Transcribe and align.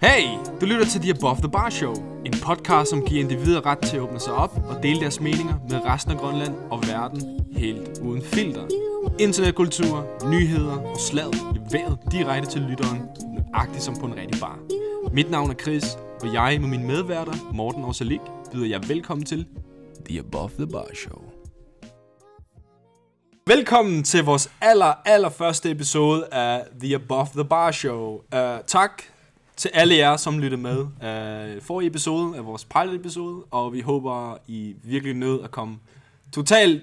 Hey, 0.00 0.24
du 0.60 0.66
lytter 0.66 0.86
til 0.86 1.00
The 1.00 1.10
Above 1.10 1.36
the 1.36 1.50
Bar 1.50 1.70
Show. 1.70 1.94
En 2.24 2.32
podcast, 2.42 2.90
som 2.90 3.06
giver 3.06 3.20
individer 3.22 3.66
ret 3.66 3.78
til 3.78 3.96
at 3.96 4.02
åbne 4.02 4.20
sig 4.20 4.32
op 4.32 4.60
og 4.68 4.82
dele 4.82 5.00
deres 5.00 5.20
meninger 5.20 5.54
med 5.70 5.84
resten 5.84 6.12
af 6.12 6.18
Grønland 6.18 6.54
og 6.70 6.82
verden 6.88 7.46
helt 7.52 7.98
uden 8.02 8.22
filter. 8.22 8.66
Internetkultur, 9.18 10.06
nyheder 10.30 10.76
og 10.76 11.00
slag 11.00 11.32
leveret 11.54 11.98
direkte 12.12 12.50
til 12.50 12.60
lytteren, 12.60 13.02
nøjagtigt 13.52 13.82
som 13.82 13.96
på 14.00 14.06
en 14.06 14.16
rigtig 14.16 14.40
bar. 14.40 14.58
Mit 15.12 15.30
navn 15.30 15.50
er 15.50 15.54
Chris, 15.54 15.84
og 16.22 16.34
jeg 16.34 16.60
med 16.60 16.68
mine 16.68 16.86
medværter, 16.86 17.52
Morten 17.52 17.84
og 17.84 17.94
Salik, 17.94 18.20
byder 18.52 18.66
jer 18.66 18.80
velkommen 18.88 19.26
til 19.26 19.46
The 20.08 20.18
Above 20.18 20.50
the 20.58 20.66
Bar 20.66 20.88
Show. 20.94 21.27
Velkommen 23.48 24.02
til 24.02 24.24
vores 24.24 24.52
aller, 24.60 24.94
aller 25.04 25.28
første 25.28 25.70
episode 25.70 26.26
af 26.32 26.66
The 26.80 26.94
Above 26.94 27.26
the 27.26 27.44
Bar 27.44 27.70
Show. 27.70 28.14
Uh, 28.14 28.40
tak 28.66 29.02
til 29.56 29.70
alle 29.74 29.96
jer, 29.96 30.16
som 30.16 30.38
lyttede 30.38 30.62
med 30.62 30.80
uh, 30.80 31.62
for 31.62 31.86
episode 31.86 32.36
af 32.36 32.46
vores 32.46 32.64
pilot 32.64 32.94
episode, 32.94 33.44
og 33.50 33.72
vi 33.72 33.80
håber, 33.80 34.36
I 34.46 34.74
virkelig 34.82 35.14
nød 35.14 35.42
at 35.44 35.50
komme 35.50 35.78
totalt 36.32 36.82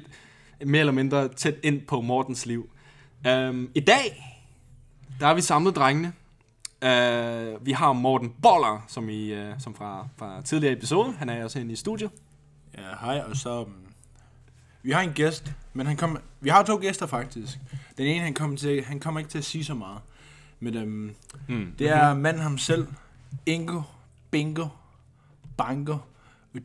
mere 0.65 0.79
eller 0.79 0.93
mindre 0.93 1.27
tæt 1.27 1.55
ind 1.63 1.81
på 1.81 2.01
Mortens 2.01 2.45
liv. 2.45 2.69
Um, 3.29 3.69
I 3.75 3.79
dag, 3.79 4.37
der 5.19 5.27
er 5.27 5.33
vi 5.33 5.41
samlet 5.41 5.75
drengene. 5.75 6.13
Uh, 6.81 7.65
vi 7.65 7.71
har 7.71 7.93
Morten 7.93 8.33
Boller, 8.41 8.85
som, 8.87 9.09
I, 9.09 9.33
uh, 9.33 9.53
som 9.59 9.75
fra, 9.75 10.07
fra 10.17 10.41
tidligere 10.41 10.73
episode. 10.73 11.13
Han 11.17 11.29
er 11.29 11.43
også 11.43 11.59
inde 11.59 11.73
i 11.73 11.75
studiet. 11.75 12.11
Ja, 12.77 12.83
hej, 13.01 13.23
og 13.29 13.35
så... 13.35 13.61
Um, 13.61 13.75
vi 14.83 14.91
har 14.91 15.01
en 15.01 15.13
gæst, 15.13 15.53
men 15.75 15.87
han 15.87 15.97
kom, 15.97 16.17
vi 16.41 16.49
har 16.49 16.63
to 16.63 16.77
gæster 16.81 17.05
faktisk. 17.05 17.57
Den 17.97 18.07
ene, 18.07 18.23
han 18.23 18.33
kommer, 18.33 18.57
til, 18.57 18.83
han 18.83 18.99
kommer 18.99 19.19
ikke 19.19 19.29
til 19.31 19.37
at 19.37 19.45
sige 19.45 19.65
så 19.65 19.73
meget. 19.73 19.99
Men 20.59 20.77
um, 20.77 21.11
Mm. 21.47 21.71
det 21.79 21.89
er 21.89 22.13
manden 22.13 22.41
ham 22.41 22.57
selv, 22.57 22.87
Ingo, 23.45 23.81
Bingo, 24.31 24.67
Bango, 25.57 25.97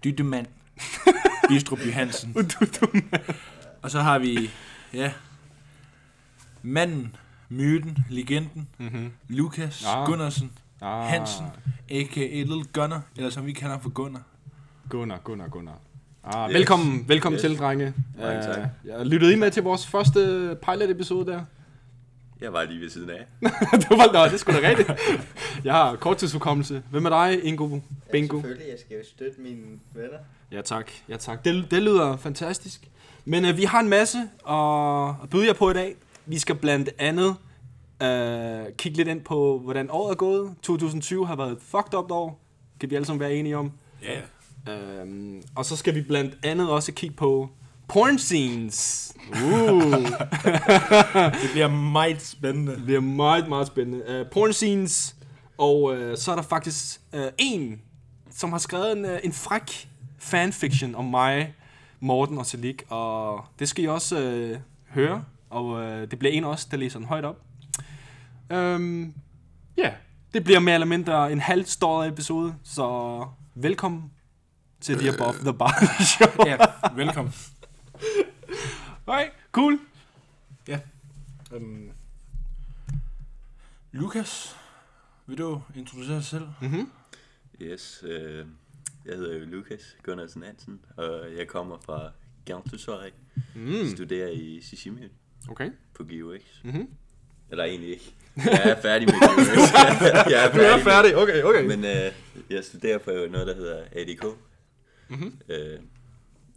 Dyttemand, 0.04 0.46
Bistrup 1.48 1.78
Johansen. 1.86 2.36
Og 3.82 3.90
så 3.90 4.00
har 4.00 4.18
vi, 4.18 4.50
ja, 4.92 5.12
manden, 6.62 7.16
myten, 7.48 7.98
legenden, 8.08 8.68
Mm-hmm. 8.78 9.12
Lukas 9.28 9.84
Ah. 9.86 10.06
Gunnarsen, 10.06 10.50
Ah. 10.82 11.08
Hansen, 11.08 11.46
a.k.a. 11.90 12.42
Little 12.42 12.64
Gunner, 12.72 13.00
eller 13.16 13.30
som 13.30 13.46
vi 13.46 13.52
kalder 13.52 13.78
for 13.78 13.90
Gunnar. 13.90 14.22
Gunnar, 14.88 15.18
Gunnar, 15.18 15.48
Gunnar. 15.48 15.78
Ah, 16.24 16.48
Yes. 16.50 16.54
Velkommen, 16.54 17.08
velkommen 17.08 17.36
Yes. 17.36 17.40
til, 17.42 17.58
drenge. 17.58 17.94
Mange 18.18 18.42
tak. 18.42 18.58
Uh, 18.58 18.88
jeg 18.88 19.06
lyttede 19.06 19.32
I 19.32 19.36
med 19.36 19.50
til 19.50 19.62
vores 19.62 19.86
første 19.86 20.20
pilot-episode 20.62 21.26
der? 21.32 21.40
Jeg 22.40 22.52
var 22.52 22.64
lige 22.64 22.80
ved 22.80 22.90
siden 22.90 23.10
af. 23.10 23.26
det 23.80 23.90
var 23.90 24.12
nå, 24.12 24.24
det 24.24 24.32
er 24.32 24.36
sgu 24.36 24.52
da 24.52 24.68
rigtigt. 24.68 24.90
Jeg 25.64 25.72
har 25.74 25.96
korttidsudkommelse. 25.96 26.82
Hvem 26.90 27.04
er 27.06 27.10
dig, 27.10 27.44
Ingo? 27.44 27.78
Bingo? 28.12 28.36
Ja, 28.36 28.40
selvfølgelig. 28.42 28.66
Jeg 28.70 28.78
skal 28.78 28.96
jo 28.96 29.02
støtte 29.04 29.40
mine 29.40 29.62
venner. 29.94 30.18
Ja, 30.52 30.60
tak. 30.62 30.90
Ja, 31.08 31.16
tak. 31.16 31.44
Det, 31.44 31.70
det 31.70 31.82
lyder 31.82 32.16
fantastisk. 32.16 32.88
Men 33.24 33.44
uh, 33.44 33.56
vi 33.56 33.64
har 33.64 33.80
en 33.80 33.88
masse 33.88 34.18
at, 34.48 35.08
at 35.22 35.30
byde 35.30 35.46
jer 35.46 35.52
på 35.52 35.70
i 35.70 35.74
dag. 35.74 35.96
Vi 36.26 36.38
skal 36.38 36.54
blandt 36.54 36.88
andet 36.98 37.28
uh, 37.28 38.76
kigge 38.76 38.96
lidt 38.96 39.08
ind 39.08 39.20
på, 39.20 39.58
hvordan 39.58 39.86
året 39.90 40.10
er 40.10 40.16
gået. 40.16 40.54
2020 40.62 41.26
har 41.26 41.36
været 41.36 41.52
et 41.52 41.58
fucked 41.60 41.94
up 41.98 42.10
år. 42.10 42.40
Kan 42.80 42.90
vi 42.90 42.94
alle 42.94 43.06
sammen 43.06 43.20
være 43.20 43.34
enige 43.34 43.56
om. 43.56 43.72
Ja. 44.02 44.20
Um, 44.68 45.42
og 45.54 45.64
så 45.64 45.76
skal 45.76 45.94
vi 45.94 46.02
blandt 46.02 46.38
andet 46.42 46.70
også 46.70 46.92
kigge 46.92 47.16
på 47.16 47.50
porn 47.88 48.18
scenes. 48.18 49.12
Uh. 49.30 49.92
Det 51.42 51.50
bliver 51.52 51.68
meget 51.68 52.22
spændende. 52.22 52.76
Det 52.76 52.84
bliver 52.84 53.00
meget, 53.00 53.48
meget 53.48 53.66
spændende. 53.66 54.20
Uh, 54.20 54.30
porn 54.32 54.52
scenes, 54.52 55.16
og 55.58 55.82
uh, 55.82 56.16
så 56.16 56.30
er 56.30 56.34
der 56.34 56.42
faktisk 56.42 57.00
uh, 57.12 57.20
en, 57.38 57.80
som 58.30 58.52
har 58.52 58.58
skrevet 58.58 58.98
en, 58.98 59.04
uh, 59.04 59.10
en 59.24 59.32
fræk 59.32 59.88
fanfiction 60.18 60.94
om 60.94 61.04
mig, 61.04 61.54
Morten 62.00 62.38
og 62.38 62.46
Salik, 62.46 62.82
og 62.88 63.44
det 63.58 63.68
skal 63.68 63.84
I 63.84 63.86
også 63.86 64.50
uh, 64.54 64.60
høre, 64.94 65.24
og 65.50 65.66
uh, 65.66 65.82
det 65.82 66.18
bliver 66.18 66.32
en 66.32 66.44
også, 66.44 66.68
der 66.70 66.76
læser 66.76 66.98
den 66.98 67.08
højt 67.08 67.24
op. 67.24 67.40
Um, 68.54 69.14
ja, 69.76 69.82
yeah. 69.82 69.92
det 70.34 70.44
bliver 70.44 70.60
mere 70.60 70.74
eller 70.74 70.86
mindre 70.86 71.32
en 71.32 71.40
halv 71.40 71.64
stor 71.64 72.04
episode, 72.04 72.54
så 72.62 73.24
velkommen 73.54 74.10
til 74.80 74.98
The 74.98 75.08
Above 75.14 75.32
the 75.38 75.52
Bar 75.54 75.74
Show. 76.12 76.46
Ja, 76.46 76.56
velkommen. 76.96 77.34
Okay, 79.06 79.28
cool. 79.52 79.78
Um, 81.56 81.90
Lukas, 83.92 84.56
vil 85.26 85.38
du 85.38 85.62
introducere 85.76 86.16
dig 86.16 86.24
selv? 86.24 86.46
Mm-hmm. 86.60 86.90
Yes, 87.62 88.04
øh, 88.06 88.46
jeg 89.06 89.16
hedder 89.16 89.38
jo 89.38 89.44
Lukas 89.44 89.96
Gunnarsen 90.02 90.42
Hansen, 90.42 90.80
og 90.96 91.20
jeg 91.38 91.48
kommer 91.48 91.76
fra 91.84 92.10
Gantusvej. 92.44 93.10
Mm. 93.54 93.88
Studerer 93.94 94.28
i 94.28 94.60
Sisimiut 94.62 95.10
Okay. 95.48 95.70
på 95.94 96.04
GUX. 96.04 96.40
Mm-hmm. 96.64 96.88
Eller 97.50 97.64
egentlig 97.64 97.90
ikke. 97.90 98.14
Jeg 98.36 98.60
er 98.64 98.80
færdig 98.82 99.08
med 99.08 99.14
GUX. 99.14 99.48
jeg 100.32 100.44
er 100.46 100.52
Du 100.52 100.58
er 100.58 100.76
med- 100.76 100.84
færdig, 100.84 101.16
okay, 101.16 101.42
okay. 101.42 101.64
Men 101.66 101.84
øh, 101.84 102.12
jeg 102.50 102.64
studerer 102.64 102.98
på 102.98 103.10
noget, 103.30 103.46
der 103.46 103.54
hedder 103.54 103.84
ADK. 103.92 104.24
Mm-hmm. 105.10 105.38
Øh, 105.48 105.78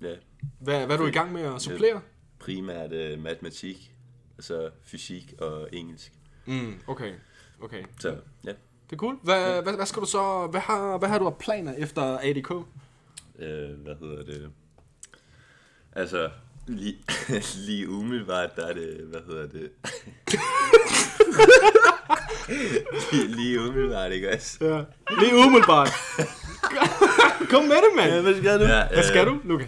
ja, 0.02 0.16
Hvad, 0.60 0.86
hvad 0.86 0.96
er 0.96 1.00
du 1.00 1.08
i 1.08 1.12
gang 1.12 1.32
med 1.34 1.42
at 1.42 1.62
supplere? 1.62 2.02
primært 2.40 2.92
øh, 2.92 3.20
matematik, 3.20 3.96
og 4.38 4.44
så 4.44 4.70
fysik 4.84 5.34
og 5.40 5.70
engelsk. 5.74 6.12
Mm, 6.46 6.80
okay. 6.88 7.14
Okay. 7.62 7.84
Så 8.00 8.10
ja, 8.46 8.50
Det 8.90 8.94
er 8.94 8.98
cool. 8.98 9.16
Hvad, 9.24 9.62
hvad, 9.62 9.74
hvad 9.74 9.86
skal 9.86 10.02
du 10.02 10.08
så... 10.08 10.48
Hvad 10.52 10.62
har, 10.62 10.98
hvad 10.98 11.10
har 11.10 11.20
du 11.20 11.26
af 11.26 11.38
planer 11.38 11.74
efter 11.74 12.18
ADK? 12.22 12.52
øh, 13.40 13.70
hvad 13.84 13.96
hedder 14.00 14.24
det? 14.24 14.50
Altså, 15.92 16.30
lige, 16.68 16.98
lige 17.68 17.90
umiddelbart, 17.90 18.56
der 18.56 18.66
er 18.66 18.74
det, 18.74 18.98
hvad 19.04 19.22
hedder 19.28 19.48
det? 19.48 19.72
lige, 23.12 23.28
lige 23.28 23.60
umiddelbart, 23.62 24.12
ikke 24.12 24.30
også? 24.34 24.58
Ja. 24.62 24.82
Lige 25.20 25.36
umiddelbart. 25.36 25.90
Kom 27.50 27.64
med 27.64 27.76
det, 27.76 27.92
mand. 27.96 28.22
hvad 28.22 28.36
skal 28.38 28.60
du? 28.60 28.64
Ja, 28.66 28.84
Hvad 28.94 29.04
skal 29.04 29.26
du, 29.28 29.38
Lukas? 29.44 29.68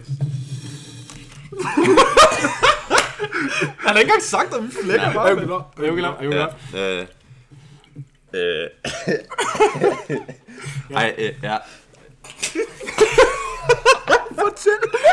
Han 3.78 3.94
har 3.94 3.98
ikke 3.98 4.00
engang 4.02 4.22
sagt, 4.22 4.54
at 4.54 4.62
vi 4.62 4.68
flækker 4.84 5.12
bare. 5.12 5.30
Er 5.30 5.34
du 5.34 5.40
klar? 5.46 5.72
Er 5.84 5.90
du 5.90 5.96
klar? 5.96 6.16
Er 6.20 6.22
du 6.22 6.36
Ja, 6.36 6.46
klar? 6.72 6.80
øh, 6.82 7.06
øh, 8.34 8.68
Ej, 10.96 11.14
øh, 11.18 11.34
ja. 11.42 11.56
Fortæl, 14.40 14.72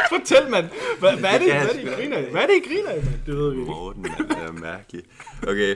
fortæl, 0.10 0.50
mand. 0.50 0.66
Hvad, 1.00 1.14
hvad 1.18 1.30
er 1.30 1.38
det, 1.38 1.48
Det 1.48 1.56
hvad 1.56 1.68
er 1.70 1.74
det, 1.74 1.82
I 1.84 1.86
griner 1.96 2.18
af? 2.18 2.24
Hvad 2.32 2.42
er 2.42 2.48
det, 2.48 2.54
I 2.66 2.70
griner 2.70 2.90
af, 2.90 2.96
mand? 3.04 3.16
Det 3.26 3.38
ved 3.38 3.52
vi 3.52 3.60
ikke. 3.60 3.72
Morten, 3.72 4.02
man 4.02 4.38
er 4.48 4.52
mærkelig. 4.52 5.04
Okay. 5.48 5.76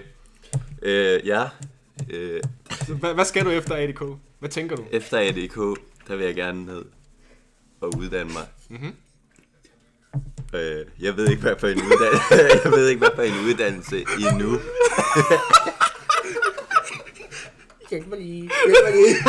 Øh, 0.88 1.28
ja. 1.28 1.44
Øh, 2.09 2.42
Hvad, 2.88 3.14
hvad 3.14 3.25
skal 3.25 3.46
du 3.46 3.50
efter 3.50 3.75
ADK? 3.75 4.02
Hvad 4.40 4.50
tænker 4.50 4.75
du? 4.75 4.84
efter 4.92 5.18
ADK, 5.20 5.80
der 6.08 6.16
vil 6.16 6.25
jeg 6.25 6.36
gerne 6.36 6.66
ned 6.66 6.86
og 7.81 7.98
uddanne 7.98 8.34
mig. 8.34 8.46
Mhm. 8.70 8.94
Øh, 10.53 10.86
jeg 11.00 11.18
ved 11.18 11.30
ikke, 11.30 11.42
hvad 11.42 11.56
for 11.59 11.68
en 11.68 11.78
uddannelse, 11.81 12.59
jeg 12.64 12.72
ved 12.72 12.88
ikke, 12.90 13.00
hvad 13.00 13.09
for 13.16 13.22
en 13.22 13.46
uddannelse 13.46 14.06
endnu. 14.20 14.59
Hjælp 17.90 18.08
mig 18.08 18.19
lige. 18.19 18.42
Hjælp 18.42 18.78
mig 18.86 18.94
lige. 18.94 19.16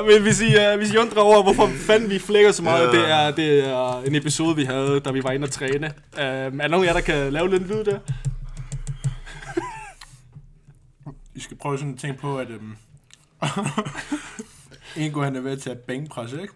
Uh, 0.00 0.06
men 0.06 0.22
hvis 0.22 0.40
I, 0.40 0.56
uh, 0.56 0.78
hvis 0.78 0.92
I 0.92 0.96
undrer 0.96 1.22
over, 1.22 1.42
hvorfor 1.42 1.70
fanden 1.76 2.10
vi 2.10 2.18
flækker 2.18 2.52
så 2.52 2.62
meget, 2.62 2.86
Ja. 2.86 2.92
det, 2.92 3.10
er, 3.10 3.30
det 3.30 3.68
er 3.68 4.02
en 4.02 4.14
episode, 4.14 4.56
vi 4.56 4.64
havde, 4.64 5.00
da 5.00 5.10
vi 5.10 5.22
var 5.24 5.30
inde 5.30 5.44
og 5.44 5.50
træne. 5.50 5.86
Uh, 6.12 6.20
er 6.22 6.50
der 6.50 6.68
nogen 6.68 6.84
af 6.84 6.88
jer, 6.88 6.92
der 6.92 7.00
kan 7.00 7.32
lave 7.32 7.50
lidt 7.50 7.68
lyd 7.68 7.84
der? 7.84 7.98
Vi 11.38 11.42
skal 11.42 11.56
prøve 11.56 11.78
sådan 11.78 11.94
at 11.94 12.00
tænke 12.00 12.20
på, 12.20 12.38
at 12.38 12.48
um, 12.56 12.76
Ingo 14.96 15.22
han 15.22 15.36
er 15.36 15.40
ved 15.40 15.52
at 15.52 15.60
tage 15.60 15.76
bænkpres, 15.76 16.32
ikke? 16.32 16.48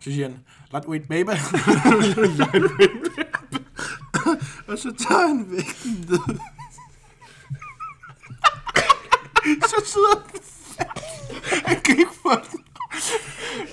Så 0.00 0.12
siger 0.12 0.28
han, 0.28 0.38
lightweight 0.72 1.08
baby. 1.08 1.28
og 4.68 4.78
så 4.78 4.94
tager 5.08 5.26
han 5.26 5.46
vægten 5.50 6.06
ned. 6.08 6.38
så 9.70 9.82
sidder 9.84 10.22
han. 10.26 10.40
Han 11.66 11.80
kan 11.80 11.98
ikke 11.98 12.10
få 12.22 12.30
den. 12.30 12.64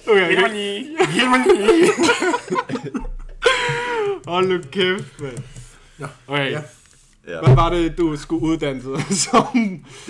Okay, 0.07 0.27
Hjælp 0.29 0.41
mig 0.41 0.51
lige. 0.51 0.97
Hjælp 1.13 1.29
mig 1.29 1.45
lige. 1.55 1.91
Hold 4.27 4.47
nu 4.47 4.59
kæft, 4.71 5.21
mand. 5.21 5.37
Ja. 5.99 6.07
Okay, 6.27 6.51
Ja. 6.51 6.61
Ja. 7.27 7.41
hvad 7.45 7.55
var 7.55 7.69
det, 7.69 7.97
du 7.97 8.17
skulle 8.17 8.41
uddanne 8.47 8.81
dig 8.83 9.01
som? 9.25 9.47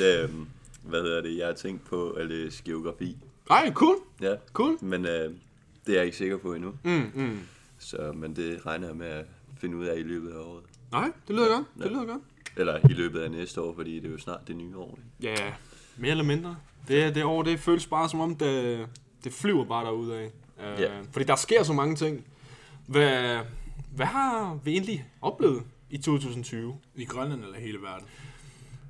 Øhm, 0.04 0.48
hvad 0.84 1.02
hedder 1.02 1.22
det? 1.22 1.38
Jeg 1.38 1.46
har 1.48 1.54
tænkt 1.54 1.86
på 1.86 2.10
at 2.10 2.28
læse 2.28 2.64
geografi. 2.66 3.18
Ej, 3.50 3.72
cool, 3.74 3.96
Ja, 4.22 4.34
cool. 4.54 4.78
men 4.82 5.06
øh, 5.06 5.12
det 5.86 5.92
er 5.92 5.94
jeg 5.96 6.06
ikke 6.06 6.18
sikker 6.18 6.38
på 6.38 6.54
endnu. 6.54 6.74
Mm, 6.84 7.12
mm. 7.16 7.40
Så, 7.80 8.12
men 8.16 8.36
det 8.36 8.66
regner 8.66 8.88
jeg 8.88 8.96
med 8.96 9.08
at 9.08 9.26
finde 9.62 9.78
ud 9.78 9.86
af 9.86 10.00
i 10.00 10.04
løbet 10.04 10.32
af 10.32 10.38
året. 10.38 10.64
Nej, 10.92 11.12
det 11.28 11.36
lyder 11.36 11.48
godt, 11.56 11.66
det 11.78 11.84
Ja. 11.86 11.90
lyder 11.90 12.06
godt. 12.06 12.22
Eller 12.58 12.80
i 12.90 12.94
løbet 12.94 13.20
af 13.20 13.32
næste 13.32 13.62
år, 13.62 13.76
fordi 13.76 13.96
det 14.00 14.06
er 14.06 14.12
jo 14.12 14.18
snart 14.18 14.48
det 14.48 14.56
nye 14.56 14.78
år. 14.78 15.00
Ikke? 15.20 15.42
Ja, 15.42 15.54
mere 15.98 16.12
eller 16.12 16.24
mindre. 16.24 16.56
Det, 16.88 17.16
det 17.16 17.24
år, 17.24 17.44
det 17.44 17.60
føles 17.60 17.88
bare 17.88 18.10
som 18.10 18.20
om, 18.20 18.36
det, 18.36 18.86
det 19.24 19.34
flyver 19.34 19.66
bare 19.66 19.86
derudad. 19.86 20.26
Uh, 20.58 20.82
Ja. 20.82 20.92
Fordi 21.12 21.26
der 21.26 21.36
sker 21.36 21.64
så 21.64 21.74
mange 21.74 21.96
ting. 21.96 22.26
Hvad, 22.88 23.38
hvad 23.96 24.06
har 24.06 24.60
vi 24.64 24.72
egentlig 24.72 25.06
oplevet 25.22 25.64
i 25.96 25.98
2020? 25.98 26.78
I 26.96 27.06
Grønland 27.06 27.44
eller 27.44 27.60
hele 27.60 27.78
verden? 27.82 28.08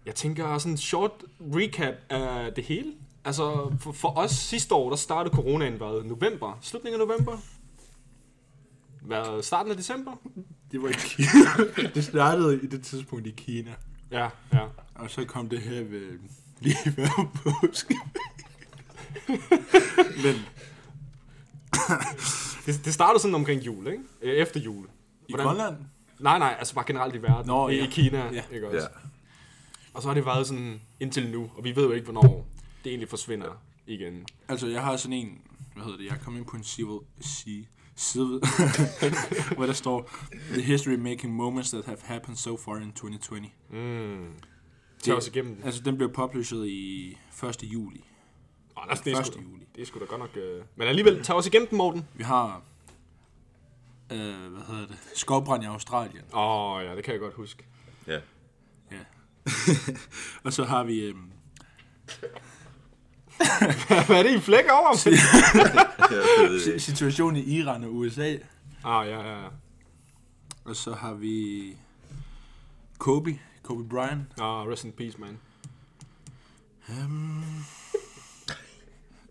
Jeg 0.06 0.16
tænker 0.16 0.58
sådan 0.58 0.72
en 0.74 0.78
short 0.78 1.12
recap 1.40 1.94
af 2.10 2.54
det 2.54 2.64
hele. 2.64 2.94
Altså, 3.26 3.76
for, 3.80 3.92
for 3.92 4.18
os 4.18 4.32
sidste 4.32 4.76
år, 4.76 4.90
der 4.90 4.96
startede 4.98 5.36
coronaen 5.36 5.74
hvad? 5.74 6.04
November? 6.04 6.60
Slutningen 6.62 7.02
af 7.02 7.08
november? 7.08 7.38
Hvad? 9.02 9.44
Starten 9.44 9.72
af 9.72 9.78
december? 9.78 10.12
Det 10.72 10.82
var 10.82 10.90
i 10.90 10.94
Kina. 10.94 11.90
det 11.96 12.04
startede 12.04 12.64
i 12.64 12.68
det 12.68 12.84
tidspunkt 12.84 13.28
i 13.28 13.32
Kina. 13.38 13.76
Ja, 14.12 14.30
ja. 14.54 14.66
Og 14.96 15.10
så 15.10 15.26
kom 15.26 15.50
det 15.50 15.60
her 15.62 15.84
ved 15.84 16.20
lige 16.60 16.76
før 16.96 17.32
påske. 17.44 17.96
Men 20.24 20.36
Det, 22.66 22.86
det 22.86 22.94
startede 22.94 23.22
sådan 23.22 23.36
omkring 23.36 23.62
jul, 23.62 23.88
ikke? 23.88 24.04
Efter 24.22 24.60
jul. 24.60 24.86
i 25.28 25.34
Grønland? 25.34 25.76
Nej, 26.20 26.40
nej, 26.40 26.56
altså 26.60 26.76
bare 26.76 26.86
generelt 26.88 27.16
i 27.16 27.22
verden. 27.22 27.48
Nå, 27.48 27.70
I, 27.70 27.76
ja. 27.76 27.84
I 27.84 27.88
Kina, 27.92 28.30
Ja. 28.34 28.44
ikke 28.54 28.68
også? 28.68 28.78
Ja. 28.80 28.86
Og 29.94 30.02
så 30.02 30.08
har 30.08 30.16
det 30.16 30.26
været 30.26 30.48
sådan 30.48 30.82
indtil 31.00 31.30
nu, 31.32 31.52
og 31.58 31.64
vi 31.64 31.76
ved 31.76 31.84
jo 31.84 31.92
ikke, 31.92 32.04
hvornår 32.04 32.48
det 32.84 32.90
egentlig 32.90 33.10
forsvinder 33.10 33.62
igen. 33.88 34.26
Altså, 34.48 34.68
jeg 34.68 34.84
har 34.84 34.98
sådan 34.98 35.14
en... 35.14 35.42
Hvad 35.74 35.84
hedder 35.84 35.98
det? 35.98 36.06
Jeg 36.06 36.18
kom 36.24 36.38
ind 36.38 36.46
på 36.46 36.58
en 36.58 36.64
civil... 36.64 37.00
Si, 37.22 37.68
side, 37.96 38.42
hvor 39.56 39.66
der 39.66 39.74
står 39.74 40.10
The 40.52 40.62
history 40.62 40.94
making 40.94 41.34
moments 41.34 41.70
that 41.70 41.86
have 41.86 41.98
happened 42.04 42.38
so 42.38 42.58
far 42.58 42.76
in 42.78 42.92
2020. 42.92 43.42
Mm. 43.70 44.34
Tag 45.04 45.16
os 45.16 45.28
igennem. 45.28 45.62
Altså, 45.64 45.82
den 45.82 45.98
blev 45.98 46.14
published 46.14 46.66
i 46.66 47.18
1. 47.44 47.64
juli. 47.64 48.04
Oh, 48.76 48.84
det, 49.06 49.14
er 49.14 49.20
1. 49.20 49.26
sgu, 49.26 49.42
juli. 49.42 49.66
det 49.76 49.82
er 49.82 49.86
sgu 49.86 50.00
da 50.00 50.06
godt 50.06 50.20
nok... 50.20 50.30
Uh... 50.36 50.66
Men 50.76 50.88
alligevel, 50.88 51.24
tag 51.24 51.36
os 51.36 51.48
igennem 51.48 51.68
den, 51.68 51.78
Morten. 51.78 52.08
Vi 52.14 52.24
har... 52.24 52.62
Øh, 54.12 54.52
hvad 54.52 54.62
hedder 54.68 54.88
det? 54.88 54.98
Skovbrand 55.16 55.64
i 55.64 55.66
Australien. 55.66 56.24
Åh, 56.34 56.76
oh, 56.76 56.84
ja, 56.84 56.96
det 56.96 57.04
kan 57.04 57.12
jeg 57.12 57.22
godt 57.22 57.34
huske. 57.34 57.66
Ja. 58.08 58.20
Ja. 58.92 59.00
og 60.46 60.54
så 60.54 60.64
har 60.64 60.84
vi... 60.84 61.00
Øhm, 61.00 61.32
Hvad 64.08 64.10
er 64.10 64.24
det, 64.24 64.36
I 64.36 64.40
flækker 64.40 64.72
over? 64.72 64.96
Situationen 66.80 67.36
i 67.36 67.58
Iran 67.58 67.84
og 67.84 67.96
USA. 67.96 68.38
ah, 68.84 69.08
ja, 69.08 69.22
ja, 69.22 69.42
ja. 69.42 69.48
Og 70.66 70.76
så 70.76 70.94
har 70.94 71.14
vi... 71.14 71.78
Kobe. 72.98 73.40
Kobe 73.64 73.90
Bryant. 73.90 74.24
Ah, 74.38 74.68
rest 74.68 74.84
in 74.84 74.92
peace, 74.92 75.18
man. 75.18 75.40
Um, 76.90 77.44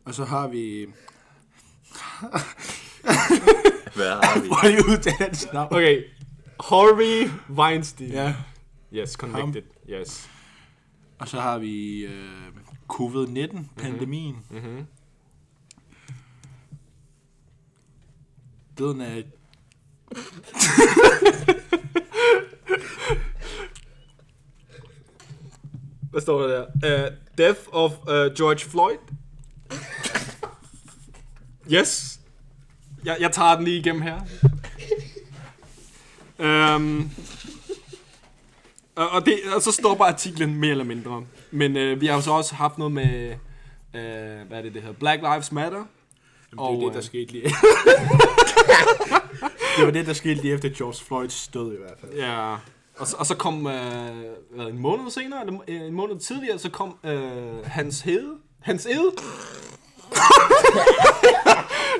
og 0.05 0.15
så 0.15 0.25
har 0.25 0.49
vi... 0.49 0.87
Hvad 3.94 4.11
har 4.11 4.41
vi? 4.41 4.46
Hvor 4.46 4.56
er 4.64 4.96
det 4.96 5.49
navn? 5.52 5.69
Okay. 5.75 6.02
Harvey 6.61 7.31
Weinstein. 7.50 8.11
Ja. 8.11 8.35
Yes, 8.93 9.11
convicted. 9.12 9.62
Yes. 9.91 10.31
Og 11.19 11.29
så 11.29 11.41
har 11.41 11.58
vi 11.58 12.05
øh, 12.05 12.46
covid-19, 12.93 13.58
pandemien. 13.76 14.37
Mhm. 14.50 14.87
Døden 18.79 19.00
af... 19.00 19.25
Hvad 26.11 26.20
står 26.23 26.43
der 26.43 26.67
der? 26.82 27.08
Uh, 27.08 27.14
death 27.38 27.61
of 27.73 27.93
uh, 27.93 28.06
George 28.08 28.58
Floyd. 28.58 28.99
Yes. 31.73 32.20
Jeg, 33.05 33.17
jeg 33.21 33.33
tager 33.33 33.56
den 33.56 33.65
lige 33.65 33.79
igennem 33.79 34.03
her. 34.03 34.21
Um, 36.39 37.11
og, 38.97 39.09
og, 39.09 39.27
det, 39.27 39.39
og 39.56 39.62
så 39.62 39.73
står 39.73 39.95
bare 39.95 40.09
artiklen 40.09 40.55
mere 40.55 40.71
eller 40.71 40.85
mindre. 40.85 41.25
Men 41.51 41.77
uh, 41.77 42.01
vi 42.01 42.06
har 42.06 42.15
jo 42.15 42.21
så 42.21 42.31
også 42.31 42.55
haft 42.55 42.79
noget 42.79 42.93
med, 42.93 43.31
uh, 43.95 44.01
hvad 44.49 44.59
er 44.59 44.62
det, 44.62 44.75
det 44.75 44.83
hedder? 44.83 44.97
Black 44.99 45.23
Lives 45.23 45.53
Matter. 45.53 45.79
Jamen, 45.79 45.89
det 46.53 46.59
Og, 46.59 46.75
er 46.75 46.79
det, 46.81 46.89
øh, 46.89 46.95
der 46.95 47.01
skete 47.01 47.33
lige... 47.33 47.45
det 49.77 49.85
var 49.85 49.91
det, 49.91 50.06
der 50.06 50.12
skete 50.12 50.43
lige 50.43 50.55
efter 50.55 50.69
George 50.69 51.05
Floyds 51.05 51.49
død 51.49 51.73
i 51.73 51.77
hvert 51.77 51.95
fald. 52.01 52.12
Ja. 52.12 52.56
Og 52.99 53.06
så, 53.06 53.17
og 53.19 53.27
så 53.27 53.37
kom, 53.37 53.56
uh, 53.56 53.62
hvad, 53.62 54.67
en 54.71 54.79
måned 54.79 55.11
senere, 55.11 55.41
eller 55.41 55.61
øh, 55.69 55.81
en 55.81 55.95
måned 55.95 56.19
tidligere, 56.19 56.59
så 56.59 56.71
kom 56.71 56.97
uh, 57.05 57.67
Hans 57.67 58.01
Hede. 58.01 58.35
Hans 58.61 58.87
Ede. 58.87 59.12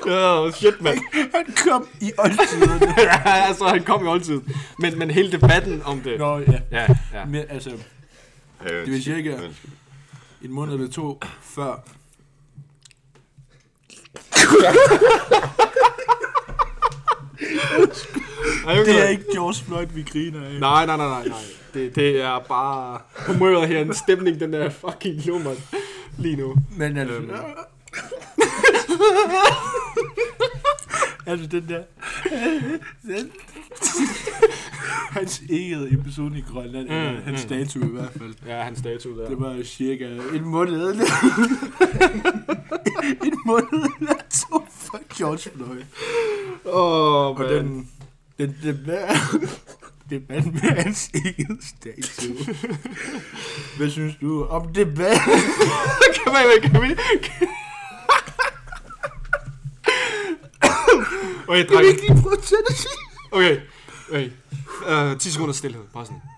Ja, 0.07 0.51
shit, 0.51 0.81
mand. 0.81 0.99
Han 1.35 1.45
kom 1.69 1.87
i 2.01 2.11
oldtiderne. 2.17 2.93
ja, 2.97 3.21
altså, 3.47 3.67
han 3.67 3.83
kom 3.83 4.05
i 4.05 4.07
oldtid. 4.07 4.41
Men, 4.79 4.99
men 4.99 5.11
hele 5.11 5.31
debatten 5.31 5.81
om 5.85 5.99
det. 5.99 6.19
Nå, 6.19 6.39
ja. 6.39 6.59
Ja, 6.71 6.87
ja. 7.13 7.25
Men, 7.25 7.43
altså, 7.49 7.69
Det 8.63 8.87
vil 8.91 9.01
cirka- 9.03 9.39
en 10.41 10.51
måned 10.51 10.73
eller 10.73 10.91
to 10.91 11.19
før... 11.41 11.83
Det 18.85 19.03
er 19.03 19.07
ikke 19.07 19.23
George 19.33 19.65
Floyd, 19.65 19.87
vi 19.93 20.03
griner 20.03 20.45
af. 20.45 20.59
Nej, 20.59 20.85
nej, 20.85 20.97
nej, 20.97 21.07
nej, 21.07 21.27
nej. 21.27 21.37
Det, 21.73 21.95
det 21.95 22.21
er 22.21 22.39
bare 22.39 22.99
humøret 23.27 23.67
her, 23.67 23.79
en 23.81 23.93
stemning, 23.93 24.39
den 24.39 24.53
der 24.53 24.69
fucking 24.69 25.25
lummer 25.25 25.51
lige 26.17 26.35
nu. 26.35 26.55
Men 26.77 26.97
altså... 26.97 27.15
Øhm. 27.15 27.29
altså, 31.27 31.47
den 31.47 31.69
der... 31.69 31.83
den, 33.03 33.31
hans 35.15 35.41
egede 35.49 35.93
episode 35.93 36.37
i 36.37 36.41
Grønland, 36.41 36.89
mm, 36.89 36.95
eller 36.95 37.21
hans 37.21 37.43
mm. 37.43 37.47
statue 37.47 37.87
i 37.87 37.91
hvert 37.91 38.11
fald. 38.17 38.33
Ja, 38.47 38.63
hans 38.63 38.79
statue 38.79 39.17
der. 39.17 39.29
Det 39.29 39.39
var 39.39 39.63
cirka 39.63 40.05
en 40.33 40.45
måned 40.45 40.89
eller... 40.89 41.05
en 43.27 43.37
måned 43.45 43.89
eller 43.99 44.15
to 44.29 44.67
for 44.69 45.17
George 45.17 45.49
Floyd. 45.55 45.83
Åh, 46.65 47.39
Og 47.39 47.49
den... 47.49 47.89
Den 48.37 48.55
debat... 48.63 49.17
Debat 50.09 50.45
med 50.45 50.61
hans 50.61 51.09
eget 51.13 51.57
statue. 51.61 52.55
Hvad 53.77 53.89
synes 53.89 54.15
du 54.21 54.43
om 54.43 54.73
debat? 54.73 55.17
kan 56.23 56.33
man, 56.33 56.71
kan 56.71 56.81
vi... 56.81 56.95
Okay, 61.47 61.63
Kan 61.65 61.71
vi 61.71 61.75
dreng. 61.75 61.87
ikke 61.87 62.01
lige 62.01 62.21
prøve 62.21 62.33
at 62.33 62.39
det 62.69 62.75
til? 62.75 62.87
Okay, 63.31 63.61
okay. 64.09 64.31
Uh, 65.13 65.17
10 65.19 65.29
sekunder 65.31 65.53
stillhed, 65.53 65.83
bare 65.93 66.05
sådan. 66.05 66.21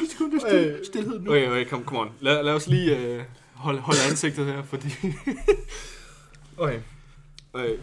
10 0.00 0.10
sekunder 0.10 0.38
stil- 0.40 0.86
stilhed 0.86 1.20
nu. 1.20 1.30
Okay, 1.30 1.48
okay, 1.48 1.64
kom, 1.70 1.84
kom 1.84 1.96
on. 1.98 2.10
Lad, 2.20 2.42
lad 2.42 2.52
os 2.54 2.66
lige 2.66 3.16
uh, 3.18 3.24
holde, 3.54 3.80
holde 3.80 4.00
ansigtet 4.10 4.46
her, 4.46 4.62
fordi... 4.62 4.88
okay. 6.58 6.80
okay. 7.52 7.76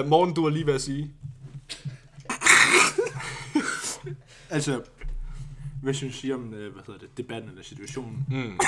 Uh, 0.00 0.06
Morten, 0.08 0.34
du 0.34 0.42
har 0.42 0.50
lige 0.50 0.66
ved 0.66 0.74
at 0.74 0.82
sige. 0.82 1.10
Altså, 4.50 4.82
hvad 5.84 5.94
synes 5.94 6.24
I 6.24 6.32
om, 6.32 6.54
øh, 6.54 6.72
hvad 6.72 6.82
hedder 6.86 7.00
det, 7.00 7.16
debatten 7.18 7.50
eller 7.50 7.62
situationen 7.62 8.26
Mm. 8.30 8.58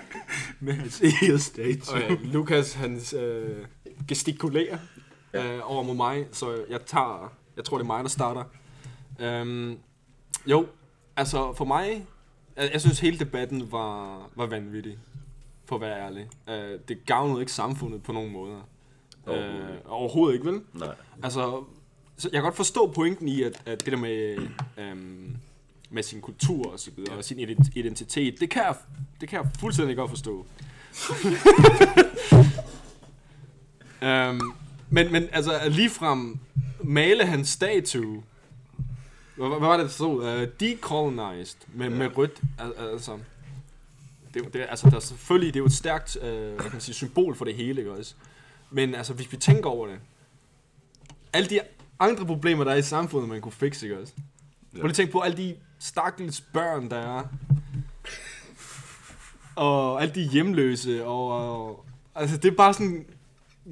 med 0.60 0.72
hans 0.74 1.00
eget 1.22 1.40
statue? 1.42 2.04
Okay, 2.04 2.16
Lukas, 2.22 2.72
han 2.74 3.00
øh, 3.18 3.66
gestikulerer 4.08 4.78
øh, 5.34 5.60
over 5.62 5.82
mod 5.82 5.94
mig, 5.94 6.26
så 6.32 6.64
jeg 6.70 6.80
tager, 6.86 7.32
jeg 7.56 7.64
tror 7.64 7.78
det 7.78 7.82
er 7.82 7.86
mig, 7.86 8.02
der 8.04 8.08
starter. 8.10 8.44
Øhm, 9.20 9.76
jo, 10.46 10.66
altså 11.16 11.52
for 11.52 11.64
mig, 11.64 12.06
jeg, 12.56 12.70
jeg 12.72 12.80
synes 12.80 13.00
hele 13.00 13.18
debatten 13.18 13.72
var, 13.72 14.28
var 14.36 14.46
vanvittig, 14.46 14.98
for 15.66 15.74
at 15.74 15.80
være 15.80 16.00
ærlig. 16.06 16.28
Øh, 16.48 16.78
det 16.88 17.06
gavnede 17.06 17.40
ikke 17.40 17.52
samfundet 17.52 18.02
på 18.02 18.12
nogen 18.12 18.32
måder. 18.32 18.68
Overhovedet 19.26 19.62
Øh, 19.64 19.74
ikke. 19.76 19.86
overhovedet 19.88 20.34
ikke, 20.34 20.46
vel? 20.46 20.60
Nej. 20.74 20.94
Altså, 21.22 21.64
så 22.16 22.28
jeg 22.32 22.36
kan 22.38 22.42
godt 22.42 22.56
forstå 22.56 22.92
pointen 22.92 23.28
i, 23.28 23.42
at, 23.42 23.62
at 23.66 23.84
det 23.84 23.92
der 23.92 23.98
med, 23.98 24.38
øhm, 24.78 25.36
med 25.92 26.02
sin 26.02 26.20
kultur 26.20 26.72
og 26.72 26.80
så 26.80 26.90
videre, 26.96 27.16
og 27.16 27.24
sin 27.24 27.38
ident- 27.38 27.72
identitet, 27.74 28.40
det 28.40 28.50
kan 28.50 28.62
jeg, 28.62 28.74
det 29.20 29.28
kan 29.28 29.42
jeg 29.42 29.50
fuldstændig 29.58 29.96
godt 29.96 30.10
forstå. 30.10 30.46
øhm, 34.08 34.40
men, 34.90 35.12
men 35.12 35.28
altså, 35.32 35.68
ligefrem 35.68 36.38
male 36.82 37.26
hans 37.26 37.48
statue, 37.48 38.22
hvad, 39.36 39.48
hvad 39.48 39.58
var 39.58 39.76
det, 39.76 39.84
der 39.84 39.90
stod? 39.90 40.42
Uh, 40.42 40.48
decolonized, 40.60 41.58
med, 41.74 41.90
ja. 41.90 41.96
med 41.96 42.16
rødt, 42.16 42.40
al- 42.58 42.90
altså... 42.92 43.18
Det, 44.34 44.52
det, 44.52 44.66
altså, 44.68 44.90
der 44.90 44.96
er 44.96 45.00
selvfølgelig, 45.00 45.54
det 45.54 45.58
er 45.58 45.62
jo 45.62 45.66
et 45.66 45.72
stærkt 45.72 46.16
hvad 46.20 46.58
kan 46.58 46.72
man 46.72 46.80
sige, 46.80 46.94
symbol 46.94 47.36
for 47.36 47.44
det 47.44 47.54
hele, 47.54 47.80
ikke 47.80 47.92
også? 47.92 48.14
Men 48.70 48.94
altså, 48.94 49.12
hvis 49.12 49.32
vi 49.32 49.36
tænker 49.36 49.70
over 49.70 49.86
det, 49.86 49.98
alle 51.32 51.50
de 51.50 51.60
andre 51.98 52.26
problemer, 52.26 52.64
der 52.64 52.70
er 52.72 52.76
i 52.76 52.82
samfundet, 52.82 53.28
man 53.28 53.40
kunne 53.40 53.52
fikse, 53.52 53.86
ikke 53.86 53.98
også? 53.98 54.12
Ja. 54.74 54.78
Prøv 54.78 54.82
lige 54.86 54.90
at 54.90 54.94
tænke 54.96 55.12
på 55.12 55.20
alle 55.20 55.36
de 55.36 55.56
stakkels 55.78 56.40
børn, 56.40 56.90
der 56.90 56.96
er. 57.18 57.24
Og 59.56 60.02
alle 60.02 60.14
de 60.14 60.22
hjemløse, 60.28 61.04
og, 61.04 61.28
og 61.28 61.84
altså 62.14 62.36
det 62.36 62.52
er 62.52 62.56
bare 62.56 62.74
sådan 62.74 63.06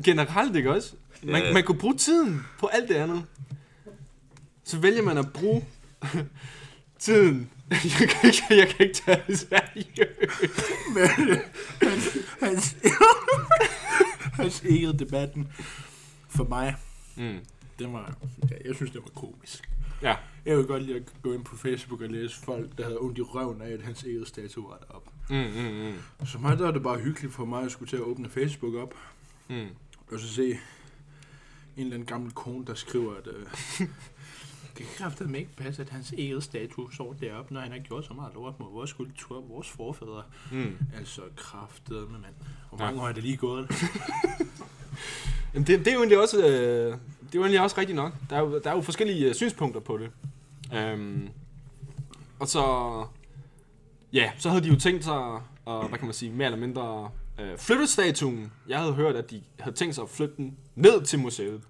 generelt, 0.04 0.56
ikke 0.56 0.70
også? 0.74 0.94
Man, 1.22 1.42
Ja. 1.42 1.52
man 1.52 1.64
kunne 1.64 1.78
bruge 1.78 1.96
tiden 1.96 2.42
på 2.58 2.66
alt 2.66 2.88
det 2.88 2.94
andet. 2.94 3.24
Så 4.64 4.78
vælger 4.78 5.02
man 5.02 5.18
at 5.18 5.32
bruge 5.32 5.64
tiden. 6.98 7.50
Jeg 7.70 8.08
kan 8.08 8.30
ikke, 8.30 8.42
jeg 8.50 8.68
kan 8.68 8.86
ikke 8.86 8.94
tage 9.06 9.22
det 9.26 9.38
seriøst. 9.38 10.10
Hans, 12.42 12.76
hans 14.32 14.62
ikke 14.64 14.92
debatten 14.92 15.48
for 16.28 16.44
mig, 16.44 16.76
Mm. 17.16 17.38
den 17.78 17.92
var, 17.92 18.14
ja, 18.50 18.56
jeg 18.68 18.74
synes, 18.74 18.90
det 18.90 19.00
var 19.02 19.20
komisk. 19.20 19.70
Ja. 20.02 20.16
Jeg 20.46 20.56
vil 20.58 20.66
godt 20.66 20.82
lide 20.82 20.96
at 20.96 21.02
gå 21.22 21.32
ind 21.32 21.44
på 21.44 21.56
Facebook 21.56 22.00
og 22.00 22.08
læse 22.08 22.36
folk, 22.40 22.78
der 22.78 22.84
havde 22.84 22.98
ondt 23.00 23.18
i 23.18 23.22
røven 23.22 23.62
af, 23.62 23.70
at 23.70 23.82
hans 23.82 24.04
eget 24.04 24.28
statue 24.28 24.64
var 24.70 24.78
deroppe. 24.88 25.10
Mm, 25.30 25.36
mm, 25.36 25.92
mm. 26.20 26.26
Så 26.26 26.38
mig, 26.38 26.58
der 26.58 26.68
er 26.68 26.72
det 26.72 26.82
bare 26.82 26.98
hyggeligt 26.98 27.32
for 27.34 27.44
mig 27.44 27.62
at 27.64 27.72
skulle 27.72 27.88
til 27.88 27.96
at 27.96 28.02
åbne 28.02 28.28
Facebook 28.28 28.74
op, 28.74 28.94
Mm. 29.48 29.66
og 30.12 30.20
så 30.20 30.28
se 30.28 30.50
en 30.50 30.58
eller 31.76 31.94
anden 31.94 32.06
gammel 32.06 32.32
kone, 32.32 32.66
der 32.66 32.74
skriver, 32.74 33.14
at 33.14 33.26
øh, 33.26 33.46
det 34.76 34.86
kan 34.86 34.86
kraftedeme 34.96 35.38
ikke 35.38 35.50
passe, 35.56 35.82
at 35.82 35.88
hans 35.90 36.12
eget 36.12 36.42
statue 36.42 36.92
står 36.94 37.12
deroppe, 37.20 37.54
når 37.54 37.60
han 37.60 37.72
har 37.72 37.78
gjort 37.78 38.04
så 38.06 38.14
meget 38.14 38.34
lort 38.34 38.60
mod 38.60 38.72
vores 38.72 38.92
kultur, 38.92 39.40
vores 39.40 39.68
forfædre. 39.68 40.22
Mm. 40.52 40.76
Altså 40.98 41.20
kraftedeme, 41.36 42.12
mand. 42.12 42.34
Hvor 42.68 42.78
mange 42.78 43.02
år 43.02 43.08
er 43.08 43.12
det 43.12 43.22
lige 43.22 43.36
gået? 43.36 43.70
Jamen 45.54 45.66
det, 45.66 45.78
det 45.78 45.88
er 45.88 45.92
jo 45.92 45.98
egentlig 45.98 46.18
også, 46.18 46.46
øh, 46.46 46.96
det 47.30 47.34
er 47.34 47.38
jo 47.38 47.42
egentlig 47.42 47.60
også 47.60 47.78
rigtigt 47.78 47.96
nok. 47.96 48.12
Der 48.30 48.36
er 48.36 48.40
jo, 48.40 48.60
der 48.64 48.70
er 48.70 48.74
jo 48.74 48.80
forskellige 48.80 49.28
øh, 49.28 49.34
synspunkter 49.34 49.80
på 49.80 49.98
det. 49.98 50.10
Øhm, 50.74 51.28
og 52.38 52.48
så, 52.48 52.64
ja, 54.12 54.32
så 54.38 54.48
havde 54.48 54.64
de 54.64 54.68
jo 54.68 54.76
tænkt 54.76 55.04
sig, 55.04 55.34
at, 55.66 55.88
hvad 55.88 55.98
kan 55.98 56.06
man 56.06 56.14
sige, 56.14 56.32
mere 56.32 56.46
eller 56.46 56.58
mindre 56.58 57.10
øh, 57.38 57.58
flytte 57.58 57.86
statuen. 57.86 58.52
Jeg 58.68 58.78
havde 58.78 58.92
hørt, 58.92 59.16
at 59.16 59.30
de 59.30 59.42
havde 59.58 59.76
tænkt 59.76 59.94
sig 59.94 60.02
at 60.02 60.08
flytte 60.08 60.36
den 60.36 60.56
ned 60.74 61.02
til 61.02 61.18
museet. 61.18 61.60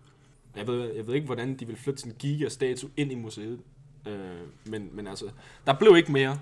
Jeg 0.56 0.66
ved, 0.66 0.94
jeg 0.94 1.06
ved 1.06 1.14
ikke, 1.14 1.26
hvordan 1.26 1.54
de 1.54 1.66
vil 1.66 1.76
flytte 1.76 2.00
sin 2.00 2.12
gigastatue 2.18 2.90
ind 2.96 3.12
i 3.12 3.14
museet. 3.14 3.60
Øh, 4.06 4.14
men, 4.64 4.88
men 4.92 5.06
altså, 5.06 5.24
der 5.66 5.74
blev 5.74 5.96
ikke 5.96 6.12
mere 6.12 6.38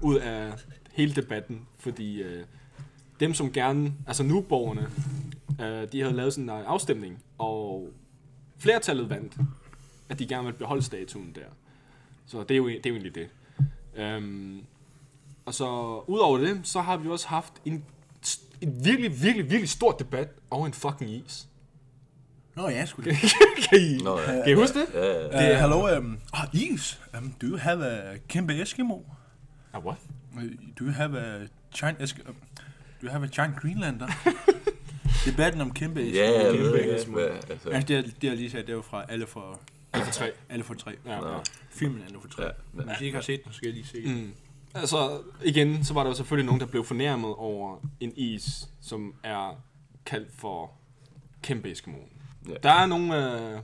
ud 0.00 0.16
af 0.16 0.52
hele 0.92 1.14
debatten, 1.14 1.66
fordi 1.78 2.22
øh, 2.22 2.44
dem, 3.20 3.34
som 3.34 3.52
gerne, 3.52 3.92
altså 4.06 4.22
nuborgerne, 4.22 4.90
øh, 5.60 5.92
de 5.92 6.00
havde 6.00 6.16
lavet 6.16 6.32
sådan 6.32 6.50
en 6.50 6.50
øh, 6.50 6.62
afstemning, 6.66 7.22
og 7.38 7.88
flertallet 8.62 9.10
vandt, 9.10 9.36
at 10.08 10.18
de 10.18 10.26
gerne 10.26 10.44
ville 10.44 10.58
beholde 10.58 10.82
statuen 10.82 11.32
der. 11.34 11.46
Så 12.26 12.40
det 12.42 12.50
er 12.50 12.56
jo, 12.56 12.68
det 12.68 12.86
er 12.86 12.90
jo 12.90 12.94
egentlig 12.96 13.14
det. 13.14 13.28
Øhm, 13.96 14.60
og 15.46 15.54
så 15.54 15.66
udover 16.06 16.38
det, 16.38 16.60
så 16.62 16.80
har 16.80 16.96
vi 16.96 17.08
også 17.08 17.28
haft 17.28 17.52
en, 17.64 17.84
en 18.60 18.84
virkelig, 18.84 19.22
virkelig, 19.22 19.50
virkelig 19.50 19.68
stor 19.68 19.92
debat 19.92 20.28
over 20.50 20.66
en 20.66 20.72
fucking 20.72 21.10
is. 21.10 21.48
Nå 22.56 22.68
ja, 22.68 22.86
sgu 22.86 23.02
da. 23.04 23.10
kan, 23.70 23.78
I, 23.80 23.96
Nå, 24.04 24.18
ja. 24.20 24.26
kan 24.42 24.52
I 24.52 24.54
huske 24.54 24.78
det? 24.78 24.86
Ja, 24.94 25.06
ja. 25.06 25.22
Det 25.22 25.54
er, 25.54 25.60
hello, 25.60 25.98
um, 25.98 26.18
oh, 26.32 26.54
is. 26.54 27.00
Um, 27.18 27.34
do 27.42 27.46
you 27.46 27.56
have 27.56 27.86
a 27.86 28.16
kæmpe 28.28 28.62
Eskimo? 28.62 28.98
Ah, 29.72 29.78
what? 29.80 29.98
Uh, 30.36 30.42
Do 30.78 30.84
you 30.84 30.90
have 30.92 31.18
a 31.18 31.46
giant 31.80 31.98
Esk- 31.98 32.20
uh, 32.28 32.34
Do 33.00 33.06
you 33.06 33.10
have 33.10 33.24
a 33.24 33.26
giant 33.26 33.56
Greenlander? 33.56 34.06
Debatten 35.26 35.60
om 35.60 35.70
kæmpe. 35.74 36.00
Ja, 36.00 36.42
jeg 36.42 36.54
Kæmpe 36.54 36.62
ved 36.72 36.78
ikke, 36.98 37.10
hvad, 37.12 37.22
altså, 37.50 37.68
Altså, 37.70 37.88
det, 37.88 37.96
er, 37.96 38.02
det 38.20 38.30
er 38.30 38.34
lige 38.34 38.50
sagt, 38.50 38.66
det 38.66 38.76
var 38.76 38.82
fra 38.82 39.04
alle 39.08 39.26
for, 39.26 39.60
Alle 39.92 40.04
for 40.06 40.12
tre. 40.12 40.30
alle 40.48 40.64
for 40.64 40.74
tre. 40.74 40.92
Ja, 41.06 41.28
ja. 41.32 41.38
Filmen 41.70 42.02
alle 42.02 42.18
for 42.20 42.28
tre. 42.28 42.42
Ja, 42.42 42.50
men- 42.72 42.86
Hvis 42.88 43.00
I 43.00 43.04
ikke 43.04 43.14
har 43.16 43.22
set 43.22 43.44
den, 43.44 43.52
så 43.52 43.56
skal 43.56 43.66
jeg 43.66 43.74
lige 43.74 43.86
se 43.86 44.02
den. 44.04 44.14
Mm. 44.14 44.32
Altså, 44.74 45.20
igen, 45.44 45.84
så 45.84 45.94
var 45.94 46.02
der 46.02 46.10
jo 46.10 46.16
selvfølgelig 46.16 46.46
nogen, 46.46 46.60
der 46.60 46.66
blev 46.66 46.84
fornærmet 46.84 47.34
over 47.34 47.76
en 48.00 48.12
is, 48.16 48.68
som 48.80 49.14
er 49.22 49.62
kaldt 50.06 50.28
for 50.38 50.70
kæmpe 51.42 51.70
Eskimo. 51.72 51.96
Ja. 52.48 52.54
Der 52.62 52.70
er 52.70 52.86
nogle, 52.86 53.36
øh, 53.54 53.58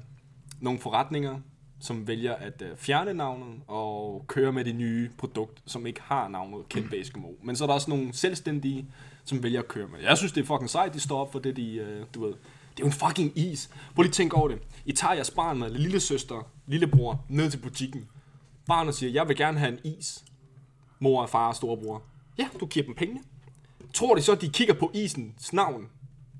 nogle 0.60 0.78
forretninger, 0.80 1.40
som 1.80 2.06
vælger 2.08 2.34
at 2.34 2.62
øh, 2.62 2.76
fjerne 2.76 3.14
navnet 3.14 3.60
og 3.66 4.24
køre 4.28 4.52
med 4.52 4.64
det 4.64 4.74
nye 4.74 5.10
produkt, 5.18 5.62
som 5.66 5.86
ikke 5.86 6.00
har 6.02 6.28
navnet 6.28 6.68
kæmpe 6.68 7.00
Eskimo. 7.00 7.28
Men 7.42 7.56
så 7.56 7.64
er 7.64 7.66
der 7.66 7.74
også 7.74 7.90
nogle 7.90 8.12
selvstændige, 8.12 8.86
som 9.28 9.42
vælger 9.42 9.60
at 9.60 9.68
køre 9.68 9.88
med. 9.88 10.00
Jeg 10.00 10.18
synes, 10.18 10.32
det 10.32 10.40
er 10.40 10.46
fucking 10.46 10.70
sejt, 10.70 10.94
de 10.94 11.00
står 11.00 11.20
op 11.20 11.32
for 11.32 11.38
det, 11.38 11.56
de, 11.56 11.74
øh, 11.74 12.06
du 12.14 12.20
ved. 12.20 12.30
Det 12.30 12.84
er 12.84 12.86
jo 12.86 12.86
en 12.86 12.92
fucking 12.92 13.38
is. 13.38 13.70
Prøv 13.94 14.02
lige 14.02 14.10
at 14.10 14.14
tænke 14.14 14.36
over 14.36 14.48
det. 14.48 14.58
I 14.84 14.92
tager 14.92 15.14
jeres 15.14 15.30
barn 15.30 15.58
med 15.58 15.70
lille 15.70 16.00
søster, 16.00 16.50
lillebror, 16.66 17.24
ned 17.28 17.50
til 17.50 17.58
butikken. 17.58 18.08
Barnet 18.66 18.94
siger, 18.94 19.12
jeg 19.12 19.28
vil 19.28 19.36
gerne 19.36 19.58
have 19.58 19.72
en 19.72 19.78
is 19.84 20.24
mor 20.98 21.22
og 21.22 21.30
far 21.30 21.48
og 21.48 21.56
storebror. 21.56 22.02
Ja, 22.38 22.48
du 22.60 22.66
giver 22.66 22.86
dem 22.86 22.94
penge. 22.94 23.22
Tror 23.94 24.14
de 24.14 24.22
så, 24.22 24.32
at 24.32 24.40
de 24.40 24.48
kigger 24.48 24.74
på 24.74 24.90
isens 24.94 25.52
navn? 25.52 25.88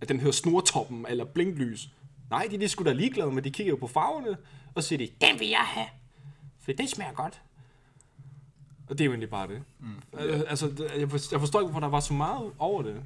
At 0.01 0.09
den 0.09 0.19
hedder 0.19 0.33
Snortoppen 0.33 1.07
eller 1.09 1.25
Blinklys? 1.25 1.89
Nej, 2.31 2.49
de 2.51 2.65
er 2.65 2.69
sgu 2.69 2.85
da 2.85 2.93
ligeglade, 2.93 3.31
men 3.31 3.45
de 3.45 3.51
kigger 3.51 3.73
jo 3.73 3.77
på 3.77 3.87
farverne, 3.87 4.37
og 4.75 4.85
siger 4.85 4.99
de, 4.99 5.09
den 5.27 5.41
vil 5.41 5.49
jeg 5.49 5.59
have. 5.59 5.87
For 6.61 6.73
det 6.73 6.91
smager 6.91 7.13
godt. 7.13 7.41
Og 8.91 8.99
det 8.99 9.01
er 9.01 9.05
jo 9.05 9.11
egentlig 9.11 9.31
bare 9.31 9.49
det. 9.49 9.63
Mm. 9.81 9.87
Altså, 10.49 10.67
det- 10.67 10.91
jeg 10.99 11.11
forstår, 11.11 11.35
jeg 11.37 11.41
forstår 11.41 11.61
ikke, 11.61 11.71
hvorfor 11.71 11.81
der 11.81 11.89
var 11.91 12.01
så 12.01 12.15
meget 12.15 12.53
over 12.59 12.83
det. 12.83 13.03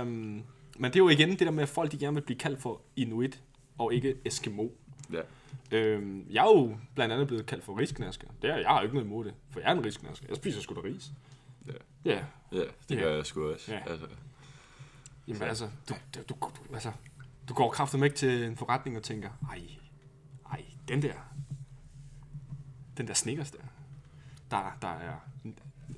um, 0.00 0.06
men 0.78 0.84
det 0.84 0.94
er 0.96 0.98
jo 1.00 1.08
igen 1.08 1.30
det 1.30 1.40
der 1.40 1.50
med, 1.50 1.62
at 1.62 1.68
folk 1.68 1.92
de 1.92 1.98
gerne 1.98 2.14
vil 2.14 2.22
blive 2.22 2.38
kaldt 2.38 2.60
for 2.62 2.80
Inuit, 2.96 3.42
og 3.78 3.94
ikke 3.94 4.14
Eskimo. 4.24 4.68
ja. 5.12 5.20
Øhm, 5.72 6.26
jeg 6.30 6.40
er 6.40 6.48
jo 6.58 6.76
blandt 6.94 7.12
andet 7.14 7.26
blevet 7.26 7.46
kaldt 7.46 7.64
for 7.64 7.78
risknasker. 7.78 8.28
Det 8.42 8.50
er, 8.50 8.56
jeg 8.56 8.68
har 8.68 8.76
jo 8.78 8.82
ikke 8.82 8.94
noget 8.94 9.06
imod 9.06 9.24
det, 9.24 9.34
for 9.50 9.60
jeg 9.60 9.68
er 9.72 9.74
en 9.74 9.84
risknasker. 9.84 10.26
Jeg 10.28 10.36
spiser 10.36 10.60
sgu 10.60 10.74
da 10.74 10.80
ris. 10.80 11.10
Ja. 11.66 11.72
Ja. 12.04 12.24
Ja, 12.52 12.58
det 12.88 12.96
Ja. 12.96 13.00
gør 13.00 13.14
jeg 13.14 13.26
sgu 13.26 13.52
også. 13.52 13.72
Ja. 13.72 13.80
Altså, 13.90 14.06
Jamen 15.28 15.42
altså, 15.42 15.68
du, 15.88 15.94
du, 16.14 16.20
du, 16.28 16.34
du, 16.40 16.74
altså, 16.74 16.92
du 17.48 17.54
går 17.54 17.70
kraftigt 17.70 18.04
ikke 18.04 18.16
til 18.16 18.44
en 18.44 18.56
forretning 18.56 18.96
og 18.96 19.02
tænker, 19.02 19.28
ej, 19.50 19.60
ej, 20.52 20.64
den 20.88 21.02
der, 21.02 21.12
den 22.96 23.06
der 23.08 23.14
Snickers 23.14 23.50
der, 23.50 23.58
der, 24.50 24.76
der 24.82 24.88
er, 24.88 25.14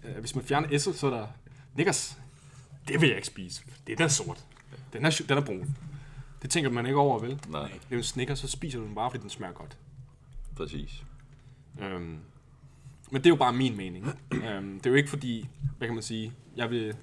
øh, 0.05 0.19
hvis 0.21 0.35
man 0.35 0.45
fjerner 0.45 0.69
S'et, 0.69 0.93
så 0.97 1.07
er 1.07 1.11
der 1.11 1.27
Snickers. 1.75 2.19
Det 2.89 3.01
vil 3.01 3.09
jeg 3.09 3.17
ikke 3.17 3.27
spise. 3.27 3.63
Det 3.87 4.01
er 4.01 4.09
sort. 4.09 4.45
Den 4.93 5.05
er, 5.05 5.23
den 5.29 5.39
er 5.39 5.45
brun. 5.45 5.77
Det 6.43 6.51
tænker 6.51 6.71
man 6.71 6.87
ikke 6.87 6.99
over, 6.99 7.19
vel? 7.19 7.41
nej, 7.49 7.63
Det 7.63 7.73
er 7.75 7.79
jo 7.91 7.97
en 7.97 8.03
Snickers, 8.03 8.39
så 8.39 8.49
spiser 8.49 8.79
du 8.79 8.85
den 8.87 8.95
bare, 8.95 9.11
fordi 9.11 9.23
den 9.23 9.31
smager 9.31 9.53
godt. 9.55 9.77
præcis. 10.57 11.05
Øhm, 11.81 12.19
men 13.11 13.21
det 13.23 13.27
er 13.27 13.31
jo 13.31 13.37
bare 13.37 13.53
min 13.53 13.77
mening. 13.77 14.07
øhm, 14.33 14.75
det 14.81 14.87
er 14.87 14.91
jo 14.91 14.97
ikke 14.97 15.11
fordi, 15.11 15.49
hvad 15.79 15.89
kan 15.89 15.95
man 15.95 16.03
sige, 16.03 16.33
jeg 16.57 16.71
vil 16.71 16.97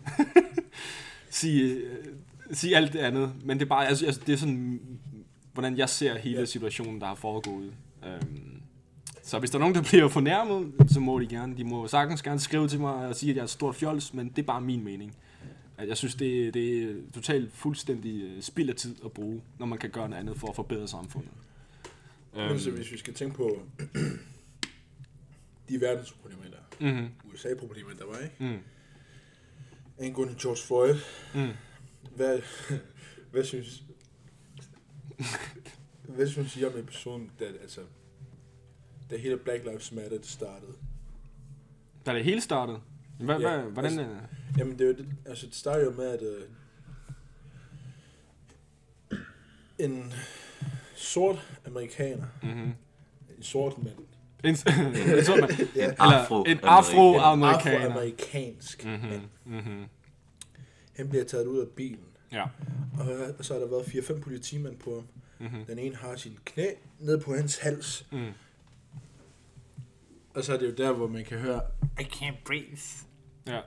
sige, 1.29 1.63
øh, 1.73 2.05
sige 2.53 2.75
alt 2.77 2.93
det 2.93 2.99
andet, 2.99 3.33
men 3.45 3.59
det 3.59 3.65
er 3.65 3.69
bare, 3.69 3.87
altså, 3.87 4.05
altså, 4.05 4.21
det 4.27 4.33
er 4.33 4.37
sådan, 4.37 4.79
hvordan 5.53 5.77
jeg 5.77 5.89
ser 5.89 6.17
hele 6.17 6.47
situationen, 6.47 7.01
der 7.01 7.07
har 7.07 7.15
foregået. 7.15 7.73
Øhm, 8.05 8.56
så 9.27 9.39
hvis 9.39 9.49
der 9.49 9.57
er 9.57 9.59
nogen, 9.59 9.75
der 9.75 9.81
bliver 9.81 10.07
fornærmet, 10.07 10.73
så 10.91 10.99
må 10.99 11.19
de 11.19 11.27
gerne, 11.27 11.57
de 11.57 11.63
må 11.63 11.87
sagtens 11.87 12.21
gerne 12.21 12.39
skrive 12.39 12.67
til 12.67 12.79
mig 12.79 12.93
og 12.93 13.15
sige, 13.15 13.29
at 13.29 13.35
jeg 13.35 13.41
er 13.41 13.45
et 13.45 13.49
stort 13.49 13.75
fjols, 13.75 14.13
men 14.13 14.29
det 14.29 14.39
er 14.39 14.45
bare 14.45 14.61
min 14.61 14.83
mening. 14.83 15.15
At 15.77 15.87
jeg 15.87 15.97
synes, 15.97 16.15
det, 16.15 16.53
det 16.53 16.83
er 16.83 16.93
totalt 17.13 17.53
fuldstændig 17.53 18.23
øh, 18.23 18.41
spild 18.41 18.69
af 18.69 18.75
tid 18.75 18.95
at 19.05 19.11
bruge, 19.11 19.41
når 19.59 19.65
man 19.65 19.79
kan 19.79 19.89
gøre 19.89 20.09
noget 20.09 20.21
andet 20.21 20.37
for 20.37 20.47
at 20.47 20.55
forbedre 20.55 20.87
samfundet. 20.87 21.31
Men 22.33 22.59
så 22.59 22.71
hvis 22.71 22.91
vi 22.91 22.97
skal 22.97 23.13
tænke 23.13 23.35
på 23.35 23.61
de 25.69 25.81
verdensproblemer, 25.81 26.43
der 26.43 26.91
mm-hmm. 26.91 27.09
USA-problemer, 27.33 27.89
der 27.99 28.05
var, 28.05 28.17
ikke? 28.17 28.35
Mm. 28.39 28.59
Angående 30.05 30.35
George 30.41 30.61
Floyd. 30.67 30.95
Mm. 31.35 31.53
Hvad, 32.15 32.41
hvad 33.31 33.43
synes... 33.43 33.83
hvad 36.15 36.27
synes 36.27 36.57
I 36.57 36.65
om 36.65 36.77
episoden, 36.77 37.31
da, 37.39 37.45
altså, 37.45 37.81
da 39.11 39.17
hele 39.17 39.37
Black 39.37 39.63
Lives 39.63 39.91
Matter 39.91 40.17
det 40.17 40.25
startede? 40.25 40.71
Da 42.05 42.13
det 42.13 42.23
hele 42.23 42.41
startede? 42.41 42.79
Hvad, 43.19 43.39
Ja, 43.39 43.49
hvad, 43.61 43.71
hvordan... 43.71 43.99
altså- 43.99 44.01
øh, 44.13 44.17
Jamen, 44.57 44.73
det, 44.79 44.81
er 44.81 44.87
jo 44.87 44.93
det, 44.97 45.07
altså, 45.25 45.45
det 45.45 45.55
startede 45.55 45.85
jo 45.85 45.91
med, 45.91 46.05
at 46.05 46.21
øh, 46.21 46.41
en 49.79 50.13
sort 50.95 51.47
amerikaner, 51.67 52.25
mm-hmm. 52.43 52.73
en 53.37 53.43
sort 53.43 53.77
mand, 53.83 53.95
En, 54.43 54.49
en, 54.49 54.55
sådan, 54.55 54.83
man, 55.41 55.49
Ja. 55.75 55.83
eller 55.85 56.25
Afro- 56.25 56.43
en 56.43 56.51
en 56.51 56.59
afroamerikaner. 56.63 57.79
afroamerikansk 57.85 58.85
mm-hmm. 58.85 59.09
mand, 59.09 59.21
Mm-hmm. 59.45 59.71
Mm-hmm. 59.71 59.85
han 60.95 61.09
bliver 61.09 61.25
taget 61.25 61.45
ud 61.45 61.59
af 61.59 61.67
bilen, 61.67 62.05
Ja. 62.31 62.43
og, 62.99 63.07
og 63.39 63.45
så 63.45 63.53
har 63.53 63.59
der 63.61 63.67
været 63.67 63.83
4-5 63.83 64.19
politimænd 64.21 64.77
på 64.77 64.95
ham. 64.95 65.07
Mm-hmm. 65.39 65.65
Den 65.65 65.79
ene 65.79 65.95
har 65.95 66.15
sin 66.15 66.37
knæ 66.45 66.65
ned 66.99 67.21
på 67.21 67.35
hans 67.35 67.57
hals, 67.57 68.05
Mm. 68.11 68.27
Og 70.37 70.43
så 70.43 70.53
er 70.53 70.57
det 70.57 70.65
jo 70.67 70.75
der, 70.75 70.91
hvor 70.93 71.07
man 71.07 71.25
kan 71.25 71.39
høre, 71.39 71.61
I 71.99 72.03
can't 72.03 72.43
breathe. 72.45 72.81
Ja. 73.45 73.61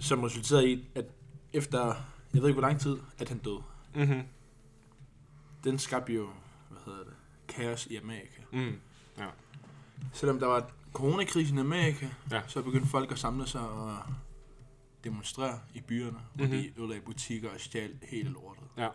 Som 0.00 0.22
resulterede 0.22 0.70
i, 0.72 0.88
at 0.94 1.04
efter, 1.52 1.86
jeg 2.34 2.42
ved 2.42 2.48
ikke 2.48 2.60
hvor 2.60 2.68
lang 2.68 2.80
tid, 2.80 2.98
at 3.18 3.28
han 3.28 3.38
døde. 3.38 3.62
Mm-hmm. 3.94 4.22
den 5.64 5.78
skabte 5.78 6.12
jo, 6.12 6.28
hvad 6.70 6.80
hedder 6.84 7.04
det, 7.04 7.12
kaos 7.48 7.86
i 7.86 7.96
Amerika. 7.96 8.42
Mm. 8.52 8.80
Selvom 10.12 10.38
der 10.40 10.46
var 10.46 10.70
coronakrisen 10.92 11.56
i 11.56 11.60
Amerika, 11.60 12.08
Ja. 12.30 12.42
så 12.46 12.62
begyndte 12.62 12.88
folk 12.88 13.12
at 13.12 13.18
samle 13.18 13.46
sig 13.46 13.60
og 13.60 13.98
demonstrere 15.04 15.60
i 15.74 15.80
byerne, 15.80 16.18
hvor 16.34 16.44
Mhm. 16.44 16.52
de 16.54 16.72
ødelagde 16.80 17.02
butikker 17.02 17.50
og 17.50 17.60
stjal 17.60 17.98
hele 18.02 18.30
lortet. 18.30 18.64
Ja. 18.76 18.88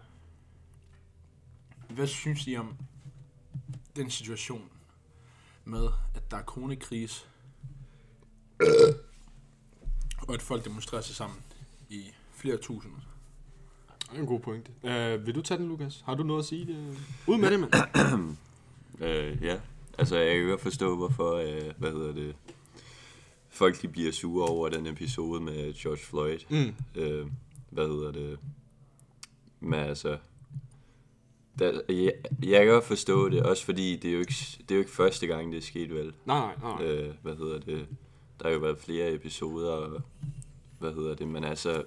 Hvad 1.89 2.07
synes 2.07 2.47
I 2.47 2.55
om 2.57 2.77
den 3.95 4.09
situation 4.09 4.69
med, 5.65 5.87
at 6.15 6.31
der 6.31 6.37
er 6.37 6.43
coronakrise, 6.43 7.25
og 10.27 10.33
at 10.33 10.41
folk 10.41 10.65
demonstrerer 10.65 11.01
sig 11.01 11.15
sammen 11.15 11.37
i 11.89 12.11
flere 12.33 12.57
tusinder? 12.57 12.97
Det 14.11 14.17
er 14.17 14.21
en 14.21 14.27
god 14.27 14.39
point. 14.39 14.71
Uh, 14.83 15.25
vil 15.25 15.35
du 15.35 15.41
tage 15.41 15.57
den, 15.57 15.67
Lukas? 15.67 16.03
Har 16.05 16.15
du 16.15 16.23
noget 16.23 16.39
at 16.39 16.45
sige? 16.45 16.65
Det? 16.65 16.97
Ud 17.27 17.37
med 17.37 17.51
det, 17.51 17.59
mand. 17.59 17.73
Øh, 18.99 19.43
ja, 19.43 19.59
altså 19.97 20.17
jeg 20.17 20.35
kan 20.35 20.47
godt 20.49 20.61
forstå, 20.61 20.95
hvorfor, 20.95 21.33
øh, 21.33 21.73
hvad 21.77 21.91
hedder 21.91 22.13
det, 22.13 22.35
folk 23.49 23.81
de 23.81 23.87
bliver 23.87 24.11
sure 24.11 24.47
over 24.47 24.69
den 24.69 24.87
episode 24.87 25.41
med 25.41 25.73
George 25.73 25.97
Floyd. 25.97 26.39
Mm. 26.49 26.75
Øh, 27.01 27.27
hvad 27.69 27.87
hedder 27.87 28.11
det? 28.11 28.39
Men 29.59 29.79
altså, 29.79 30.17
der, 31.59 31.81
jeg, 31.89 32.13
jeg 32.43 32.63
kan 32.65 32.73
godt 32.73 32.83
forstå 32.83 33.29
det, 33.29 33.43
også 33.43 33.65
fordi 33.65 33.95
det 33.95 34.09
er 34.09 34.13
jo 34.13 34.19
ikke, 34.19 34.33
det 34.59 34.71
er 34.71 34.75
jo 34.75 34.79
ikke 34.79 34.91
første 34.91 35.27
gang, 35.27 35.51
det 35.51 35.57
er 35.57 35.61
sket 35.61 35.93
vel. 35.93 36.13
Nej, 36.25 36.55
nej, 36.61 36.71
nej. 36.79 36.83
Øh, 36.87 37.13
hvad 37.21 37.35
hedder 37.35 37.59
det? 37.59 37.87
Der 38.39 38.47
har 38.47 38.53
jo 38.53 38.59
været 38.59 38.77
flere 38.77 39.13
episoder, 39.13 39.69
og, 39.71 40.01
hvad 40.79 40.93
hedder 40.93 41.15
det, 41.15 41.27
men 41.27 41.43
altså, 41.43 41.83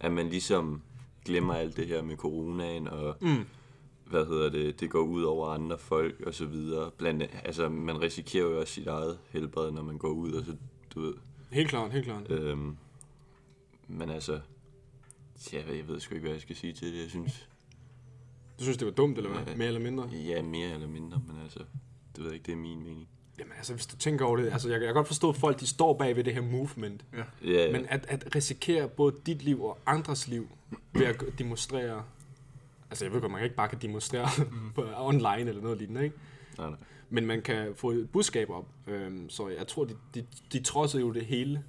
at 0.00 0.12
man 0.12 0.28
ligesom 0.28 0.82
glemmer 1.24 1.54
alt 1.54 1.76
det 1.76 1.86
her 1.86 2.02
med 2.02 2.16
coronaen, 2.16 2.88
og 2.88 3.16
Mm. 3.20 3.44
hvad 4.06 4.26
hedder 4.26 4.50
det, 4.50 4.80
det 4.80 4.90
går 4.90 5.00
ud 5.02 5.22
over 5.22 5.48
andre 5.48 5.78
folk 5.78 6.20
og 6.26 6.34
så 6.34 6.46
videre. 6.46 6.90
Blandt, 6.90 7.22
altså, 7.44 7.68
man 7.68 8.00
risikerer 8.00 8.44
jo 8.44 8.60
også 8.60 8.72
sit 8.72 8.86
eget 8.86 9.18
helbred, 9.30 9.70
når 9.72 9.82
man 9.82 9.98
går 9.98 10.08
ud, 10.08 10.32
og 10.32 10.44
så, 10.44 10.56
du 10.94 11.00
ved, 11.00 11.14
Helt 11.50 11.68
klart, 11.68 11.92
helt 11.92 12.04
klart. 12.04 12.30
øhm, 12.30 12.76
men 13.88 14.10
altså, 14.10 14.40
ja, 15.52 15.62
jeg 15.76 15.88
ved 15.88 16.00
sgu 16.00 16.14
ikke, 16.14 16.24
hvad 16.24 16.32
jeg 16.34 16.40
skal 16.42 16.56
sige 16.56 16.72
til 16.72 16.92
det. 16.94 17.00
Jeg 17.02 17.10
synes, 17.10 17.48
Du 18.58 18.62
synes, 18.64 18.76
det 18.76 18.86
var 18.86 18.92
dumt, 18.92 19.18
eller 19.18 19.30
hvad? 19.30 19.42
Ja. 19.46 19.56
Mere 19.56 19.68
eller 19.68 19.80
mindre? 19.80 20.08
ja, 20.12 20.42
mere 20.42 20.70
eller 20.70 20.88
mindre, 20.88 21.22
men 21.26 21.36
altså, 21.42 21.58
det 22.16 22.18
ved 22.18 22.24
jeg 22.24 22.34
ikke, 22.34 22.46
det 22.46 22.52
er 22.52 22.56
min 22.56 22.82
mening. 22.82 23.08
Jamen 23.38 23.52
altså, 23.56 23.74
hvis 23.74 23.86
du 23.86 23.96
tænker 23.96 24.24
over 24.24 24.36
det, 24.36 24.52
altså 24.52 24.68
jeg, 24.68 24.80
jeg 24.80 24.86
kan 24.86 24.94
godt 24.94 25.06
forstå, 25.06 25.28
at 25.28 25.36
folk 25.36 25.60
de 25.60 25.66
står 25.66 25.98
bag 25.98 26.16
ved 26.16 26.24
det 26.24 26.34
her 26.34 26.40
movement. 26.40 27.04
Ja, 27.12 27.50
ja. 27.50 27.72
Men 27.72 27.86
at, 27.88 28.06
at 28.08 28.36
risikere 28.36 28.88
både 28.88 29.14
dit 29.26 29.42
liv 29.42 29.64
og 29.64 29.78
andres 29.86 30.28
liv 30.28 30.48
ved 30.92 31.06
at 31.06 31.24
demonstrere... 31.38 32.04
Altså 32.90 33.04
jeg 33.04 33.12
ved 33.12 33.20
godt, 33.20 33.32
man 33.32 33.38
kan 33.38 33.44
ikke 33.44 33.56
bare 33.56 33.68
kan 33.68 33.78
demonstrere 33.82 34.28
på 34.74 34.84
online 34.96 35.48
eller 35.48 35.62
noget 35.62 35.78
lignende, 35.78 36.04
ikke? 36.04 36.16
nej, 36.58 36.68
nej. 36.70 36.78
Men 37.10 37.26
man 37.26 37.42
kan 37.42 37.72
få 37.74 37.90
et 37.90 38.10
budskab 38.10 38.50
op. 38.50 38.66
Øhm, 38.86 39.28
så 39.28 39.48
jeg 39.48 39.66
tror, 39.66 39.84
de, 39.84 39.96
de, 40.14 40.26
de 40.52 40.62
trodsede 40.62 41.02
jo 41.02 41.12
det 41.12 41.26
hele. 41.26 41.64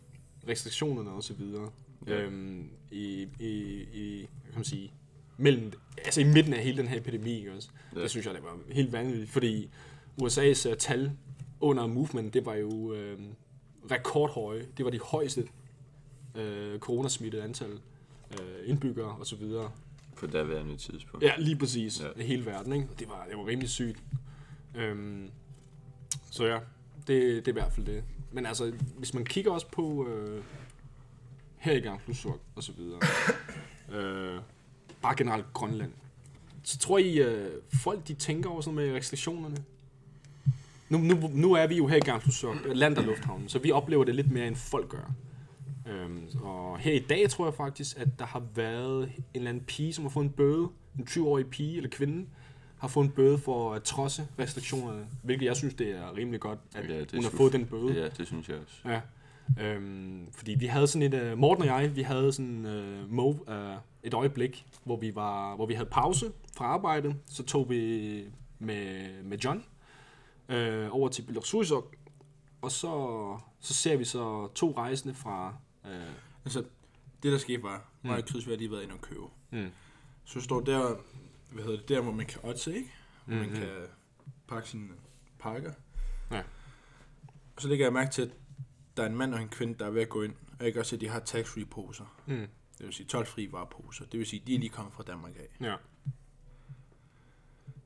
Restriktionerne 0.48 1.10
og 1.10 1.24
så 1.24 1.34
videre. 1.34 1.70
Ja. 2.08 2.22
Øhm, 2.22 2.70
i, 2.92 3.28
i, 3.40 3.52
i, 3.94 4.30
kan 4.46 4.56
man 4.56 4.64
sige, 4.64 4.94
mellem, 5.38 5.72
altså 5.98 6.22
i 6.22 6.24
midten 6.24 6.54
af 6.54 6.64
hele 6.64 6.78
den 6.78 6.88
her 6.88 6.98
epidemi, 6.98 7.38
ikke 7.38 7.54
også? 7.54 7.70
Ja. 7.96 8.02
Det 8.02 8.10
synes 8.10 8.26
jeg, 8.26 8.34
det 8.34 8.44
var 8.44 8.58
helt 8.72 8.92
vanvittigt, 8.92 9.32
fordi 9.32 9.70
USA's 10.22 10.70
uh, 10.70 10.78
tal 10.78 11.12
under 11.60 11.88
movement, 11.88 12.34
det 12.34 12.46
var 12.46 12.56
jo 12.56 12.94
øh, 12.94 13.20
rekordhøje. 13.92 14.66
Det 14.78 14.86
var 14.86 14.92
de 14.92 15.00
højeste 15.00 15.48
øh, 16.36 16.80
coronasmittede 16.80 17.44
antal 17.44 17.80
øh, 18.32 18.70
indbyggere 18.70 19.18
videre. 19.40 19.72
På 20.16 20.28
daværende 20.28 20.78
tidspunkt. 20.78 21.26
Ja, 21.26 21.34
lige 21.38 21.58
præcis. 21.58 22.02
Ja. 22.02 22.24
Hele 22.24 22.46
verden, 22.46 22.74
ikke? 22.74 22.88
Det 23.00 23.10
var, 23.10 23.26
det 23.30 23.38
var 23.38 23.48
rimelig 23.48 23.70
sygt. 23.70 24.04
Øhm, 24.76 25.30
så 26.32 26.46
ja, 26.46 26.60
det, 27.08 27.46
det 27.46 27.48
er 27.48 27.52
i 27.52 27.52
hvert 27.52 27.74
fald 27.74 27.86
det. 27.86 28.04
Men 28.32 28.46
altså, 28.46 28.74
hvis 28.98 29.14
man 29.14 29.26
kigger 29.26 29.52
også 29.52 29.68
på 29.68 30.08
øh, 30.08 30.44
her 31.58 31.74
i 31.74 31.80
gang, 31.80 32.02
Flusuk 32.02 32.40
og 32.56 32.64
så 32.64 32.72
videre, 32.72 33.00
øh, 34.00 34.42
bare 35.08 35.16
generelt 35.18 35.54
Grønland, 35.54 35.92
så 36.64 36.78
tror 36.78 36.98
I, 36.98 37.18
øh, 37.18 37.52
folk 37.74 38.08
de 38.08 38.14
tænker 38.14 38.50
over 38.50 38.62
sådan 38.62 38.76
med 38.76 38.94
restriktionerne? 38.94 39.58
Nu, 40.90 40.98
nu, 40.98 41.30
nu 41.34 41.54
er 41.54 41.68
vi 41.68 41.76
jo 41.78 41.88
her 41.88 41.98
i 41.98 42.00
gang, 42.00 42.22
Flusuk, 42.22 42.56
land 42.66 42.98
og 42.98 43.04
lufthavnen, 43.04 43.50
så 43.50 43.60
vi 43.60 43.72
oplever 43.72 44.04
det 44.04 44.16
lidt 44.16 44.32
mere, 44.32 44.48
end 44.48 44.56
folk 44.56 44.90
gør. 44.90 45.12
Øhm, 45.88 46.28
og 46.42 46.80
her 46.80 46.94
i 46.94 47.00
dag 47.00 47.30
tror 47.30 47.46
jeg 47.46 47.54
faktisk, 47.54 48.00
at 48.00 48.08
der 48.20 48.26
har 48.26 48.44
været 48.56 49.04
en 49.04 49.24
eller 49.34 49.50
anden 49.50 49.64
pige, 49.64 49.94
som 49.94 50.04
har 50.04 50.10
fået 50.10 50.24
en 50.24 50.30
bøde. 50.30 50.68
En 51.00 51.08
20-årig 51.10 51.48
pige 51.48 51.78
eller 51.78 51.90
kvinde 51.90 52.26
har 52.78 52.88
fået 52.88 53.06
en 53.06 53.12
bøde 53.12 53.38
for 53.38 53.74
at 53.74 53.84
trodse 53.84 54.28
restriktionerne. 54.40 55.06
Hvilket 55.24 55.46
jeg 55.46 55.56
synes, 55.56 55.74
det 55.74 55.90
er 55.90 56.18
rimelig 56.18 56.40
godt, 56.40 56.60
at 56.76 56.90
Ja, 56.90 57.04
hun 57.14 57.24
har 57.24 57.32
fået 57.32 57.54
den 57.54 57.66
bøde. 57.66 57.94
Ja, 57.94 58.10
det 58.10 58.28
synes 58.28 58.50
jeg 58.50 58.58
også. 58.58 58.76
Ja. 58.86 59.02
Øhm, 59.60 60.28
fordi 60.34 60.56
vi 60.60 60.66
havde 60.66 60.88
sådan 60.88 61.14
et, 61.14 61.32
uh, 61.34 61.38
Morten 61.40 61.62
og 61.62 61.68
jeg, 61.68 61.96
vi 61.96 62.02
havde 62.02 62.34
sådan 62.34 62.66
uh, 62.66 63.12
mo, 63.12 63.30
uh, 63.30 63.78
et 64.04 64.14
øjeblik, 64.14 64.66
hvor 64.84 64.96
vi, 65.00 65.16
var, 65.16 65.56
hvor 65.56 65.66
vi 65.66 65.74
havde 65.74 65.90
pause 65.90 66.32
fra 66.58 66.66
arbejdet. 66.66 67.16
Så 67.28 67.44
tog 67.44 67.70
vi 67.70 68.24
med, 68.60 69.10
med 69.24 69.38
John 69.38 69.64
uh, 70.50 70.96
over 70.96 71.10
til 71.10 71.22
Biloksuisok, 71.22 71.96
og 72.62 72.72
så, 72.72 73.38
så 73.60 73.74
ser 73.74 73.98
vi 73.98 74.04
så 74.06 74.48
to 74.56 74.74
rejsende 74.78 75.14
fra... 75.14 75.56
Uh, 75.84 75.92
Altså, 76.46 76.64
det 77.24 77.32
der 77.32 77.38
skete 77.38 77.64
var, 77.64 77.86
mig 78.02 78.18
og 78.18 78.28
Chris, 78.28 78.46
vi 78.46 78.52
har 78.52 78.58
lige 78.58 78.72
været 78.72 78.84
inde 78.84 78.94
og 78.94 79.02
købe. 79.02 79.22
Mm. 79.52 79.70
Så 80.26 80.42
står 80.42 80.60
der, 80.62 80.96
hvad 81.52 81.64
hedder 81.64 81.78
det, 81.80 81.90
der 81.90 82.02
hvor 82.02 82.12
man 82.12 82.26
kan 82.26 82.40
otte, 82.44 82.76
ikke? 82.76 82.92
Hvor 83.26 83.36
man 83.36 83.46
Mhm. 83.50 83.56
kan 83.56 83.68
pakke 84.48 84.70
sine 84.70 84.88
pakker. 85.40 85.72
Ja. 86.32 86.38
Og 87.56 87.62
så 87.62 87.68
lægger 87.68 87.86
jeg 87.86 87.94
mærke 87.94 88.12
til, 88.12 88.22
at 88.22 88.30
der 88.98 89.04
er 89.04 89.08
en 89.08 89.16
mand 89.16 89.34
og 89.34 89.42
en 89.42 89.50
kvinde, 89.50 89.76
der 89.80 89.86
er 89.86 89.90
ved 89.90 90.02
at 90.02 90.10
gå 90.10 90.22
ind. 90.22 90.34
Og 90.60 90.66
jeg 90.66 90.74
kan 90.74 90.80
også 90.80 90.90
se, 90.90 90.96
at 90.96 91.02
de 91.02 91.08
har 91.10 91.20
tax-free 91.20 91.66
poser. 91.66 92.06
mm, 92.26 92.48
Det 92.78 92.86
vil 92.86 92.94
sige 92.94 93.08
12-fri 93.18 93.52
vareposer. 93.52 94.06
Det 94.06 94.18
vil 94.20 94.28
sige, 94.28 94.42
at 94.42 94.48
de 94.48 94.56
er 94.56 94.60
lige 94.60 94.70
kommet 94.70 94.94
fra 94.94 95.04
Danmark 95.04 95.32
af. 95.36 95.66
ja. 95.66 95.76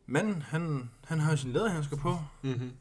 Manden, 0.05 0.41
han, 0.41 0.89
han 1.03 1.19
har 1.19 1.35
sin 1.35 1.51
læderhandsker 1.51 1.97
på, 1.97 2.17
Mm-hmm. 2.41 2.71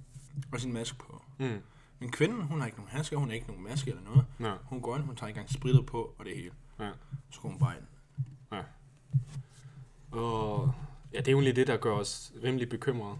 og 0.53 0.61
sin 0.61 0.73
maske 0.73 0.99
på. 0.99 1.23
Mm. 1.39 1.59
Men 1.99 2.11
kvinden, 2.11 2.43
hun 2.43 2.59
har 2.61 2.67
ikke 2.67 2.79
nogen 2.79 2.91
handsker, 2.91 3.17
hun 3.17 3.29
har 3.29 3.35
ikke 3.35 3.47
nogen 3.47 3.65
maske 3.65 3.91
eller 3.91 4.03
noget. 4.03 4.25
Ja. 4.41 4.55
Hun 4.65 4.81
går 4.83 4.97
ind, 4.97 5.05
hun 5.05 5.17
tager 5.17 5.29
ikke 5.29 5.39
engang 5.39 5.55
spritet 5.55 5.87
på, 5.87 6.15
og 6.19 6.25
det 6.25 6.37
hele. 6.37 6.51
Ja. 6.81 6.91
Så 7.31 7.41
går 7.41 7.49
hun 7.49 7.59
bare 7.59 7.75
ind. 7.77 7.85
Og 10.11 10.73
ja, 11.13 11.19
det 11.19 11.29
er 11.29 11.33
jo 11.33 11.41
lige 11.41 11.53
det, 11.53 11.67
der 11.67 11.77
gør 11.77 11.93
os 11.93 12.33
rimelig 12.45 12.69
bekymrede. 12.69 13.17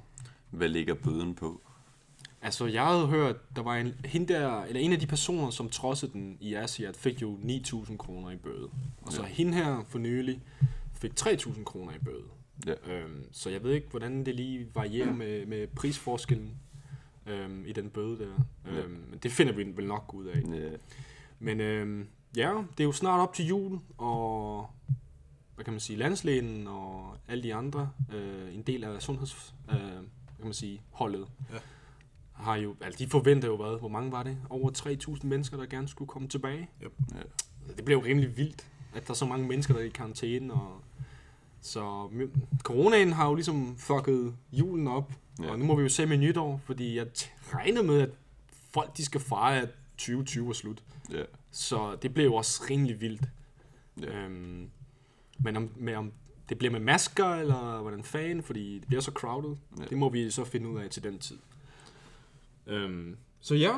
Hvad 0.51 0.69
ligger 0.69 0.95
bøden 0.95 1.35
på? 1.35 1.61
Altså, 2.43 2.67
jeg 2.67 2.87
havde 2.87 3.07
hørt, 3.07 3.57
der 3.57 3.63
var 3.63 3.77
en, 3.77 3.95
hende 4.05 4.33
der, 4.35 4.63
eller 4.63 4.81
en 4.81 4.93
af 4.93 5.01
de 5.01 5.07
personer, 5.07 5.51
som 5.51 5.69
trodsede 5.71 6.13
den 6.13 6.37
i 6.41 6.55
Asiat, 6.55 6.97
fik 6.97 7.23
jo 7.23 7.35
9.000 7.43 7.97
kroner 7.97 8.31
i 8.31 8.37
bøde. 8.37 8.69
Og 9.03 9.13
så 9.13 9.23
Ja. 9.23 9.29
hende 9.29 9.55
her 9.55 9.85
for 9.89 9.99
nylig 9.99 10.43
fik 10.95 11.13
3.000 11.21 11.65
kroner 11.65 11.93
i 11.93 11.99
bøde. 12.05 12.25
Ja. 12.67 12.75
Øhm, 12.93 13.25
så 13.33 13.51
jeg 13.51 13.63
ved 13.63 13.73
ikke, 13.73 13.87
hvordan 13.91 14.27
det 14.27 14.35
lige 14.35 14.67
varierer 14.75 15.13
med, 15.13 15.47
med 15.47 15.67
prisforskellen 15.67 16.55
øhm, 17.27 17.65
i 17.67 17.73
den 17.73 17.91
bøde 17.91 18.19
der. 18.19 18.45
Ja. 18.73 18.79
Øhm, 18.81 19.19
det 19.23 19.33
finder 19.33 19.53
vi 19.53 19.63
vel 19.77 19.87
nok 19.87 20.15
ud 20.15 20.25
af. 20.27 20.41
Ja, 20.55 20.71
Men 21.39 21.61
øhm, 21.61 22.07
ja, 22.37 22.49
det 22.79 22.81
er 22.81 22.85
jo 22.85 22.93
snart 22.93 23.21
op 23.21 23.35
til 23.35 23.47
jul, 23.47 23.79
og 23.99 24.67
hvad 25.55 25.65
kan 25.65 25.73
man 25.73 25.81
sige, 25.81 25.97
landslægen 25.99 26.67
og 26.67 27.17
alle 27.29 27.43
de 27.43 27.55
andre, 27.55 27.91
øh, 28.15 28.55
en 28.55 28.63
del 28.63 28.85
af 28.85 29.03
sundheds, 29.03 29.55
øh, 29.71 29.77
hvad 29.77 29.89
kan 30.37 30.45
man 30.45 30.53
sige, 30.55 30.81
holdet, 30.91 31.27
Ja. 31.53 31.59
Har 32.41 32.57
jo, 32.57 32.77
altså 32.81 32.99
de 33.05 33.11
forventer 33.11 33.49
jo 33.49 33.57
hvad, 33.57 33.79
hvor 33.79 33.89
mange 33.89 34.13
var 34.13 34.23
det? 34.23 34.37
Over 34.51 34.71
3.000 35.19 35.27
mennesker, 35.27 35.57
der 35.57 35.67
gerne 35.67 35.89
skulle 35.89 36.09
komme 36.09 36.29
tilbage. 36.29 36.69
Yep. 36.85 36.93
Ja. 37.15 37.73
Det 37.77 37.85
blev 37.85 37.97
jo 37.97 38.05
rimelig 38.05 38.37
vildt, 38.37 38.67
at 38.95 39.05
der 39.07 39.11
er 39.11 39.15
så 39.15 39.27
mange 39.27 39.49
mennesker, 39.49 39.75
der 39.75 39.81
er 39.81 39.85
i 39.85 39.89
karantæne, 39.89 40.53
og 40.55 40.81
så 41.61 42.09
coronaen 42.63 43.13
har 43.13 43.29
jo 43.29 43.35
ligesom 43.35 43.77
fucket 43.77 44.35
julen 44.53 44.89
op, 44.89 45.13
Ja. 45.43 45.51
og 45.51 45.59
nu 45.59 45.65
må 45.65 45.77
vi 45.77 45.83
jo 45.83 45.89
se 45.89 46.07
med 46.07 46.17
nytår, 46.17 46.61
fordi 46.65 46.97
jeg 46.97 47.07
regner 47.55 47.83
med, 47.83 48.01
at 48.01 48.11
folk 48.71 48.97
de 48.97 49.05
skal 49.05 49.21
fejre, 49.21 49.61
at 49.63 49.69
2020 49.99 50.49
er 50.49 50.53
slut. 50.53 50.83
ja. 51.11 51.23
Så 51.51 51.97
det 52.03 52.15
blev 52.15 52.25
jo 52.25 52.35
også 52.35 52.63
rimelig 52.71 53.01
vildt. 53.01 53.23
Ja. 54.01 54.25
Øhm, 54.25 54.71
men 55.39 55.57
om, 55.57 55.71
med, 55.77 55.95
om 55.95 56.13
det 56.49 56.59
bliver 56.59 56.73
med 56.73 56.81
masker, 56.81 57.27
eller 57.35 57.81
hvordan 57.81 58.03
fanden, 58.05 58.43
fordi 58.43 58.75
det 58.79 58.87
bliver 58.89 59.01
så 59.01 59.11
crowded, 59.11 59.57
ja. 59.79 59.85
det 59.85 59.99
må 59.99 60.09
vi 60.09 60.31
så 60.31 60.45
finde 60.45 60.69
ud 60.69 60.81
af 60.81 60.91
til 60.91 61.03
den 61.03 61.19
tid. 61.19 61.39
Øhm, 62.71 63.17
så 63.41 63.55
ja, 63.55 63.73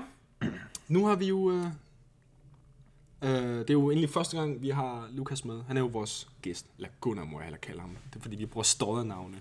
nu 0.89 1.07
har 1.07 1.17
vi 1.17 1.27
jo... 1.27 1.51
Øh, 1.51 1.67
øh, 3.23 3.59
det 3.59 3.71
er 3.71 3.75
jo 3.75 3.91
egentlig 3.91 4.11
første 4.11 4.37
gang, 4.37 4.63
vi 4.63 4.69
har 4.71 5.09
Lukas 5.11 5.45
med. 5.45 5.63
Han 5.67 5.77
er 5.77 5.81
jo 5.81 5.87
vores 5.87 6.29
gæst. 6.43 6.67
Eller 6.77 6.89
Gunnar, 7.01 7.25
må 7.25 7.39
jeg 7.39 7.45
heller 7.45 7.59
kalde 7.59 7.81
ham. 7.81 7.97
Det 8.11 8.19
er 8.19 8.23
fordi, 8.23 8.37
vi 8.37 8.47
bruger 8.47 8.65
stående 8.65 9.05
navne. 9.05 9.41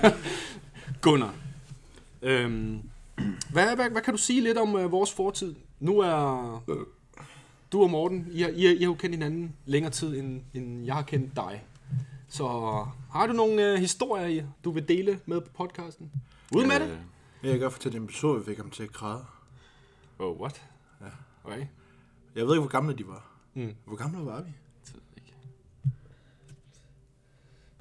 Gunnar. 1.02 1.34
Øhm, 2.22 2.80
hvad, 3.52 3.76
hvad, 3.76 3.90
hvad 3.90 4.02
kan 4.02 4.14
du 4.14 4.18
sige 4.18 4.40
lidt 4.40 4.58
om 4.58 4.76
øh, 4.76 4.92
vores 4.92 5.12
fortid? 5.12 5.54
Nu 5.80 5.98
er 5.98 6.62
du 7.72 7.82
og 7.82 7.90
Morten, 7.90 8.26
I 8.32 8.42
har, 8.42 8.48
I, 8.48 8.64
har, 8.64 8.72
I 8.72 8.78
har 8.78 8.84
jo 8.84 8.94
kendt 8.94 9.14
hinanden 9.14 9.56
længere 9.66 9.92
tid, 9.92 10.18
end, 10.18 10.42
end 10.54 10.84
jeg 10.84 10.94
har 10.94 11.02
kendt 11.02 11.36
dig. 11.36 11.64
Så 12.28 12.44
har 13.12 13.26
du 13.26 13.32
nogle 13.32 13.72
øh, 13.72 13.78
historier, 13.78 14.46
du 14.64 14.70
vil 14.70 14.88
dele 14.88 15.20
med 15.26 15.40
på 15.40 15.48
podcasten? 15.54 16.10
Ud 16.56 16.66
med 16.66 16.80
det. 16.80 16.98
Jeg 17.42 17.50
kan 17.50 17.60
godt 17.60 17.72
fortælle 17.72 17.98
en 17.98 18.04
episode, 18.04 18.38
vi 18.38 18.44
fik 18.44 18.56
ham 18.56 18.70
til 18.70 18.82
at 18.82 18.92
græde. 18.92 19.24
Oh, 20.18 20.40
what? 20.40 20.62
Ja. 21.00 21.06
Okay. 21.44 21.66
Jeg 22.34 22.46
ved 22.46 22.54
ikke, 22.54 22.60
hvor 22.60 22.68
gamle 22.68 22.98
de 22.98 23.06
var. 23.06 23.30
Mm. 23.54 23.74
Hvor 23.84 23.96
gamle 23.96 24.26
var 24.26 24.42
vi? 24.42 24.50
det 24.86 24.94
ved 24.94 25.00
jeg 25.16 25.16
ikke. 25.16 25.34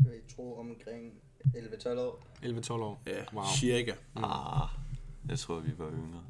Jeg 0.06 0.36
tror 0.36 0.60
omkring 0.60 1.14
11-12 1.56 2.00
år. 2.00 2.28
11-12 2.44 2.72
år. 2.72 3.02
Ja, 3.06 3.24
Wow. 3.34 3.44
cirka. 3.60 3.94
Ah, 4.16 4.70
jeg 5.30 5.40
tror, 5.40 5.60
vi 5.60 5.72
var 5.78 5.90
yngre. 5.92 6.24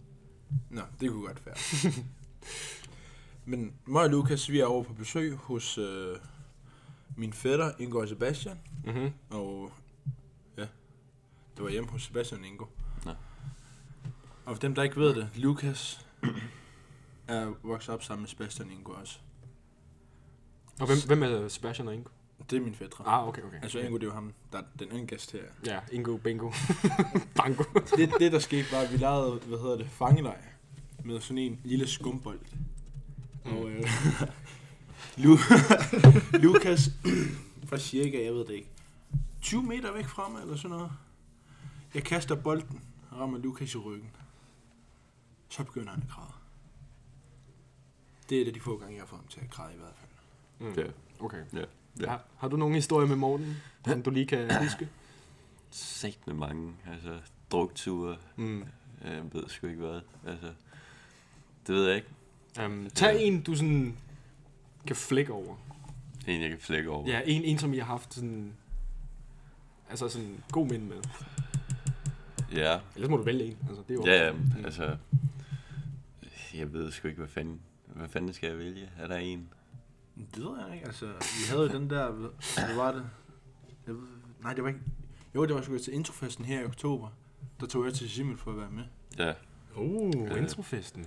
Nå, 0.70 0.82
det 1.00 1.10
kunne 1.10 1.28
godt 1.28 1.46
være. 1.46 1.56
Men 3.46 3.74
mig 3.86 4.04
og 4.04 4.10
Lukas, 4.10 4.50
vi 4.52 4.60
er 4.60 4.66
over 4.66 4.84
på 4.84 4.94
besøg 4.94 5.36
hos 5.36 5.78
øh, 5.78 6.18
min 7.18 7.34
fætter, 7.34 7.72
Ingo 7.80 8.00
og 8.00 8.08
Sebastian. 8.08 8.60
Mm-hmm. 8.86 9.12
Og 9.30 9.72
ja, 10.58 10.68
det 11.56 11.64
var 11.64 11.70
hjemme 11.70 11.90
hos 11.90 12.04
Sebastian 12.04 12.42
og 12.42 12.48
Ingo. 12.48 12.66
Og 14.52 14.58
for 14.58 14.62
dem, 14.62 14.76
der 14.76 14.84
ikke 14.84 14.96
ved 14.96 15.16
det, 15.16 15.30
Lukas 15.36 16.06
er 17.28 17.54
vokset 17.64 17.94
op 17.94 18.04
sammen 18.04 18.22
med 18.22 18.30
Sebastian 18.30 18.72
Ingo 18.72 18.92
også. 18.92 19.20
Og 20.80 20.88
hvem, 20.88 20.98
hvem 21.08 21.24
er 21.24 21.48
Sebastian 21.48 21.88
og 21.88 21.94
Ingo? 21.94 22.10
Det 22.50 22.58
er 22.58 22.62
min 22.62 22.76
fætter. 22.76 23.08
Ah, 23.08 23.28
okay, 23.28 23.42
okay. 23.42 23.58
Altså 23.64 23.80
Ingo, 23.80 23.94
det 23.96 24.04
er 24.04 24.08
jo 24.08 24.14
ham, 24.14 24.34
der 24.52 24.58
er 24.58 24.64
den 24.80 24.90
anden 24.90 25.08
gæst 25.08 25.32
her. 25.32 25.40
Ja, 25.66 25.80
Ingo, 25.92 26.18
bingo, 26.18 26.52
bango. 27.36 27.64
Det, 27.98 28.14
det 28.20 28.32
der 28.32 28.40
skete 28.40 28.72
var, 28.72 28.78
at 28.78 28.92
vi 28.92 28.98
lavede, 28.98 29.40
hvad 29.40 29.58
hedder 29.58 29.78
det, 29.78 29.90
fangelej. 29.90 30.42
Med 31.04 31.22
sådan 31.22 31.38
en 31.38 31.60
lille 31.64 31.88
skumbold. 31.88 32.40
Og 33.46 33.70
øh, 33.70 33.84
Lu 35.24 35.38
Lukas 36.44 36.90
fra 37.70 37.78
cirka, 37.78 38.24
jeg 38.24 38.34
ved 38.34 38.46
det 38.46 38.54
ikke, 38.54 38.70
20 39.42 39.64
meter 39.64 39.94
væk 39.94 40.06
fra 40.06 40.30
mig, 40.30 40.42
eller 40.42 40.56
sådan 40.56 40.70
noget. 40.70 40.92
Jeg 41.94 42.04
kaster 42.04 42.36
bolden 42.36 42.82
og 43.12 43.20
rammer 43.20 43.38
Lukas 43.38 43.74
i 43.74 43.78
ryggen. 43.78 44.10
Så 45.52 45.64
begynder 45.64 45.92
han 45.92 46.02
at 46.04 46.10
græde. 46.10 46.32
Det 48.30 48.38
er 48.38 48.42
et 48.42 48.48
af 48.48 48.54
de 48.54 48.60
få 48.60 48.78
gange, 48.78 48.94
jeg 48.96 49.02
har 49.02 49.08
fået 49.08 49.20
ham 49.22 49.28
til 49.28 49.40
at 49.40 49.50
græde 49.50 49.74
i 49.74 49.78
hvert 49.78 49.94
fald. 49.96 50.10
Mm. 50.70 50.76
Ja, 50.78 50.92
Okay. 51.26 51.44
ja. 51.54 51.64
ja. 52.00 52.10
Har, 52.10 52.24
har 52.38 52.48
du 52.48 52.58
nogle 52.58 52.76
historier 52.76 53.08
med 53.08 53.16
Morten, 53.16 53.58
som 53.86 54.04
du 54.04 54.10
lige 54.10 54.26
kan 54.26 54.64
huske? 54.64 54.90
Sagt 55.72 56.28
med 56.28 56.36
mange. 56.36 56.74
Altså, 56.92 57.20
drukture. 57.52 58.18
Mm. 58.36 58.66
Jeg 59.06 59.24
ved 59.34 59.50
sgu 59.50 59.68
ikke 59.68 59.80
hvad. 59.80 60.02
Altså, 60.28 60.48
det 61.68 61.76
ved 61.76 61.88
jeg 61.88 61.96
ikke. 61.96 62.08
Um, 62.66 62.90
tag 62.90 63.22
en, 63.24 63.42
du 63.42 63.56
sådan 63.56 63.98
kan 64.88 64.96
flække 64.96 65.34
over. 65.34 65.56
En, 66.28 66.42
jeg 66.42 66.50
kan 66.50 66.60
flække 66.60 66.90
over. 66.90 67.08
Ja, 67.08 67.22
en, 67.26 67.44
en 67.44 67.58
som 67.58 67.74
I 67.74 67.78
har 67.78 67.86
haft 67.86 68.14
sådan... 68.14 68.54
Altså 69.90 70.10
sådan 70.10 70.44
god 70.52 70.68
minde 70.68 70.86
med. 70.86 71.02
Ja, 72.54 72.80
Ellers 72.96 73.10
må 73.10 73.18
du 73.18 73.24
vælge 73.24 73.46
en. 73.46 73.58
Altså, 73.70 73.84
det 73.88 73.92
er 73.92 73.94
jo 73.94 74.06
ja, 74.06 74.26
ja 74.26 74.32
Mm. 74.32 74.66
altså... 74.66 74.98
Jeg 76.54 76.74
ved 76.74 76.92
sgu 76.92 77.08
ikke, 77.08 77.20
hvad 77.20 77.30
fanden, 77.30 77.62
hvad 77.86 78.10
fanden 78.10 78.34
skal 78.34 78.50
jeg 78.50 78.58
vælge? 78.58 78.90
Er 79.00 79.08
der 79.08 79.16
en? 79.18 79.50
Det 80.36 80.44
ved 80.44 80.58
jeg 80.66 80.74
ikke, 80.76 80.86
altså. 80.86 81.06
Vi 81.06 81.50
havde 81.50 81.62
jo 81.62 81.68
den 81.80 81.90
der, 81.90 82.12
hvad 82.12 82.76
var 82.76 82.92
det? 82.92 83.04
Jeg 83.88 83.96
ved, 83.96 84.02
nej, 84.44 84.54
det 84.54 84.64
var 84.64 84.70
ikke... 84.70 84.82
Jo, 85.36 85.46
det 85.46 85.56
var 85.56 85.62
sgu 85.62 85.78
til 85.78 85.94
introfesten 85.94 86.46
her 86.46 86.62
i 86.62 86.66
oktober. 86.66 87.10
Der 87.60 87.66
tog 87.68 87.86
jeg 87.86 87.94
til 87.94 88.10
Simon 88.10 88.38
for 88.38 88.52
at 88.52 88.58
være 88.58 88.72
med. 88.72 88.84
Ja, 89.18 89.34
Uh, 89.76 90.12
Ja. 90.32 90.36
introfesten. 90.36 91.06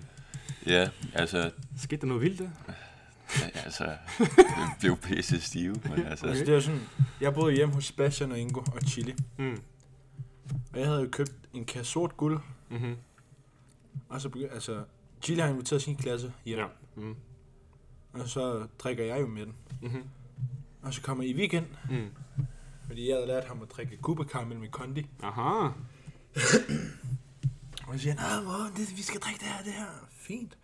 ja 0.67 0.91
altså, 1.15 1.51
Skete 1.77 2.01
der 2.01 2.07
noget 2.07 2.23
vildt 2.23 2.39
der? 2.39 2.51
ja, 3.41 3.61
altså, 3.65 3.85
jeg 3.85 3.99
blev 4.81 4.97
pisse 4.97 5.41
stive, 5.41 5.75
men 5.75 5.93
altså, 5.93 6.27
Okay. 6.27 6.29
Altså, 6.31 6.45
det 6.45 6.55
var 6.55 6.61
sådan, 6.61 6.81
jeg 7.21 7.35
boede 7.35 7.55
hjemme 7.55 7.75
hos 7.75 7.85
Sebastian 7.85 8.33
og 8.33 8.39
Ingo 8.39 8.61
og 8.61 8.81
Chili. 8.87 9.15
Mm. 9.39 9.61
Og 10.73 10.79
jeg 10.79 10.87
havde 10.87 11.01
jo 11.01 11.09
købt 11.13 11.33
en 11.53 11.65
kasse 11.65 11.93
sort 11.93 12.17
guld. 12.17 12.41
Mm-hmm. 12.71 12.97
Og 14.09 14.21
så 14.21 14.29
begyndte, 14.29 14.55
altså, 14.55 14.85
Chili 15.25 15.41
har 15.41 15.49
inviteret 15.49 15.83
sin 15.83 15.97
klasse 15.97 16.33
hjem. 16.45 16.59
Ja. 16.59 16.67
Mm. 16.97 17.17
Og 18.13 18.29
så 18.29 18.67
drikker 18.79 19.05
jeg 19.05 19.21
jo 19.21 19.27
med 19.27 19.47
den. 19.47 19.55
Mm-hmm. 19.83 20.03
Og 20.83 20.95
så 20.95 21.03
kommer 21.03 21.25
I 21.25 21.35
weekend, 21.35 21.67
Mm. 21.91 22.09
fordi 22.87 23.09
jeg 23.09 23.17
havde 23.17 23.27
lært 23.27 23.45
ham 23.45 23.63
at 23.63 23.71
drikke 23.71 23.99
Cuba 24.03 24.25
Caramel 24.25 24.59
med 24.59 24.69
Kondi. 24.69 25.07
Aha. 25.23 25.69
Og 27.87 27.93
jeg 27.93 28.01
siger, 28.01 28.15
nej, 28.15 28.43
hvor, 28.43 28.71
det, 28.77 28.97
vi 28.97 29.03
skal 29.03 29.21
drikke 29.21 29.39
det 29.41 29.49
her, 29.49 29.63
det 29.65 29.73
her. 29.73 29.87
Fint. 30.11 30.59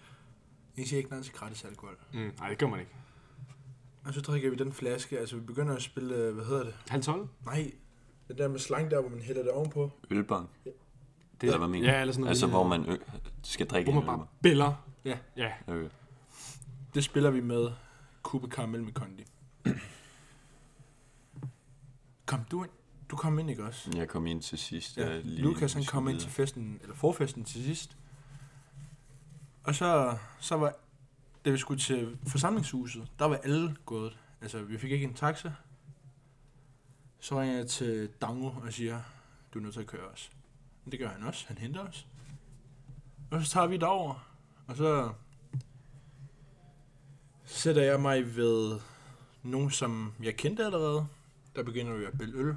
Jeg 0.76 0.86
siger 0.86 0.98
ikke 0.98 1.10
nej 1.10 1.22
til 1.22 1.32
gratis 1.32 1.64
alkohol. 1.64 1.96
Mm. 2.12 2.32
Nej, 2.38 2.48
det 2.48 2.58
gør 2.58 2.66
man 2.66 2.80
ikke. 2.80 2.92
Og 4.04 4.14
så 4.14 4.20
drikker 4.20 4.50
vi 4.50 4.56
den 4.56 4.72
flaske, 4.72 5.18
altså 5.18 5.36
vi 5.36 5.42
begynder 5.42 5.76
at 5.76 5.82
spille, 5.82 6.14
øh, 6.14 6.34
hvad 6.34 6.44
hedder 6.44 6.64
det? 6.64 6.74
Halv 6.88 7.02
tolv? 7.02 7.28
Nej, 7.46 7.72
det 8.28 8.38
der 8.38 8.48
med 8.48 8.58
slang 8.58 8.90
der, 8.90 9.00
hvor 9.00 9.10
man 9.10 9.20
hælder 9.20 9.42
det 9.42 9.50
ovenpå. 9.52 9.90
ølbong. 10.10 10.48
Det 11.40 11.46
Eller 11.46 11.58
hvad 11.58 11.68
mener? 11.68 11.92
Ja, 11.92 12.00
eller 12.00 12.12
sådan 12.12 12.20
noget. 12.20 12.30
Altså, 12.30 12.46
hvor 12.46 12.66
man 12.68 12.88
ø- 12.88 12.96
skal 13.42 13.66
drikke 13.66 13.90
Hvor 13.92 14.00
en 14.00 14.06
man 14.06 14.18
bare 14.18 14.26
biller. 14.42 14.86
Ja. 15.04 15.18
Ja. 15.36 15.52
Okay. 15.66 15.88
Det 16.94 17.04
spiller 17.04 17.30
vi 17.30 17.40
med 17.40 17.70
Cuba 18.22 18.46
Caramel 18.48 18.82
med 18.82 18.92
Kondi. 18.92 19.24
Kom 22.26 22.44
du 22.50 22.62
ind. 22.64 22.70
Du 23.10 23.16
kom 23.16 23.38
ind, 23.38 23.50
ikke 23.50 23.64
også? 23.64 23.90
Jeg 23.96 24.08
kom 24.08 24.26
ind 24.26 24.42
til 24.42 24.58
sidst. 24.58 24.96
Ja, 24.96 25.10
jeg 25.10 25.24
lige 25.24 25.42
Lukas 25.42 25.72
han 25.72 25.82
skulle 25.82 25.86
kom 25.92 26.08
ind 26.08 26.20
til 26.20 26.30
festen, 26.30 26.78
eller 26.82 26.94
forfesten 26.94 27.44
til 27.44 27.64
sidst. 27.64 27.96
Og 29.64 29.74
så, 29.74 30.16
så 30.40 30.56
var, 30.56 30.74
da 31.44 31.50
vi 31.50 31.58
skulle 31.58 31.80
til 31.80 32.18
forsamlingshuset, 32.26 33.08
der 33.18 33.24
var 33.24 33.36
alle 33.36 33.76
gået. 33.86 34.18
Altså, 34.40 34.62
vi 34.62 34.78
fik 34.78 34.90
ikke 34.92 35.04
en 35.04 35.14
taxa. 35.14 35.52
Så 37.20 37.40
ringer 37.40 37.56
jeg 37.56 37.66
til 37.68 38.08
Dango 38.22 38.46
og 38.46 38.72
siger, 38.72 39.00
du 39.54 39.58
er 39.58 39.62
nødt 39.62 39.74
til 39.74 39.80
at 39.80 39.86
køre 39.86 40.06
os. 40.06 40.30
Men 40.84 40.90
det 40.92 40.98
gør 40.98 41.08
han 41.08 41.22
også. 41.22 41.44
Han 41.48 41.58
henter 41.58 41.80
os. 41.88 42.06
Og 43.30 43.42
så 43.44 43.50
tager 43.50 43.66
vi 43.66 43.76
derover. 43.76 44.26
Og 44.66 44.76
så 44.76 45.12
sætter 47.44 47.82
jeg 47.82 48.00
mig 48.00 48.36
ved 48.36 48.80
nogen, 49.42 49.70
som 49.70 50.12
jeg 50.22 50.36
kendte 50.36 50.64
allerede. 50.64 51.06
Der 51.56 51.62
begynder 51.62 51.96
vi 51.96 52.04
at 52.04 52.18
bælge 52.18 52.34
øl. 52.34 52.56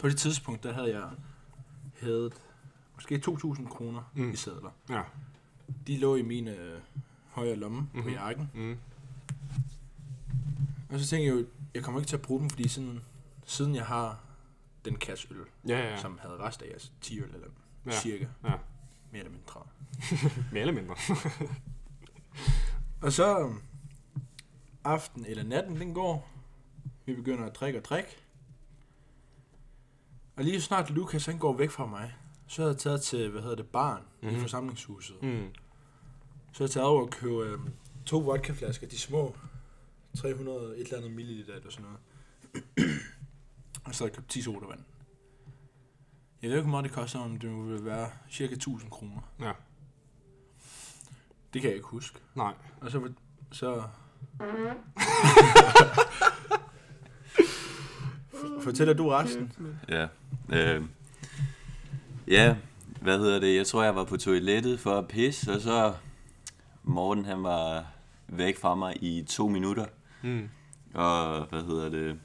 På 0.00 0.08
det 0.08 0.16
tidspunkt, 0.18 0.62
der 0.62 0.72
havde 0.72 0.90
jeg 0.98 1.08
hævet 2.00 2.32
måske 2.94 3.22
2.000 3.28 3.68
kroner 3.68 4.02
Mm. 4.14 4.30
i 4.32 4.36
sædler. 4.36 4.70
Ja. 4.88 5.02
De 5.86 5.98
lå 5.98 6.16
i 6.16 6.22
min 6.22 6.48
øh, 6.48 6.80
højre 7.30 7.56
lomme 7.56 7.80
mm-hmm. 7.80 8.02
på 8.02 8.08
Mhm. 8.08 8.16
jakken. 8.16 8.50
Mm. 8.54 8.76
Og 10.90 11.00
så 11.00 11.06
tænkte 11.06 11.26
jeg 11.26 11.34
jo, 11.40 11.46
jeg 11.74 11.82
kommer 11.82 12.00
ikke 12.00 12.08
til 12.08 12.16
at 12.16 12.22
bruge 12.22 12.40
dem, 12.40 12.50
fordi 12.50 12.68
siden, 12.68 13.00
siden 13.44 13.74
jeg 13.74 13.86
har 13.86 14.18
den 14.86 14.96
kasse 14.96 15.28
øl, 15.30 15.36
Ja, 15.68 15.78
ja. 15.78 15.90
ja. 15.90 16.00
som 16.00 16.18
havde 16.22 16.36
rest 16.36 16.62
af 16.62 16.68
jeres 16.70 16.92
10 17.00 17.20
øl, 17.20 17.34
eller 17.34 17.48
Ja. 17.86 17.90
cirka, 18.00 18.26
Ja. 18.44 18.52
mere 19.12 19.24
eller 19.24 19.30
mindre. 19.30 19.66
Mere 20.52 20.60
eller 20.60 20.74
mindre. 20.74 20.94
Og 23.02 23.12
så 23.12 23.38
øhm, 23.40 23.60
aften 24.84 25.26
eller 25.26 25.42
natten, 25.42 25.76
den 25.80 25.94
går. 25.94 26.30
Vi 27.06 27.14
begynder 27.14 27.46
at 27.46 27.54
drikke 27.54 27.78
og 27.78 27.84
drikke. 27.84 28.16
Og 30.36 30.44
lige 30.44 30.60
så 30.60 30.66
snart 30.66 30.90
Lukas 30.90 31.26
han 31.26 31.38
går 31.38 31.56
væk 31.56 31.70
fra 31.70 31.86
mig, 31.86 32.14
så 32.46 32.62
havde 32.62 32.72
jeg 32.72 32.78
taget 32.80 33.02
til, 33.02 33.30
hvad 33.30 33.42
hedder 33.42 33.56
det, 33.56 33.66
barn 33.66 34.00
mm-hmm. 34.02 34.28
Mhm. 34.28 34.36
i 34.36 34.40
forsamlingshuset. 34.40 35.22
Mm. 35.22 35.28
Så 36.52 36.58
havde 36.58 36.68
jeg 36.68 36.70
taget 36.70 36.86
over 36.86 37.02
og 37.02 37.10
købe 37.10 37.34
øhm, 37.44 37.70
to 38.06 38.18
vodkaflasker, 38.18 38.86
de 38.88 38.98
små. 38.98 39.36
300 40.16 40.76
et 40.78 40.80
eller 40.84 40.96
andet 40.96 41.10
milliliter 41.12 41.54
eller 41.54 41.70
sådan 41.70 41.84
noget. 41.86 42.00
og 43.86 43.94
så 43.94 44.04
havde 44.04 44.12
jeg 44.12 44.16
købt 44.16 44.28
10 44.28 44.42
sodavand. 44.42 44.80
Jeg 46.42 46.50
ved 46.50 46.56
ikke, 46.56 46.68
hvor 46.68 46.70
meget 46.70 46.84
det 46.84 46.92
koster, 46.92 47.18
om 47.18 47.38
det 47.38 47.50
vil 47.50 47.84
være 47.84 48.10
cirka 48.30 48.54
1000 48.54 48.90
kroner. 48.90 49.20
Ja. 49.40 49.52
Det 51.52 51.62
kan 51.62 51.68
jeg 51.70 51.76
ikke 51.76 51.88
huske. 51.88 52.18
Nej. 52.34 52.52
Og 52.80 52.90
så... 52.90 53.12
så 53.52 53.82
Fortæller 58.62 58.94
du 58.94 59.08
resten? 59.08 59.52
Ja. 59.88 60.06
Øh, 60.52 60.82
ja, 62.28 62.56
hvad 63.00 63.18
hedder 63.18 63.40
det? 63.40 63.56
Jeg 63.56 63.66
tror, 63.66 63.82
jeg 63.82 63.96
var 63.96 64.04
på 64.04 64.16
toilettet 64.16 64.80
for 64.80 64.98
at 64.98 65.08
pisse, 65.08 65.52
og 65.52 65.60
så 65.60 65.94
Morten, 66.82 67.24
han 67.24 67.42
var 67.42 67.86
væk 68.28 68.58
fra 68.58 68.74
mig 68.74 69.02
i 69.02 69.24
to 69.28 69.48
minutter. 69.48 69.86
Mm. 70.22 70.48
Og 70.94 71.46
hvad 71.46 71.62
hedder 71.62 71.88
det? 71.88 72.20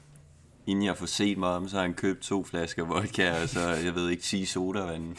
Inden 0.66 0.84
jeg 0.84 0.96
får 0.96 1.06
set 1.06 1.38
mig 1.38 1.48
om, 1.48 1.68
så 1.68 1.76
har 1.76 1.82
han 1.82 1.94
købt 1.94 2.22
to 2.22 2.44
flasker 2.44 2.84
vodka, 2.84 3.42
og 3.42 3.48
så, 3.48 3.60
jeg 3.60 3.94
ved 3.94 4.08
ikke, 4.10 4.22
10 4.22 4.44
sodavand. 4.44 5.16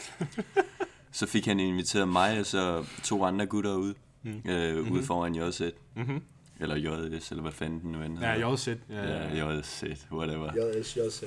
Så 1.12 1.26
fik 1.26 1.46
han 1.46 1.60
inviteret 1.60 2.08
mig 2.08 2.40
og 2.40 2.46
så 2.46 2.84
to 3.02 3.24
andre 3.24 3.46
gutter 3.46 3.74
ud. 3.74 3.94
Mm. 4.22 4.42
Øh, 4.50 4.76
Mhm. 4.84 4.92
ude 4.92 5.02
foran 5.02 5.34
JZ. 5.34 5.60
Mm-hmm. 5.94 6.22
Eller 6.60 6.76
JS, 6.76 7.30
eller 7.30 7.42
hvad 7.42 7.52
fanden 7.52 7.80
den 7.80 7.92
nu 7.92 8.02
end 8.02 8.18
Ja. 8.18 8.50
JZ. 8.50 8.68
Ja, 8.68 8.74
ja, 8.90 9.34
Ja, 9.46 9.50
JZ, 9.56 9.82
whatever. 10.12 10.52
JS. 10.78 11.24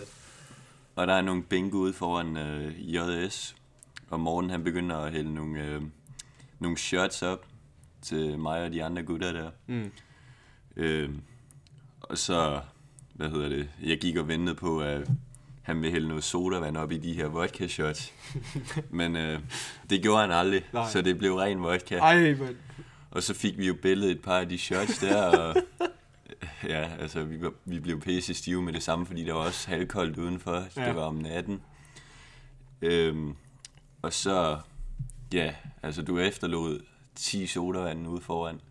Og 0.96 1.08
der 1.08 1.14
er 1.14 1.22
nogle 1.22 1.44
bingo 1.44 1.78
ude 1.78 1.94
foran 1.94 2.38
øh, 2.38 2.94
JS. 2.96 3.56
Og 4.10 4.20
Morten 4.20 4.50
han 4.50 4.64
begynder 4.64 4.98
at 4.98 5.12
hælde 5.12 5.34
nogle, 5.34 5.64
øh, 5.66 5.82
nogle 6.60 6.78
shots 6.78 7.22
op 7.24 7.46
til 8.02 8.40
mig 8.40 8.64
og 8.64 8.72
de 8.74 8.84
andre 8.84 9.04
gutter 9.04 9.32
der. 9.32 9.50
Mm. 9.68 9.92
Øh, 10.76 11.10
Og 12.02 12.18
så, 12.18 12.62
hvad 13.18 13.30
hedder 13.30 13.50
det, 13.50 13.70
jeg 13.84 13.98
gik 14.00 14.16
og 14.16 14.28
ventede 14.28 14.56
på, 14.56 14.82
at 14.82 15.10
han 15.62 15.82
ville 15.82 15.92
hælde 15.92 16.08
noget 16.08 16.24
sodavand 16.24 16.78
op 16.78 16.92
i 16.92 16.98
de 16.98 17.14
her 17.14 17.28
vodka 17.28 17.68
shots. 17.68 18.14
Men 18.90 19.16
øh, 19.16 19.40
det 19.90 20.02
gjorde 20.02 20.22
han 20.22 20.32
aldrig, 20.32 20.64
Nej. 20.74 20.90
Så 20.90 21.02
det 21.02 21.18
blev 21.18 21.36
ren 21.36 21.64
vodka. 21.64 21.98
Ej, 21.98 22.36
mand. 22.36 22.56
Og 23.12 23.24
så 23.24 23.34
fik 23.34 23.58
vi 23.58 23.68
jo 23.68 23.74
billedet 23.82 24.12
et 24.12 24.22
par 24.22 24.40
af 24.40 24.50
de 24.50 24.58
shots 24.58 24.98
der, 24.98 25.24
og 25.24 25.56
ja, 26.74 26.90
altså 27.00 27.24
vi, 27.24 27.42
var, 27.42 27.54
vi 27.66 27.80
blev 27.80 28.02
pisse 28.02 28.34
stive 28.34 28.62
med 28.62 28.74
det 28.74 28.84
samme, 28.84 29.06
fordi 29.06 29.26
der 29.26 29.34
var 29.34 29.40
også 29.40 29.70
halvkoldt 29.70 30.18
udenfor. 30.18 30.64
Ja. 30.78 30.88
Det 30.88 30.96
var 30.96 31.04
om 31.04 31.16
natten. 31.16 31.62
Øhm, 32.82 33.36
og 34.02 34.14
så, 34.14 34.60
ja, 35.34 35.54
altså 35.84 36.02
du 36.02 36.20
efterlod 36.20 36.80
10 37.16 37.48
sodavand 37.48 38.08
ude 38.08 38.22
foran. 38.22 38.62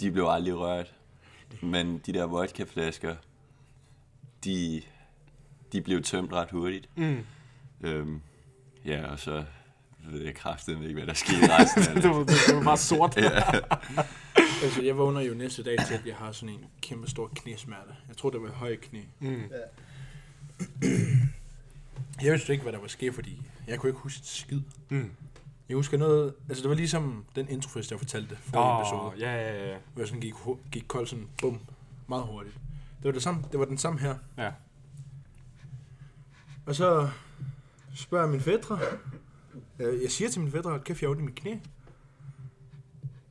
De 0.00 0.10
blev 0.10 0.26
aldrig 0.28 0.58
rørt. 0.58 0.94
Men 1.62 1.98
de 1.98 2.12
der 2.12 2.24
vodkaflasker, 2.24 3.16
de, 4.44 4.82
de 5.72 5.82
blev 5.82 6.02
tømt 6.02 6.32
ret 6.32 6.50
hurtigt. 6.50 6.88
Mm. 6.96 7.24
Øhm, 7.80 8.20
ja, 8.84 9.06
og 9.06 9.18
så 9.18 9.44
ved 10.10 10.22
jeg 10.22 10.34
kraftedeme 10.34 10.84
ikke, 10.84 10.94
hvad 10.94 11.06
der 11.06 11.14
skete 11.14 11.58
resten 11.58 11.82
af 11.82 11.94
det, 11.94 12.02
det. 12.02 12.10
var, 12.10 12.24
det 12.24 12.56
var 12.56 12.62
bare 12.64 12.76
sort. 12.76 13.18
Altså, 14.62 14.82
jeg 14.82 14.96
vågner 14.96 15.20
jo 15.20 15.34
næste 15.34 15.62
dag 15.62 15.76
til, 15.86 15.94
at 15.94 16.06
jeg 16.06 16.16
har 16.16 16.32
sådan 16.32 16.54
en 16.54 16.64
kæmpe 16.80 17.10
stor 17.10 17.30
knæsmerte. 17.34 17.90
Jeg 18.08 18.16
tror, 18.16 18.30
det 18.30 18.42
var 18.42 18.48
høje 18.48 18.76
knæ. 18.76 19.00
Mm. 19.20 19.42
Jeg 22.22 22.32
vidste 22.32 22.52
ikke, 22.52 22.62
hvad 22.62 22.72
der 22.72 22.78
var 22.78 22.88
sket, 22.88 23.14
fordi 23.14 23.42
jeg 23.66 23.78
kunne 23.78 23.90
ikke 23.90 24.00
huske 24.00 24.18
et 24.18 24.26
skid. 24.26 24.60
Mm. 24.88 25.10
Jeg 25.68 25.76
husker 25.76 25.98
noget, 25.98 26.34
altså 26.48 26.62
det 26.62 26.68
var 26.68 26.76
ligesom 26.76 27.24
den 27.36 27.48
introfest, 27.48 27.90
jeg 27.90 27.98
fortalte 27.98 28.36
for 28.36 28.58
oh, 28.58 28.80
episode. 28.80 29.00
Åh, 29.00 29.20
ja, 29.20 29.32
ja, 29.34 29.70
ja. 29.70 29.76
Hvor 29.92 30.02
jeg 30.02 30.08
sådan 30.08 30.20
gik, 30.20 30.34
gik 30.72 30.84
kold 30.88 31.06
sådan, 31.06 31.28
bum, 31.40 31.60
meget 32.06 32.24
hurtigt. 32.24 32.56
Det 32.98 33.04
var, 33.04 33.12
det, 33.12 33.22
samme, 33.22 33.44
det 33.52 33.58
var 33.60 33.64
den 33.64 33.78
samme 33.78 33.98
her. 34.00 34.16
Ja. 34.38 34.52
Og 36.66 36.74
så 36.74 37.10
spørger 37.94 38.24
jeg 38.24 38.30
min 38.32 38.40
fædre. 38.40 38.78
Jeg 39.78 39.98
jeg 40.02 40.10
siger 40.10 40.30
til 40.30 40.40
min 40.40 40.52
fædre, 40.52 40.74
at 40.74 40.84
kæft, 40.84 41.02
jeg 41.02 41.10
ondt 41.10 41.22
i 41.22 41.24
mit 41.24 41.34
knæ. 41.34 41.56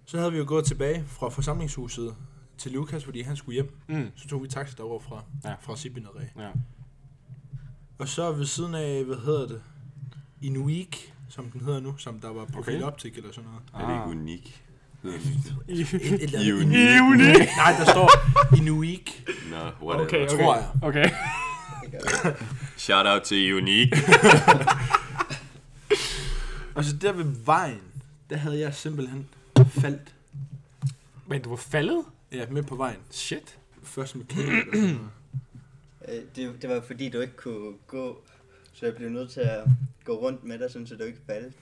Så 0.05 0.17
havde 0.19 0.31
vi 0.31 0.37
jo 0.37 0.45
gået 0.47 0.65
tilbage 0.65 1.05
fra 1.05 1.29
forsamlingshuset 1.29 2.15
til 2.57 2.71
Lukas, 2.71 3.05
fordi 3.05 3.21
han 3.21 3.35
skulle 3.35 3.53
hjem. 3.53 3.75
Mm. 3.87 4.11
Så 4.15 4.27
tog 4.27 4.43
vi 4.43 4.47
taxa 4.47 4.75
derovre 4.77 4.99
fra, 5.09 5.23
Ja. 5.43 5.55
fra 5.61 5.75
Sibinadræ. 5.75 6.25
Ja. 6.37 6.51
Og 7.97 8.07
så 8.07 8.31
ved 8.31 8.45
siden 8.45 8.75
af, 8.75 9.03
hvad 9.03 9.15
hedder 9.17 9.47
det? 9.47 9.61
Inuik, 10.41 11.13
som 11.29 11.51
den 11.51 11.61
hedder 11.61 11.79
nu, 11.79 11.97
som 11.97 12.19
der 12.19 12.29
var 12.29 12.45
profiloptik 12.45 13.11
okay. 13.13 13.19
eller 13.21 13.33
sådan 13.33 13.49
noget. 13.49 13.63
Er 13.73 13.77
det 13.87 14.01
Ah. 14.01 14.09
ikke 14.09 14.19
unik? 14.21 14.63
Hedder 15.11 16.27
det 16.27 16.45
Inuik. 16.45 17.47
Nej, 17.57 17.75
der 17.79 17.85
står 17.91 18.11
Inuik. 18.57 19.27
Nå, 19.51 19.57
whatever. 19.87 20.05
Okay, 20.07 20.25
okay. 20.27 20.37
tror 20.37 20.55
jeg. 20.55 20.65
Okay. 20.81 21.09
Shout 22.77 23.05
out 23.07 23.21
til 23.21 23.53
Unik. 23.53 23.93
Og 26.75 26.83
så 26.83 26.95
der 27.01 27.11
ved 27.11 27.25
vejen, 27.45 27.81
der 28.29 28.37
havde 28.37 28.59
jeg 28.59 28.73
simpelthen 28.73 29.27
faldt. 29.69 30.13
Men 31.27 31.41
du 31.41 31.49
var 31.49 31.55
faldet? 31.55 32.03
Ja, 32.31 32.45
med 32.49 32.63
på 32.63 32.75
vejen. 32.75 32.97
Shit. 33.11 33.57
Først 33.83 34.15
med 34.15 34.25
knæ. 34.25 34.41
eller 34.43 34.63
sådan 34.73 34.81
noget. 34.81 34.99
Øh, 36.09 36.21
Det, 36.35 36.61
det 36.61 36.69
var 36.69 36.81
fordi, 36.87 37.09
du 37.09 37.19
ikke 37.19 37.35
kunne 37.37 37.73
gå, 37.87 38.23
så 38.73 38.85
jeg 38.85 38.95
blev 38.95 39.09
nødt 39.09 39.29
til 39.31 39.39
at 39.39 39.63
gå 40.05 40.13
rundt 40.13 40.43
med 40.43 40.59
dig, 40.59 40.71
sådan, 40.71 40.87
så 40.87 40.95
du 40.95 41.03
ikke 41.03 41.19
faldt. 41.25 41.55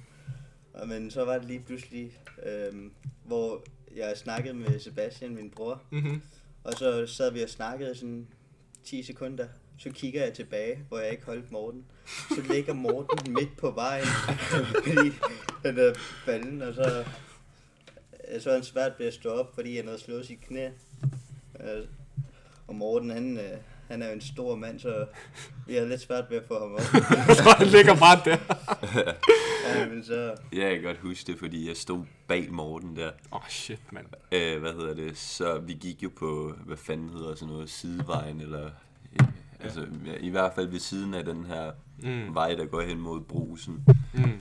Og, 0.76 0.88
men 0.88 1.12
så 1.12 1.26
var 1.26 1.38
det 1.38 1.46
lige 1.48 1.60
pludselig, 1.60 2.18
øhm, 2.46 2.92
hvor 3.26 3.64
jeg 3.96 4.18
snakkede 4.18 4.54
med 4.54 4.80
Sebastian, 4.80 5.36
min 5.36 5.50
bror, 5.50 5.82
Mm-hmm. 5.90 6.22
og 6.64 6.74
så 6.74 7.08
sad 7.08 7.32
vi 7.32 7.42
og 7.44 7.50
snakkede 7.50 7.96
sådan 7.96 8.28
10 8.84 9.04
sekunder. 9.04 9.48
Så 9.78 9.90
kigger 9.90 10.24
jeg 10.24 10.34
tilbage, 10.34 10.80
hvor 10.90 11.00
jeg 11.00 11.12
ikke 11.12 11.26
holdt 11.26 11.52
Morten. 11.52 11.86
Så 12.08 12.42
ligger 12.54 12.74
Morten 12.74 13.34
midt 13.40 13.58
på 13.58 13.72
vejen, 13.72 14.06
fordi 14.84 15.10
han 15.66 15.78
er 15.80 15.94
falden, 16.26 16.62
og 16.62 16.74
så, 16.74 17.06
så 18.40 18.50
er 18.50 18.54
han 18.54 18.64
svært 18.64 18.92
ved 19.00 19.08
at 19.08 19.14
stå 19.14 19.30
op, 19.30 19.56
fordi 19.56 19.76
han 19.76 19.86
havde 19.86 20.00
slået 20.00 20.26
sit 20.26 20.42
knæ. 20.42 20.70
Øh, 21.60 21.86
Og 22.68 22.76
Morten, 22.76 23.10
han, 23.10 23.38
øh, 23.38 23.58
han 23.88 24.02
er 24.02 24.08
jo 24.08 24.14
en 24.14 24.22
stor 24.22 24.56
mand, 24.56 24.80
så 24.80 25.06
vi 25.68 25.76
har 25.76 25.86
lidt 25.86 26.02
svært 26.02 26.24
ved 26.30 26.38
at 26.38 26.44
få 26.48 26.60
ham 26.60 26.74
op. 26.74 26.80
Så 27.38 27.56
han 27.58 27.68
ligger 27.68 27.96
bare 27.96 28.22
der. 28.26 28.38
Ja, 29.76 29.90
men 29.90 30.04
så, 30.04 30.36
Ja, 30.54 30.64
jeg 30.68 30.74
kan 30.76 30.84
godt 30.84 30.98
huske 30.98 31.32
det, 31.32 31.40
fordi 31.40 31.68
jeg 31.68 31.78
stod 31.78 32.06
bag 32.28 32.52
Morten 32.52 32.96
der. 32.96 33.08
Åh, 33.32 33.36
oh, 33.40 33.42
shit, 33.50 33.80
mand. 33.92 34.06
Øh, 34.32 34.60
hvad 34.62 34.74
hedder 34.74 34.94
det? 34.94 35.18
Så 35.18 35.60
vi 35.60 35.74
gik 35.74 36.04
jo 36.04 36.12
på, 36.20 36.54
hvad 36.66 36.78
fanden 36.78 37.10
hedder 37.10 37.36
sådan 37.36 37.54
noget, 37.54 37.70
sidevejen, 37.70 38.42
eller... 38.42 38.70
Ja, 39.20 39.26
altså, 39.60 39.86
ja, 40.06 40.14
i 40.20 40.30
hvert 40.30 40.54
fald 40.56 40.68
ved 40.68 40.80
siden 40.80 41.14
af 41.14 41.26
den 41.26 41.46
her 41.46 41.72
Mm. 42.04 42.36
vej, 42.36 42.56
der 42.56 42.66
går 42.66 42.82
hen 42.82 43.00
mod 43.00 43.22
brusen 43.22 43.84
Mm. 44.14 44.40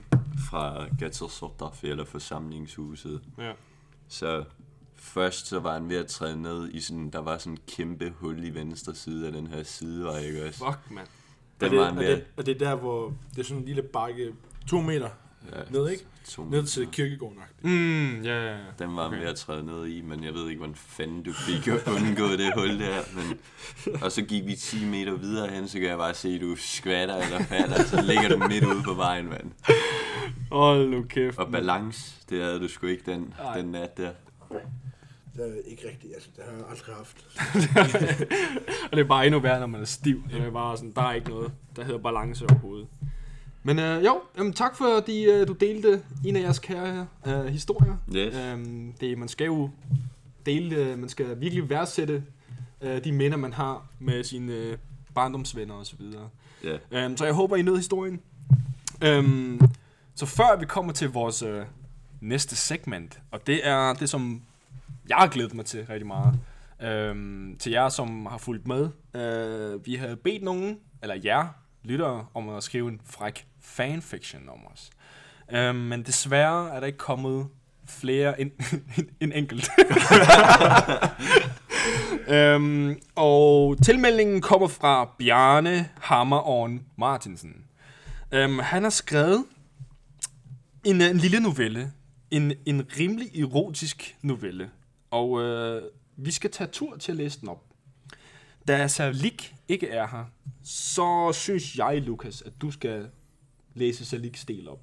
fra 0.49 0.85
Gattersortafe, 0.99 1.87
eller 1.87 2.05
forsamlingshuset. 2.05 3.21
Ja. 3.37 3.51
Så 4.07 4.43
først 5.05 5.47
så 5.47 5.59
var 5.59 5.73
han 5.73 5.89
ved 5.89 5.97
at 5.97 6.07
træde 6.07 6.41
ned 6.41 6.69
i 6.71 6.79
sådan, 6.81 7.09
der 7.09 7.19
var 7.19 7.37
sådan 7.37 7.53
en 7.53 7.59
kæmpe 7.67 8.13
hul 8.19 8.43
i 8.43 8.49
venstre 8.49 8.95
side 8.95 9.27
af 9.27 9.33
den 9.33 9.47
her 9.47 9.63
sidevej, 9.63 10.19
ikke 10.19 10.45
også? 10.47 10.65
Fuck, 10.65 10.79
mand. 10.91 11.07
Og 11.07 11.61
Den 11.61 11.71
det, 11.71 11.79
var 11.79 11.85
han 11.85 11.97
og, 11.97 12.03
ved 12.03 12.09
at... 12.09 12.17
det, 12.17 12.25
og 12.37 12.45
det 12.45 12.61
er 12.61 12.65
der, 12.69 12.75
hvor 12.75 13.13
det 13.35 13.39
er 13.39 13.43
sådan 13.43 13.57
en 13.61 13.65
lille 13.65 13.81
bakke, 13.81 14.33
to 14.67 14.81
meter 14.81 15.09
Ja, 15.53 15.61
ned, 15.79 15.89
ikke? 15.89 16.05
to 16.29 16.43
Ned 16.45 16.65
til 16.65 16.87
kirkegården. 16.87 17.37
Mm, 17.61 18.21
ja, 18.21 18.43
ja, 18.45 18.51
ja. 18.51 18.63
Den 18.79 18.95
var 18.95 19.03
han 19.03 19.11
Okay. 19.11 19.19
ved 19.19 19.27
at 19.29 19.35
træde 19.35 19.65
ned 19.65 19.85
i, 19.85 20.01
men 20.01 20.23
jeg 20.23 20.33
ved 20.33 20.47
ikke, 20.49 20.57
hvordan 20.59 20.75
fanden 20.75 21.23
du 21.23 21.33
fik 21.33 21.67
undgået 21.87 22.39
det 22.39 22.53
hul 22.55 22.79
der. 22.79 22.99
Men... 23.15 23.39
Og 24.01 24.11
så 24.11 24.21
gik 24.21 24.45
vi 24.45 24.55
10 24.55 24.85
meter 24.85 25.13
videre 25.15 25.47
hen, 25.47 25.67
så 25.67 25.79
kan 25.79 25.87
jeg 25.89 25.97
bare 25.97 26.13
se, 26.13 26.29
at 26.29 26.41
du 26.41 26.55
skvatter 26.55 27.15
eller 27.15 27.43
falder, 27.43 27.83
så 27.83 28.01
ligger 28.01 28.29
du 28.29 28.37
midt 28.47 28.63
ude 28.63 28.83
på 28.83 28.93
vejen, 28.93 29.29
mand. 29.29 29.51
Hold 30.51 30.89
nu 30.89 31.03
kæft. 31.03 31.37
Og 31.37 31.51
balance, 31.51 32.15
det 32.29 32.41
havde 32.43 32.59
du 32.59 32.67
sgu 32.67 32.87
ikke 32.87 33.11
den, 33.11 33.33
Nej. 33.43 33.57
den 33.57 33.65
nat 33.71 33.97
der. 33.97 34.11
Det 35.37 35.43
er 35.43 35.69
ikke 35.71 35.87
rigtigt, 35.87 36.13
altså 36.13 36.29
det 36.35 36.43
har 36.45 36.51
jeg 36.51 36.65
aldrig 36.69 36.95
haft. 36.95 37.27
Og 38.91 38.97
det 38.97 38.99
er 38.99 39.07
bare 39.07 39.25
endnu 39.25 39.39
værre, 39.39 39.59
når 39.59 39.67
man 39.67 39.81
er 39.81 39.85
stiv. 39.85 40.23
Det 40.31 40.41
er 40.41 40.51
bare 40.51 40.77
sådan, 40.77 40.91
der 40.95 41.01
er 41.01 41.13
ikke 41.13 41.29
noget, 41.29 41.51
der 41.75 41.83
hedder 41.83 41.99
balance 41.99 42.45
overhovedet. 42.49 42.87
Men 43.63 43.79
øh, 43.79 44.05
jo, 44.05 44.21
jamen, 44.37 44.53
tak 44.53 44.77
fordi 44.77 45.23
øh, 45.23 45.47
du 45.47 45.53
delte 45.53 46.01
en 46.25 46.35
af 46.35 46.41
jeres 46.41 46.59
kære 46.59 47.07
øh, 47.27 47.45
historier. 47.45 47.97
Yes. 48.15 48.35
Øhm, 48.35 48.93
det, 49.01 49.17
man 49.17 49.27
skal 49.27 49.45
jo 49.45 49.69
dele, 50.45 50.75
øh, 50.75 50.99
man 50.99 51.09
skal 51.09 51.41
virkelig 51.41 51.69
værdsætte 51.69 52.23
øh, 52.81 53.03
de 53.03 53.11
minder, 53.11 53.37
man 53.37 53.53
har 53.53 53.85
med 53.99 54.23
sine 54.23 54.53
øh, 54.53 54.77
barndomsvenner 55.15 55.75
osv. 55.75 56.01
Ja. 56.63 56.77
Øhm, 56.91 57.17
så 57.17 57.25
jeg 57.25 57.33
håber, 57.33 57.55
I 57.55 57.61
nød 57.61 57.77
historien. 57.77 58.19
Øhm, 59.01 59.61
så 60.15 60.25
før 60.25 60.59
vi 60.59 60.65
kommer 60.65 60.93
til 60.93 61.09
vores 61.09 61.41
øh, 61.41 61.65
næste 62.21 62.55
segment, 62.55 63.19
og 63.31 63.47
det 63.47 63.67
er 63.67 63.93
det, 63.93 64.09
som 64.09 64.41
jeg 65.09 65.17
har 65.17 65.27
glædet 65.27 65.53
mig 65.53 65.65
til 65.65 65.85
rigtig 65.85 66.07
meget. 66.07 66.39
Øhm, 66.81 67.55
til 67.59 67.71
jer, 67.71 67.89
som 67.89 68.25
har 68.25 68.37
fulgt 68.37 68.67
med. 68.67 68.89
Øh, 69.15 69.85
vi 69.85 69.95
havde 69.95 70.15
bedt 70.15 70.43
nogen, 70.43 70.79
eller 71.01 71.15
jer 71.23 71.47
lyttere, 71.83 72.25
om 72.33 72.49
at 72.49 72.63
skrive 72.63 72.89
en 72.89 73.01
fræk 73.05 73.47
fanfiction 73.61 74.49
om 74.49 74.59
os. 74.73 74.89
Øhm, 75.51 75.75
men 75.75 76.03
desværre 76.03 76.75
er 76.75 76.79
der 76.79 76.87
ikke 76.87 76.97
kommet 76.97 77.47
flere 77.87 78.41
end 78.41 78.51
en 79.21 79.31
enkelt. 79.31 79.69
øhm, 82.35 82.99
og 83.15 83.77
tilmeldingen 83.85 84.41
kommer 84.41 84.67
fra 84.67 85.09
Bjarne 85.19 85.89
Hammerovn 86.01 86.81
Martinsen. 86.97 87.65
Øhm, 88.31 88.59
han 88.59 88.83
har 88.83 88.89
skrevet 88.89 89.45
en, 90.83 91.01
en 91.01 91.17
lille 91.17 91.39
novelle. 91.39 91.91
En, 92.31 92.53
en 92.65 92.87
rimelig 92.99 93.39
erotisk 93.39 94.15
novelle. 94.21 94.69
Og 95.15 95.41
øh, 95.41 95.81
vi 96.15 96.31
skal 96.31 96.51
tage 96.51 96.67
tur 96.67 96.97
til 96.97 97.11
at 97.11 97.15
læse 97.15 97.41
den 97.41 97.49
op. 97.49 97.63
Da 98.67 98.87
Salik 98.87 99.55
ikke 99.67 99.89
er 99.89 100.07
her, 100.07 100.25
så 100.63 101.31
synes 101.33 101.77
jeg, 101.77 102.01
Lukas, 102.01 102.41
at 102.41 102.53
du 102.61 102.71
skal 102.71 103.09
læse 103.73 104.05
Saliks 104.05 104.45
del 104.45 104.69
op. 104.69 104.79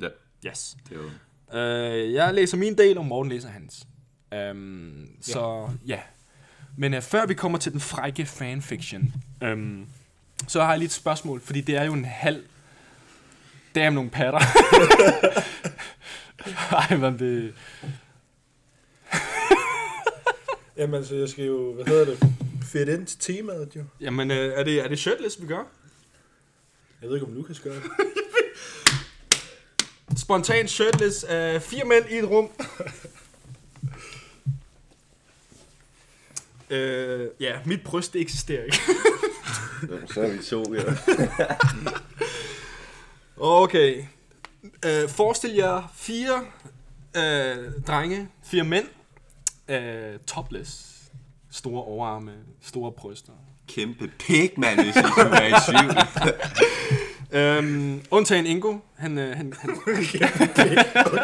Ja, 0.00 0.08
Yes. 0.46 0.76
det 0.88 0.98
var... 0.98 1.10
Øh, 1.52 2.12
jeg 2.12 2.34
læser 2.34 2.56
min 2.56 2.78
del, 2.78 2.98
og 2.98 3.06
Morten 3.06 3.32
læser 3.32 3.48
hans. 3.48 3.86
Um, 4.50 5.08
så 5.20 5.70
ja. 5.86 6.00
Men 6.76 6.94
uh, 6.94 7.02
før 7.02 7.26
vi 7.26 7.34
kommer 7.34 7.58
til 7.58 7.72
den 7.72 7.80
frække 7.80 8.26
fanfiction, 8.26 9.14
um, 9.42 9.86
så 10.48 10.62
har 10.62 10.70
jeg 10.70 10.78
lige 10.78 10.86
et 10.86 10.92
spørgsmål, 10.92 11.40
fordi 11.40 11.60
det 11.60 11.76
er 11.76 11.84
jo 11.84 11.92
en 11.92 12.04
halv... 12.04 12.44
Det 13.74 13.82
er 13.82 13.90
nogle 13.90 14.10
patter. 14.10 14.40
Ej, 16.90 16.96
men 16.96 17.18
det... 17.18 17.54
Jamen 20.80 20.94
altså, 20.94 21.14
jeg 21.14 21.28
skal 21.28 21.44
jo, 21.44 21.72
hvad 21.74 21.84
hedder 21.84 22.04
det, 22.04 22.18
fedt 22.62 22.88
ind 22.88 23.06
til 23.06 23.18
temaet 23.18 23.76
jo. 23.76 23.84
Jamen, 24.00 24.30
uh, 24.30 24.36
er, 24.36 24.62
det, 24.62 24.80
er 24.80 24.88
det 24.88 24.98
shirtless, 24.98 25.42
vi 25.42 25.46
gør? 25.46 25.64
Jeg 27.00 27.08
ved 27.08 27.16
ikke, 27.16 27.26
om 27.26 27.34
Lukas 27.34 27.60
gør 27.60 27.72
det. 27.72 27.82
Spontan 30.22 30.68
shirtless. 30.68 31.24
Uh, 31.24 31.60
fire 31.60 31.84
mænd 31.84 32.04
i 32.10 32.18
et 32.18 32.30
rum. 32.30 32.50
Øh, 36.72 37.28
ja, 37.40 37.58
mit 37.66 37.84
bryst 37.84 38.12
det 38.12 38.20
eksisterer 38.20 38.64
ikke. 38.64 38.80
Så 40.14 40.20
er 40.20 40.30
vi 40.30 40.42
to, 40.42 40.74
ja. 40.74 40.82
Okay. 43.36 44.04
Øh, 44.86 45.08
forestil 45.08 45.54
jer 45.54 45.92
fire 45.94 46.46
øh, 47.16 47.72
drenge, 47.86 48.28
fire 48.44 48.64
mænd, 48.64 48.86
øh, 49.70 50.18
topless. 50.26 50.96
Store 51.50 51.84
overarme, 51.84 52.32
store 52.60 52.92
bryster. 52.92 53.32
Kæmpe 53.68 54.10
pik, 54.18 54.58
mand, 54.58 54.82
hvis 54.82 54.96
I 54.96 55.02
skulle 55.12 55.30
være 55.30 55.48
i 55.48 55.52
tvivl. 55.68 55.96
Øhm, 57.32 58.02
undtagen 58.10 58.46
Ingo. 58.46 58.78
Han, 58.96 59.18
øh, 59.18 59.36
han, 59.36 59.52
han, 59.60 59.70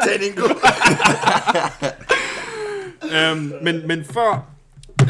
Tag 0.05 0.29
en 0.29 0.35
god. 0.37 0.57
øhm, 3.15 3.53
men, 3.63 3.89
men 3.89 4.05
før 4.05 4.51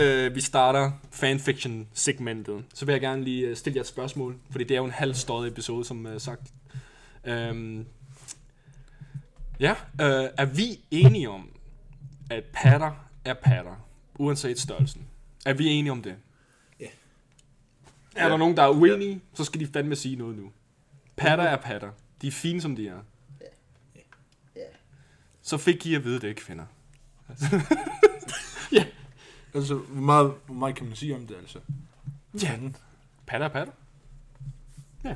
øh, 0.00 0.34
vi 0.34 0.40
starter 0.40 0.90
fanfiction-segmentet, 1.12 2.64
så 2.74 2.84
vil 2.84 2.92
jeg 2.92 3.00
gerne 3.00 3.24
lige 3.24 3.46
øh, 3.46 3.56
stille 3.56 3.76
jer 3.76 3.80
et 3.80 3.86
spørgsmål, 3.86 4.36
fordi 4.50 4.64
det 4.64 4.74
er 4.74 4.78
jo 4.78 4.84
en 4.84 4.90
halv 4.90 5.14
stået 5.14 5.48
episode, 5.48 5.84
som 5.84 6.06
øh, 6.06 6.20
sagt. 6.20 6.42
Øhm, 7.24 7.86
ja, 9.60 9.70
øh, 10.00 10.28
er 10.38 10.44
vi 10.44 10.80
enige 10.90 11.30
om, 11.30 11.48
at 12.30 12.44
patter 12.52 13.05
er 13.26 13.34
patter, 13.34 13.76
uanset 14.18 14.60
størrelsen? 14.60 15.06
Er 15.46 15.54
vi 15.54 15.66
enige 15.68 15.92
om 15.92 16.02
det? 16.02 16.16
Ja. 16.80 16.86
Er 18.16 18.24
der 18.24 18.30
Ja. 18.30 18.36
nogen, 18.36 18.56
der 18.56 18.62
er 18.62 18.70
uenige, 18.70 19.20
så 19.34 19.44
skal 19.44 19.60
de 19.60 19.66
fandme 19.66 19.96
sige 19.96 20.16
noget 20.16 20.36
nu. 20.36 20.52
Patter 21.16 21.44
er 21.44 21.56
patter. 21.56 21.90
De 22.22 22.26
er 22.26 22.32
fine, 22.32 22.60
som 22.60 22.76
de 22.76 22.88
er. 22.88 22.98
Ja. 24.56 24.60
Så 25.42 25.56
fik 25.58 25.86
I 25.86 25.94
at 25.94 26.04
vide 26.04 26.20
det, 26.20 26.36
kvinder. 26.36 26.64
Altså, 29.54 29.74
hvor 29.74 30.02
meget, 30.02 30.34
hvor 30.46 30.54
meget 30.54 30.76
kan 30.76 30.86
man 30.86 30.96
sige 30.96 31.14
om 31.14 31.26
det, 31.26 31.34
altså? 31.36 31.58
Ja. 32.42 32.58
Patter 33.26 33.46
er 33.46 33.50
patter. 33.52 33.72
Ja. 35.04 35.14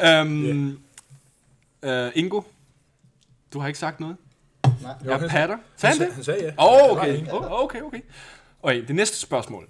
um, 0.22 0.82
uh, 1.86 2.10
Ingo, 2.14 2.42
du 3.52 3.58
har 3.58 3.66
ikke 3.66 3.78
sagt 3.78 4.00
noget? 4.00 4.16
Nej. 4.82 4.94
Jo, 5.04 5.10
Jeg 5.10 5.20
han- 5.20 5.28
patter. 5.28 5.58
Sagde 5.76 5.98
han 5.98 6.06
det? 6.06 6.14
Han 6.14 6.24
sagde 6.24 6.44
ja. 6.44 6.48
Åh, 6.58 6.90
oh, 6.90 6.96
okay. 6.98 7.26
Oh, 7.32 7.52
okay, 7.64 7.80
okay. 7.82 8.00
Okay, 8.62 8.86
det 8.86 8.94
næste 8.94 9.16
spørgsmål. 9.16 9.68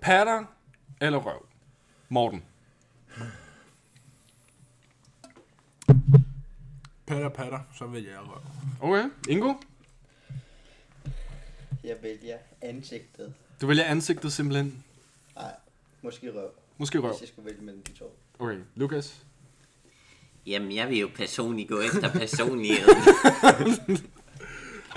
Patter 0.00 0.44
eller 1.00 1.18
røv? 1.18 1.46
Morten. 2.08 2.42
Patter, 7.06 7.28
patter, 7.28 7.60
så 7.78 7.86
vil 7.86 8.04
jeg 8.04 8.18
røv. 8.18 8.42
Okay. 8.80 9.10
Ingo? 9.28 9.54
Jeg 11.84 11.96
vælger 12.02 12.36
ansigtet. 12.62 13.34
Du 13.60 13.66
vælger 13.66 13.84
ansigtet 13.84 14.32
simpelthen. 14.32 14.84
Nej, 15.34 15.52
måske 16.02 16.32
røv. 16.34 16.50
Måske 16.78 16.98
røv. 16.98 17.10
Hvis 17.10 17.20
jeg 17.20 17.28
skulle 17.28 17.46
vælge 17.50 17.62
mellem 17.62 17.82
de 17.82 17.92
to. 17.92 18.16
Okay, 18.38 18.58
Lukas? 18.74 19.22
Jamen, 20.46 20.74
jeg 20.74 20.88
vil 20.88 20.98
jo 20.98 21.08
personligt 21.16 21.68
gå 21.68 21.80
efter 21.80 22.10
personlighed. 22.12 22.88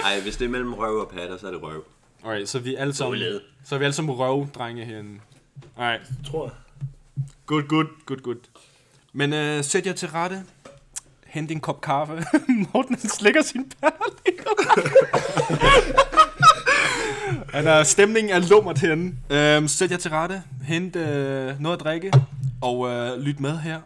Ej, 0.06 0.19
hvis 0.21 0.36
det 0.38 0.45
er 0.45 0.49
mellem 0.49 0.73
røv 0.73 0.95
og 0.97 1.10
patter, 1.10 1.38
så 1.38 1.47
er 1.47 1.51
det 1.51 1.62
røv. 1.62 1.84
Okay, 2.23 2.45
så 2.45 2.60
vi 2.60 2.75
er 2.75 2.82
alle 2.82 2.93
sammen, 2.93 3.21
så 3.65 3.75
er 3.75 3.79
vi 3.79 3.86
alle 3.86 3.93
sammen 3.93 4.15
røvdrenge 4.15 4.86
herinde. 4.86 5.19
Alright. 5.77 6.01
Tror 6.32 6.45
jeg. 6.45 6.53
Good, 7.45 7.63
good, 7.63 7.86
good, 8.06 8.17
good. 8.17 8.36
Men 9.13 9.34
øh, 9.34 9.63
sæt 9.63 9.86
jer 9.86 9.93
til 9.93 10.08
rette. 10.10 10.43
Hent 11.25 11.51
en 11.51 11.60
kop 11.60 11.82
kaffe. 11.82 12.13
Morten 12.73 12.95
han 13.01 13.10
slikker 13.10 13.41
sin 13.41 13.71
patter 13.82 14.06
lige 14.25 14.38
nu. 14.45 14.53
Han 17.53 17.67
er, 17.67 17.84
stemningen 17.84 18.34
er 18.34 18.39
lummert 18.39 18.79
herinde. 18.79 19.15
Øhm, 19.29 19.67
sæt 19.67 19.91
jer 19.91 19.97
til 19.97 20.12
rette. 20.12 20.43
Hent 20.63 20.95
øh, 20.95 21.62
noget 21.62 21.77
at 21.77 21.84
drikke. 21.84 22.12
Og 22.62 22.89
øh, 22.89 23.19
lyt 23.19 23.39
med 23.39 23.58
her. 23.58 23.79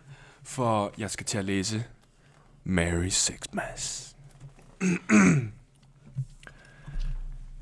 For 0.47 0.93
jeg 0.97 1.11
skal 1.11 1.25
til 1.25 1.37
at 1.37 1.45
læse 1.45 1.83
Mary 2.63 3.07
Sixmas. 3.07 4.15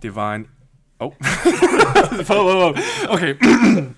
Det 0.02 0.15
var 0.15 0.36
en... 0.36 0.48
Oh. 1.00 1.12
okay. 3.15 3.36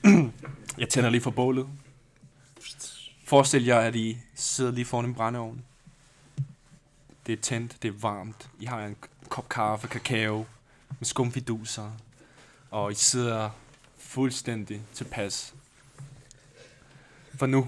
jeg 0.81 0.89
tænder 0.89 1.09
lige 1.09 1.21
for 1.21 1.31
bålet. 1.31 1.67
Forestil 3.25 3.65
jer, 3.65 3.79
at 3.79 3.95
I 3.95 4.17
sidder 4.35 4.71
lige 4.71 4.85
foran 4.85 5.05
en 5.05 5.15
brændeovn. 5.15 5.63
Det 7.25 7.33
er 7.33 7.41
tændt, 7.41 7.77
det 7.81 7.87
er 7.87 7.99
varmt. 8.01 8.49
I 8.59 8.65
har 8.65 8.85
en 8.85 8.95
kop 9.29 9.49
kaffe, 9.49 9.87
kakao 9.87 10.45
med 10.99 11.05
skumfiduser. 11.05 11.91
Og 12.71 12.91
I 12.91 12.95
sidder 12.95 13.49
fuldstændig 13.97 14.81
tilpas. 14.93 15.53
For 17.35 17.45
nu 17.45 17.67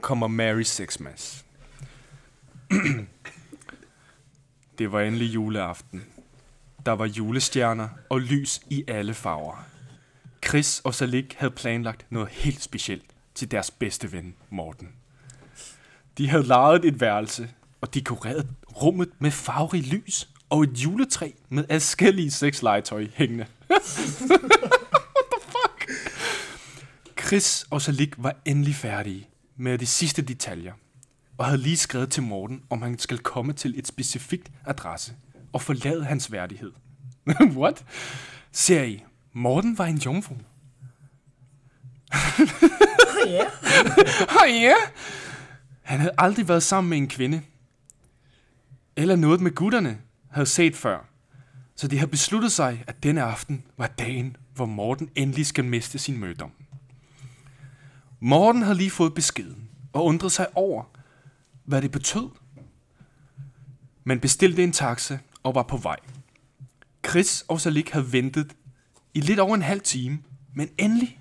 kommer 0.00 0.28
Mary 0.28 0.62
Sixmas. 0.62 1.44
det 4.78 4.92
var 4.92 5.00
endelig 5.00 5.34
juleaften. 5.34 6.04
Der 6.86 6.92
var 6.92 7.06
julestjerner 7.06 7.88
og 8.08 8.20
lys 8.20 8.60
i 8.70 8.84
alle 8.88 9.14
farver. 9.14 9.64
Chris 10.46 10.80
og 10.84 10.94
Salik 10.94 11.34
havde 11.38 11.50
planlagt 11.50 12.06
noget 12.10 12.28
helt 12.28 12.62
specielt 12.62 13.04
til 13.34 13.50
deres 13.50 13.70
bedste 13.70 14.12
ven, 14.12 14.34
Morten. 14.50 14.88
De 16.18 16.28
havde 16.28 16.46
lejet 16.46 16.84
et 16.84 17.00
værelse 17.00 17.50
og 17.80 17.94
dekoreret 17.94 18.46
rummet 18.82 19.08
med 19.18 19.30
farverig 19.30 19.82
lys 19.82 20.28
og 20.50 20.62
et 20.62 20.70
juletræ 20.70 21.30
med 21.48 21.64
adskillige 21.68 22.30
sexlegetøj 22.30 23.06
hængende. 23.14 23.46
What 23.70 23.82
the 25.32 25.40
fuck? 25.40 25.90
Chris 27.20 27.66
og 27.70 27.82
Salik 27.82 28.14
var 28.18 28.36
endelig 28.44 28.74
færdige 28.74 29.29
med 29.60 29.78
de 29.78 29.86
sidste 29.86 30.22
detaljer 30.22 30.72
og 31.38 31.46
havde 31.46 31.58
lige 31.58 31.76
skrevet 31.76 32.10
til 32.10 32.22
Morten, 32.22 32.62
om 32.70 32.82
han 32.82 32.98
skal 32.98 33.18
komme 33.18 33.52
til 33.52 33.78
et 33.78 33.86
specifikt 33.86 34.50
adresse 34.64 35.12
og 35.52 35.62
forlade 35.62 36.04
hans 36.04 36.32
værdighed. 36.32 36.72
What? 37.60 37.84
Ser 38.52 38.82
I, 38.82 39.04
Morten 39.32 39.78
var 39.78 39.84
en 39.84 39.98
jomfru. 39.98 40.34
Ja. 43.26 43.44
Åh 44.42 44.62
ja! 44.62 44.74
Han 45.82 45.98
havde 45.98 46.14
aldrig 46.18 46.48
været 46.48 46.62
sammen 46.62 46.90
med 46.90 46.98
en 46.98 47.08
kvinde. 47.08 47.42
Eller 48.96 49.16
noget 49.16 49.40
med 49.40 49.54
gutterne 49.54 49.98
havde 50.30 50.46
set 50.46 50.76
før. 50.76 51.08
Så 51.76 51.88
de 51.88 51.98
havde 51.98 52.10
besluttet 52.10 52.52
sig, 52.52 52.84
at 52.86 53.02
denne 53.02 53.22
aften 53.22 53.64
var 53.78 53.86
dagen, 53.86 54.36
hvor 54.54 54.66
Morten 54.66 55.10
endelig 55.14 55.46
skal 55.46 55.64
miste 55.64 55.98
sin 55.98 56.18
mødom. 56.18 56.52
Morten 58.20 58.62
havde 58.62 58.78
lige 58.78 58.90
fået 58.90 59.14
beskeden 59.14 59.68
og 59.92 60.04
undrede 60.04 60.30
sig 60.30 60.46
over, 60.54 60.84
hvad 61.64 61.82
det 61.82 61.90
betød. 61.90 62.28
Men 64.04 64.20
bestilte 64.20 64.64
en 64.64 64.72
taxa 64.72 65.18
og 65.42 65.54
var 65.54 65.62
på 65.62 65.76
vej. 65.76 65.96
Chris 67.08 67.44
og 67.48 67.60
Salik 67.60 67.90
havde 67.90 68.12
ventet 68.12 68.56
i 69.14 69.20
lidt 69.20 69.38
over 69.38 69.54
en 69.54 69.62
halv 69.62 69.80
time, 69.80 70.18
men 70.54 70.70
endelig 70.78 71.20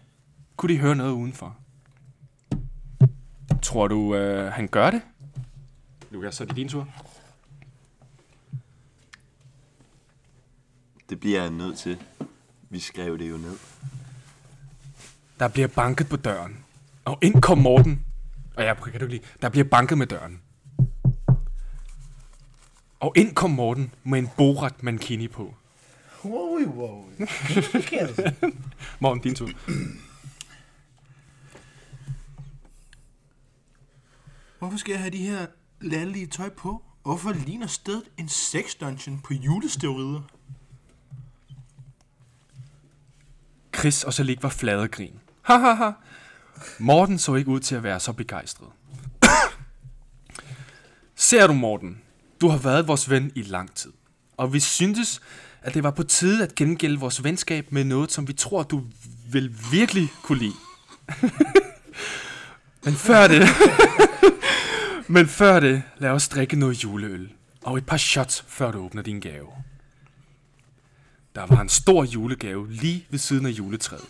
kunne 0.57 0.73
de 0.73 0.79
høre 0.79 0.95
noget 0.95 1.11
udenfor. 1.11 1.57
Tror 3.61 3.87
du, 3.87 4.15
øh, 4.15 4.51
han 4.51 4.67
gør 4.67 4.91
det? 4.91 5.01
Lukas, 6.11 6.35
så 6.35 6.43
er 6.43 6.47
det 6.47 6.55
din 6.55 6.69
tur. 6.69 6.87
Det 11.09 11.19
bliver 11.19 11.41
jeg 11.41 11.51
nødt 11.51 11.77
til. 11.77 12.03
Vi 12.69 12.79
skrev 12.79 13.17
det 13.19 13.29
jo 13.29 13.37
ned. 13.37 13.57
Der 15.39 15.47
bliver 15.47 15.67
banket 15.67 16.09
på 16.09 16.15
døren. 16.15 16.65
Og 17.09 17.17
ind 17.21 17.41
kom 17.41 17.57
Morten. 17.57 18.05
Og 18.55 18.63
jeg 18.63 18.75
kan 18.75 18.83
du 18.83 18.91
ikke 18.91 19.07
lide. 19.07 19.23
Der 19.41 19.49
bliver 19.49 19.63
banket 19.63 19.97
med 19.97 20.07
døren. 20.07 20.41
Og 22.99 23.13
ind 23.15 23.35
kom 23.35 23.51
Morten 23.51 23.93
med 24.03 24.19
en 24.19 24.29
borat 24.37 24.83
mankini 24.83 25.27
på. 25.27 25.55
Wow, 26.25 26.59
wow. 26.65 27.05
Morten, 28.99 29.23
din 29.23 29.35
tur. 29.35 29.49
Hvorfor 34.59 34.77
skal 34.77 34.91
jeg 34.91 34.99
have 34.99 35.11
de 35.11 35.17
her 35.17 35.45
lallige 35.81 36.27
tøj 36.27 36.49
på? 36.49 36.83
Hvorfor 37.03 37.31
ligner 37.31 37.67
stedet 37.67 38.03
en 38.17 38.29
sex 38.29 38.75
dungeon 38.81 39.19
på 39.19 39.33
julesteroider? 39.33 40.21
Chris 43.75 44.03
og 44.03 44.13
Salik 44.13 44.43
var 44.43 44.49
flade 44.49 44.87
grin. 44.87 45.19
Hahaha. 45.41 45.91
Morten 46.79 47.19
så 47.19 47.35
ikke 47.35 47.49
ud 47.49 47.59
til 47.59 47.75
at 47.75 47.83
være 47.83 47.99
så 47.99 48.13
begejstret. 48.13 48.67
Ser 51.15 51.47
du, 51.47 51.53
Morten? 51.53 52.01
Du 52.41 52.47
har 52.47 52.57
været 52.57 52.87
vores 52.87 53.09
ven 53.09 53.31
i 53.35 53.41
lang 53.41 53.75
tid. 53.75 53.91
Og 54.37 54.53
vi 54.53 54.59
syntes, 54.59 55.21
at 55.61 55.73
det 55.73 55.83
var 55.83 55.91
på 55.91 56.03
tide 56.03 56.43
at 56.43 56.55
gengælde 56.55 56.99
vores 56.99 57.23
venskab 57.23 57.71
med 57.71 57.83
noget, 57.83 58.11
som 58.11 58.27
vi 58.27 58.33
tror, 58.33 58.63
du 58.63 58.83
vil 59.31 59.55
virkelig 59.71 60.09
kunne 60.23 60.39
lide. 60.39 60.53
Men 62.85 62.93
før 62.93 63.27
det... 63.27 63.47
Men 65.07 65.27
før 65.27 65.59
det, 65.59 65.83
lad 65.97 66.09
os 66.09 66.29
drikke 66.29 66.55
noget 66.55 66.83
juleøl. 66.83 67.29
Og 67.63 67.77
et 67.77 67.85
par 67.85 67.97
shots, 67.97 68.45
før 68.47 68.71
du 68.71 68.79
åbner 68.79 69.01
din 69.01 69.19
gave. 69.19 69.47
Der 71.35 71.45
var 71.45 71.61
en 71.61 71.69
stor 71.69 72.03
julegave 72.03 72.71
lige 72.71 73.07
ved 73.09 73.19
siden 73.19 73.45
af 73.45 73.49
juletræet. 73.49 74.05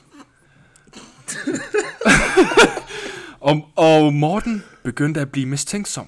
og, 3.50 3.70
og 3.76 4.14
Morten 4.14 4.64
begyndte 4.84 5.22
at 5.22 5.32
blive 5.32 5.46
mistænksom. 5.46 6.08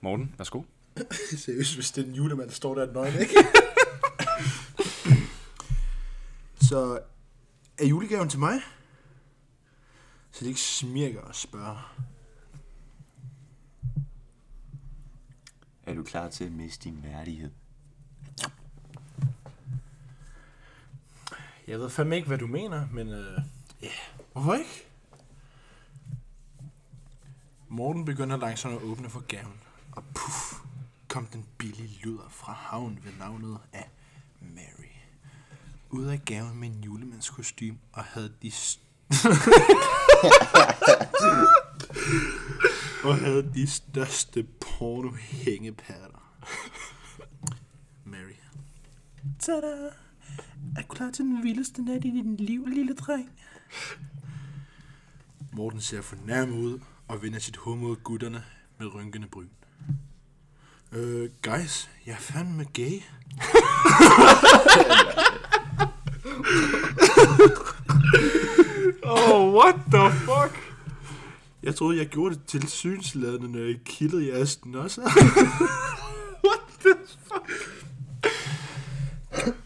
Morten, 0.00 0.34
værsgo. 0.38 0.62
Seriøst, 1.36 1.74
hvis 1.74 1.90
det 1.90 2.04
er 2.04 2.08
en 2.08 2.14
julemand, 2.14 2.48
der 2.48 2.54
står 2.54 2.74
der 2.74 2.92
nøgen, 2.92 3.20
ikke? 3.20 3.34
Så 6.68 7.00
er 7.78 7.86
julegaven 7.86 8.28
til 8.28 8.38
mig? 8.38 8.60
Så 10.32 10.40
det 10.40 10.46
ikke 10.46 10.60
smirker 10.60 11.20
og 11.20 11.34
spørger. 11.34 11.94
Er 15.86 15.94
du 15.94 16.02
klar 16.02 16.28
til 16.28 16.44
at 16.44 16.52
miste 16.52 16.84
din 16.84 16.98
værdighed? 17.02 17.50
Jeg 21.66 21.78
ved 21.78 21.90
fandme 21.90 22.16
ikke, 22.16 22.28
hvad 22.28 22.38
du 22.38 22.46
mener, 22.46 22.86
men 22.92 23.08
øh, 23.08 23.38
ja, 23.82 23.88
hvorfor 24.32 24.54
ikke? 24.54 24.86
Morten 27.68 28.04
begynder 28.04 28.36
langsomt 28.36 28.74
at 28.74 28.82
åbne 28.82 29.10
for 29.10 29.20
gaven, 29.20 29.60
og 29.92 30.04
puff, 30.14 30.54
kom 31.08 31.26
den 31.26 31.46
billige 31.58 31.98
luder 32.02 32.28
fra 32.28 32.52
havn 32.52 32.98
ved 33.04 33.12
navnet 33.18 33.58
af 33.72 33.88
Mary. 34.40 34.92
Ud 35.90 36.04
af 36.04 36.24
gaven 36.24 36.58
med 36.58 36.68
en 36.68 36.84
julemandskostym, 36.84 37.74
og 37.92 38.04
havde 38.04 38.32
de... 38.42 38.48
st- 38.48 38.78
og 43.04 43.16
havde 43.18 43.50
de 43.54 43.66
største 43.66 44.46
porno-hængepatter. 44.60 46.22
Mary. 48.04 48.32
Tada! 49.38 49.88
Er 50.76 50.82
du 50.82 50.86
klar 50.88 51.10
til 51.10 51.24
den 51.24 51.42
vildeste 51.42 51.82
nat 51.82 52.04
i 52.04 52.10
dit 52.10 52.40
liv, 52.40 52.66
lille 52.66 52.94
dreng? 52.94 53.30
Morten 55.52 55.80
ser 55.80 56.00
fornærmet 56.02 56.54
ud 56.58 56.78
og 57.08 57.22
vender 57.22 57.38
sit 57.38 57.56
hoved 57.56 57.78
mod 57.78 57.96
gutterne 57.96 58.44
med 58.78 58.94
rynkende 58.94 59.28
bryn. 59.28 59.48
Øh, 60.92 61.30
guys, 61.42 61.90
jeg 62.06 62.12
er 62.12 62.18
fandme 62.18 62.64
gay. 62.64 63.00
Oh, 69.04 69.54
what 69.54 69.74
the 69.92 70.10
fuck? 70.18 70.74
Jeg 71.62 71.74
troede, 71.74 71.98
jeg 71.98 72.06
gjorde 72.06 72.34
det 72.34 72.44
til 72.46 72.68
synsladende, 72.68 73.52
når 73.52 73.58
jeg 73.58 73.76
kildede 73.84 74.28
jeres 74.28 74.64
nosser. 74.66 75.02
What 76.44 76.60
the 76.80 76.94
fuck? 77.18 77.50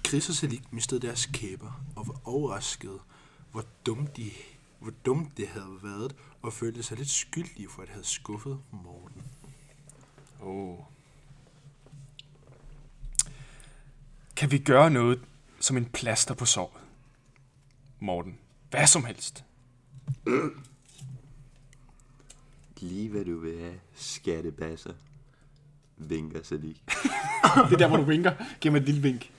Chris 0.07 0.29
og 0.29 0.35
Salik 0.35 0.73
mistede 0.73 1.01
deres 1.07 1.27
kæber 1.27 1.81
og 1.97 2.09
var 2.09 2.21
overrasket, 2.25 2.99
hvor 3.53 3.65
dumt, 3.87 4.17
de, 4.17 4.31
hvor 4.79 4.93
dumt 5.07 5.37
det 5.37 5.49
havde 5.49 5.79
været, 5.83 6.17
og 6.43 6.53
følte 6.53 6.83
sig 6.83 6.99
lidt 6.99 7.11
skyldige 7.11 7.69
for 7.71 7.83
at 7.83 7.89
have 7.89 8.05
skuffet 8.05 8.59
Morten. 8.71 9.23
Oh. 10.41 10.79
Kan 14.37 14.51
vi 14.51 14.59
gøre 14.59 14.91
noget 14.91 15.21
som 15.61 15.77
en 15.77 15.85
plaster 15.85 16.35
på 16.35 16.45
såret? 16.45 16.83
Morten, 18.01 18.39
hvad 18.71 18.87
som 18.87 19.05
helst. 19.05 19.45
Lige 22.81 23.09
hvad 23.09 23.25
du 23.25 23.39
vil 23.39 23.61
have, 23.61 23.81
skattebasser. 23.95 24.93
Vinker 25.97 26.43
så 26.43 26.57
lige. 26.57 26.77
Det 27.69 27.73
er 27.73 27.79
der, 27.79 27.89
hvor 27.89 27.97
du 27.97 28.03
vinker. 28.03 28.33
Giv 28.61 28.73
mig 28.73 28.79
et 28.79 28.85
lille 28.85 29.03
vink. 29.03 29.31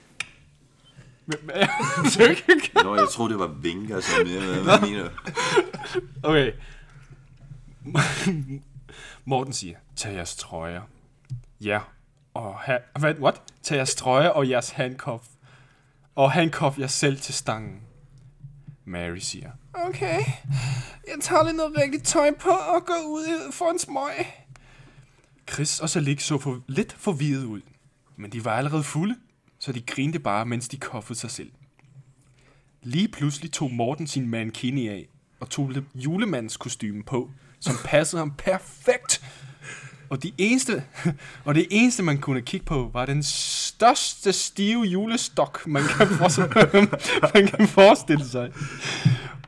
Men- 1.28 1.38
men- 1.46 2.10
Tyk. 2.10 2.74
Nå, 2.84 2.94
jeg 2.96 3.08
troede, 3.12 3.32
det 3.32 3.40
var 3.40 3.46
vinker, 3.46 4.00
som 4.00 4.26
jeg 4.26 4.62
hvad 4.62 4.80
mener. 4.80 5.08
Okay. 6.22 6.52
Morten 9.24 9.52
siger, 9.52 9.76
tag 9.96 10.14
jeres 10.14 10.36
trøjer. 10.36 10.82
Ja, 11.60 11.80
og 12.34 12.54
ha- 12.58 12.78
hvad, 12.98 13.14
what? 13.14 13.42
Tag 13.62 13.76
jeres 13.76 13.94
trøjer 13.94 14.28
og 14.28 14.48
jeres 14.48 14.70
handcuff. 14.70 15.24
Og 16.14 16.32
handcuff 16.32 16.78
jer 16.78 16.86
selv 16.86 17.20
til 17.20 17.34
stangen. 17.34 17.80
Mary 18.84 19.16
siger, 19.18 19.50
okay, 19.74 20.20
jeg 21.08 21.14
tager 21.22 21.42
lige 21.44 21.56
noget 21.56 21.78
rigtigt 21.78 22.04
tøj 22.06 22.30
på 22.40 22.48
og 22.50 22.86
går 22.86 23.02
ud 23.06 23.52
for 23.52 23.70
en 23.70 23.78
smøg. 23.78 24.26
Chris 25.52 25.80
og 25.80 25.90
Salik 25.90 26.20
så 26.20 26.38
for, 26.38 26.60
lidt 26.66 26.92
forvirret 26.92 27.44
ud, 27.44 27.60
men 28.16 28.32
de 28.32 28.44
var 28.44 28.52
allerede 28.56 28.82
fulde, 28.82 29.16
så 29.58 29.72
de 29.72 29.80
grinte 29.80 30.18
bare, 30.18 30.46
mens 30.46 30.68
de 30.68 30.76
koffede 30.76 31.18
sig 31.18 31.30
selv. 31.30 31.50
Lige 32.82 33.08
pludselig 33.08 33.52
tog 33.52 33.72
Morten 33.72 34.06
sin 34.06 34.28
mankini 34.28 34.88
af 34.88 35.08
og 35.40 35.50
tog 35.50 35.72
kostume 36.56 37.02
på, 37.02 37.30
som 37.60 37.74
passede 37.90 38.20
ham 38.20 38.34
perfekt. 38.38 39.24
Og, 40.10 40.22
de 40.22 40.32
eneste, 40.38 40.84
og 41.44 41.54
det 41.54 41.66
eneste, 41.70 42.02
man 42.02 42.18
kunne 42.18 42.42
kigge 42.42 42.66
på, 42.66 42.90
var 42.92 43.06
den 43.06 43.22
største 43.22 44.32
stive 44.32 44.84
julestok, 44.84 45.66
man 45.66 45.82
kan, 45.82 46.08
man 47.34 47.46
kan 47.48 47.68
forestille 47.68 48.28
sig. 48.28 48.52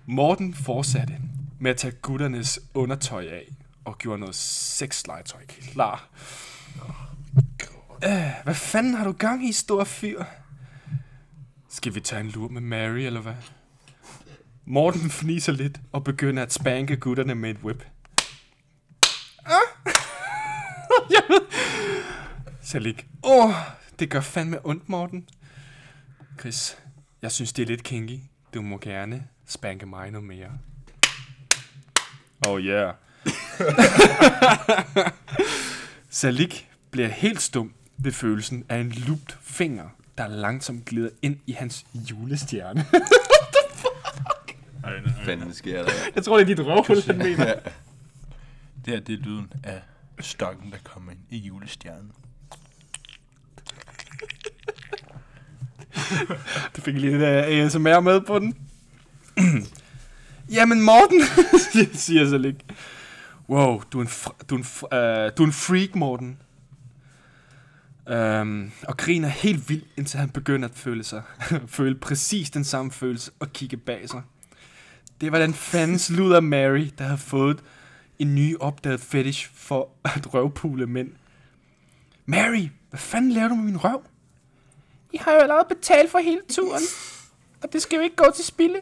Morten 0.06 0.54
fortsatte 0.54 1.16
med 1.58 1.70
at 1.70 1.76
tage 1.76 1.94
gutternes 2.02 2.60
undertøj 2.74 3.26
af 3.26 3.48
og 3.84 3.98
gjorde 3.98 4.20
noget 4.20 4.34
sexlegetøj 4.34 5.40
klar. 5.46 6.08
Øh, 8.04 8.30
hvad 8.44 8.54
fanden 8.54 8.94
har 8.94 9.04
du 9.04 9.12
gang 9.12 9.48
i, 9.48 9.52
stor 9.52 9.84
fyr? 9.84 10.24
Skal 11.68 11.94
vi 11.94 12.00
tage 12.00 12.20
en 12.20 12.28
lur 12.28 12.48
med 12.48 12.60
Mary, 12.60 12.98
eller 12.98 13.20
hvad? 13.20 13.34
Morten 14.64 15.10
fniser 15.10 15.52
lidt 15.52 15.80
og 15.92 16.04
begynder 16.04 16.42
at 16.42 16.52
spanke 16.52 16.96
gutterne 16.96 17.34
med 17.34 17.50
et 17.50 17.56
whip. 17.56 17.84
Ah! 19.46 19.92
Salik. 22.62 23.06
Åh, 23.22 23.44
oh, 23.44 23.54
det 23.98 24.10
gør 24.10 24.20
fandme 24.20 24.66
ondt, 24.66 24.88
Morten. 24.88 25.28
Chris, 26.40 26.78
jeg 27.22 27.32
synes, 27.32 27.52
det 27.52 27.62
er 27.62 27.66
lidt 27.66 27.82
kinky. 27.82 28.18
Du 28.54 28.62
må 28.62 28.78
gerne 28.78 29.26
spanke 29.46 29.86
mig 29.86 30.10
noget 30.10 30.26
mere. 30.26 30.50
Oh 32.46 32.60
yeah. 32.60 32.94
Salik 36.10 36.68
bliver 36.90 37.08
helt 37.08 37.42
stum 37.42 37.74
ved 38.02 38.12
følelsen 38.12 38.64
af 38.68 38.76
en 38.78 38.90
lupt 38.90 39.38
finger, 39.42 39.88
der 40.18 40.26
langsomt 40.28 40.84
glider 40.84 41.08
ind 41.22 41.36
i 41.46 41.52
hans 41.52 41.86
julestjerne. 41.94 42.84
Hvad 44.80 45.12
fanden 45.24 45.54
sker 45.54 45.82
der? 45.84 45.90
Jeg 46.14 46.24
tror, 46.24 46.36
det 46.38 46.42
er 46.42 46.46
dit 46.56 46.66
røvhul, 46.66 47.02
han 47.06 47.18
mener. 47.18 47.54
Det 48.84 48.94
her, 48.94 49.00
det 49.00 49.12
er 49.12 49.22
lyden 49.22 49.52
af 49.64 49.82
stokken, 50.20 50.70
der 50.70 50.76
kommer 50.84 51.10
ind 51.12 51.20
i 51.30 51.38
julestjernen. 51.38 52.12
Du 56.76 56.80
fik 56.80 56.94
lige 56.94 57.10
lidt 57.12 57.22
af 57.22 57.64
ASMR 57.64 58.00
med 58.00 58.20
på 58.20 58.38
den. 58.38 58.56
Jamen 60.56 60.80
Morten, 60.82 61.20
siger 61.94 62.28
så 62.28 62.38
lidt. 62.38 62.56
Wow, 63.48 63.82
du 63.92 63.98
er 63.98 64.02
en, 64.02 64.08
fr- 64.08 64.44
du 64.50 64.54
er 64.54 64.58
en, 64.58 64.64
fr- 64.64 64.94
uh, 64.96 65.30
du 65.36 65.42
er 65.42 65.46
en 65.46 65.52
freak, 65.52 65.94
Morten. 65.94 66.38
Øhm, 68.10 68.70
og 68.88 68.96
griner 68.96 69.28
helt 69.28 69.68
vildt, 69.68 69.86
indtil 69.96 70.20
han 70.20 70.30
begynder 70.30 70.68
at 70.68 70.74
føle 70.74 71.04
sig. 71.04 71.22
føle 71.66 71.94
præcis 71.94 72.50
den 72.50 72.64
samme 72.64 72.92
følelse 72.92 73.30
og 73.38 73.52
kigge 73.52 73.76
bag 73.76 74.08
sig. 74.08 74.22
Det 75.20 75.32
var 75.32 75.38
den 75.38 75.54
fandens 75.54 76.10
luder 76.10 76.40
Mary, 76.40 76.90
der 76.98 77.04
havde 77.04 77.18
fået 77.18 77.62
en 78.18 78.34
ny 78.34 78.56
opdaget 78.60 79.00
fetish 79.00 79.50
for 79.54 79.88
at 80.16 80.34
røvpule 80.34 80.86
mænd. 80.86 81.10
Mary, 82.26 82.68
hvad 82.90 83.00
fanden 83.00 83.32
laver 83.32 83.48
du 83.48 83.54
med 83.54 83.64
min 83.64 83.84
røv? 83.84 84.02
I 85.12 85.16
har 85.16 85.32
jo 85.32 85.38
allerede 85.38 85.66
betalt 85.68 86.10
for 86.10 86.18
hele 86.18 86.40
turen, 86.48 86.82
og 87.62 87.72
det 87.72 87.82
skal 87.82 87.96
jo 87.96 88.02
ikke 88.02 88.16
gå 88.16 88.32
til 88.36 88.44
spilde. 88.44 88.80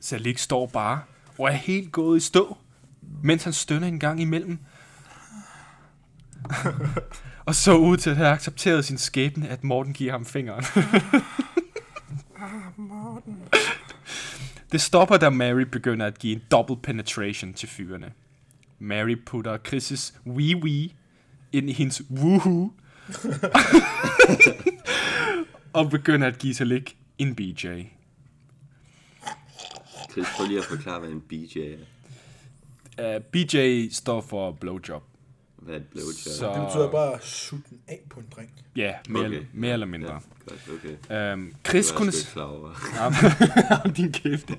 Salik 0.00 0.38
står 0.38 0.66
bare 0.66 1.00
og 1.38 1.48
er 1.48 1.52
helt 1.52 1.92
gået 1.92 2.16
i 2.16 2.20
stå, 2.20 2.56
mens 3.22 3.44
han 3.44 3.52
stønner 3.52 3.88
en 3.88 4.00
gang 4.00 4.20
imellem. 4.20 4.58
og 7.46 7.54
så 7.54 7.76
ud 7.76 7.96
til 7.96 8.10
at 8.10 8.16
have 8.16 8.28
accepteret 8.28 8.84
sin 8.84 8.98
skæbne, 8.98 9.48
at 9.48 9.64
Morten 9.64 9.92
giver 9.92 10.12
ham 10.12 10.24
fingeren. 10.24 10.64
det 14.72 14.80
stopper, 14.80 15.16
da 15.16 15.30
Mary 15.30 15.62
begynder 15.62 16.06
at 16.06 16.18
give 16.18 16.36
en 16.36 16.42
double 16.50 16.76
penetration 16.76 17.54
til 17.54 17.68
fyrene. 17.68 18.12
Mary 18.78 19.16
putter 19.26 19.58
Chris' 19.68 20.12
wee 20.26 20.56
wee 20.56 20.90
ind 21.52 21.70
i 21.70 21.72
hendes 21.72 22.02
woohoo, 22.10 22.72
og 25.72 25.90
begynder 25.90 26.26
at 26.26 26.38
give 26.38 26.54
sig 26.54 26.66
lig 26.66 26.84
en 27.18 27.34
BJ. 27.34 27.66
Chris, 30.12 30.26
prøv 30.36 30.46
lige 30.46 30.58
at 30.58 30.64
forklare, 30.64 31.00
hvad 31.00 31.10
en 31.10 31.20
BJ 31.20 31.58
er. 32.98 33.16
Uh, 33.16 33.22
BJ 33.22 33.88
står 33.90 34.20
for 34.20 34.52
blowjob. 34.52 35.02
Hvad 35.64 35.76
et 35.76 35.84
blowjob? 35.92 36.14
Så, 36.14 36.52
Det 36.54 36.62
betyder 36.66 36.90
bare 36.90 37.14
at 37.14 37.24
sutte 37.24 37.64
den 37.70 37.78
af 37.88 38.00
på 38.10 38.20
en 38.20 38.26
dreng. 38.36 38.50
Ja, 38.76 38.94
mere, 39.08 39.26
Okay. 39.26 39.42
mere 39.52 39.72
eller 39.72 39.86
mindre. 39.86 40.12
Ja, 40.12 40.18
godt, 40.48 40.80
okay. 41.08 41.32
Øhm, 41.32 41.54
Chris 41.68 41.90
kunne... 41.92 42.12
over. 42.36 42.70
Ja, 43.86 43.90
din 44.02 44.12
kæft. 44.12 44.50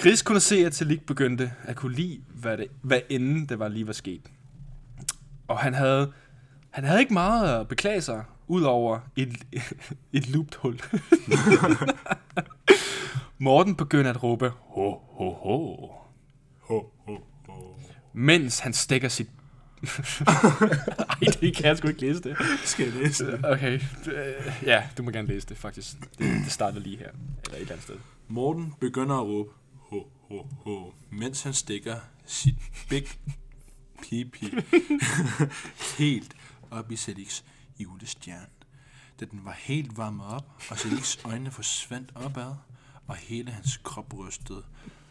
Chris 0.00 0.22
kunne 0.22 0.40
se, 0.40 0.66
at 0.66 0.72
Talik 0.72 1.06
begyndte 1.06 1.52
at 1.64 1.76
kunne 1.76 1.94
lide, 1.94 2.20
hvad, 2.28 2.56
det, 2.58 2.66
hvad 2.82 3.00
inden 3.08 3.46
det 3.46 3.58
var 3.58 3.68
lige 3.68 3.86
var 3.86 3.92
sket. 3.92 4.22
Og 5.48 5.58
han 5.58 5.74
havde, 5.74 6.12
han 6.70 6.84
havde 6.84 7.00
ikke 7.00 7.12
meget 7.14 7.60
at 7.60 7.68
beklage 7.68 8.00
sig, 8.00 8.24
udover 8.46 9.00
et, 9.16 9.36
et 10.12 10.28
loopt 10.28 10.54
hul. 10.54 10.80
Morten 13.38 13.74
begyndte 13.76 14.10
at 14.10 14.22
råbe, 14.22 14.52
ho, 14.60 14.90
ho, 14.90 15.30
ho. 15.30 15.76
Ho, 16.60 16.90
ho, 17.06 17.16
ho. 17.48 17.76
Mens 18.12 18.58
han 18.58 18.72
stikker 18.72 19.08
sit... 19.08 19.28
Ej, 21.22 21.32
det 21.40 21.56
kan 21.56 21.64
jeg 21.64 21.78
sgu 21.78 21.88
ikke 21.88 22.00
læse 22.00 22.22
det. 22.22 22.36
Skal 22.64 22.84
jeg 22.84 22.94
læse 22.94 23.26
det? 23.26 23.44
Okay, 23.44 23.80
øh, 24.06 24.62
ja, 24.62 24.88
du 24.98 25.02
må 25.02 25.10
gerne 25.10 25.28
læse 25.28 25.46
det, 25.48 25.56
faktisk. 25.56 26.00
Det, 26.00 26.18
det 26.18 26.52
starter 26.52 26.80
lige 26.80 26.96
her, 26.96 27.10
eller 27.44 27.56
et 27.56 27.60
eller 27.60 27.72
andet 27.72 27.84
sted. 27.84 27.96
Morten 28.28 28.74
begynder 28.80 29.16
at 29.16 29.26
råbe, 29.26 29.50
ho, 29.74 30.02
ho, 30.28 30.46
ho, 30.64 30.92
mens 31.10 31.42
han 31.42 31.52
stikker 31.52 31.96
sit 32.26 32.54
big 32.88 33.06
pipi 34.02 34.54
helt 35.98 36.36
op 36.70 36.92
i 36.92 36.96
Seliks 36.96 37.44
julestjerne. 37.78 38.46
Da 39.20 39.24
den 39.24 39.40
var 39.44 39.56
helt 39.58 39.96
varmet 39.96 40.26
op, 40.26 40.62
og 40.70 40.78
Seliks 40.78 41.20
øjne 41.24 41.50
forsvandt 41.50 42.12
opad, 42.14 42.54
og 43.06 43.16
hele 43.16 43.50
hans 43.50 43.80
krop 43.82 44.14
rystede, 44.18 44.62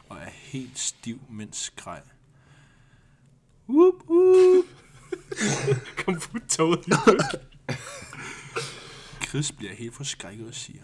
og 0.09 0.17
er 0.17 0.29
helt 0.29 0.79
stiv, 0.79 1.21
mens 1.29 1.57
skreg. 1.57 2.01
Whoop, 3.69 3.93
whoop. 4.09 4.65
Kom 6.05 6.15
på 6.15 6.39
toget. 6.49 6.85
Chris 9.27 9.51
bliver 9.51 9.73
helt 9.73 9.95
forskrækket 9.95 10.47
og 10.47 10.53
siger, 10.53 10.83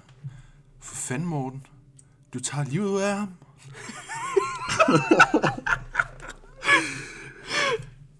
For 0.79 0.95
fanden, 0.95 1.27
Morten, 1.27 1.65
du 2.33 2.39
tager 2.39 2.65
livet 2.65 2.89
ud 2.89 3.01
af 3.01 3.15
ham. 3.17 3.29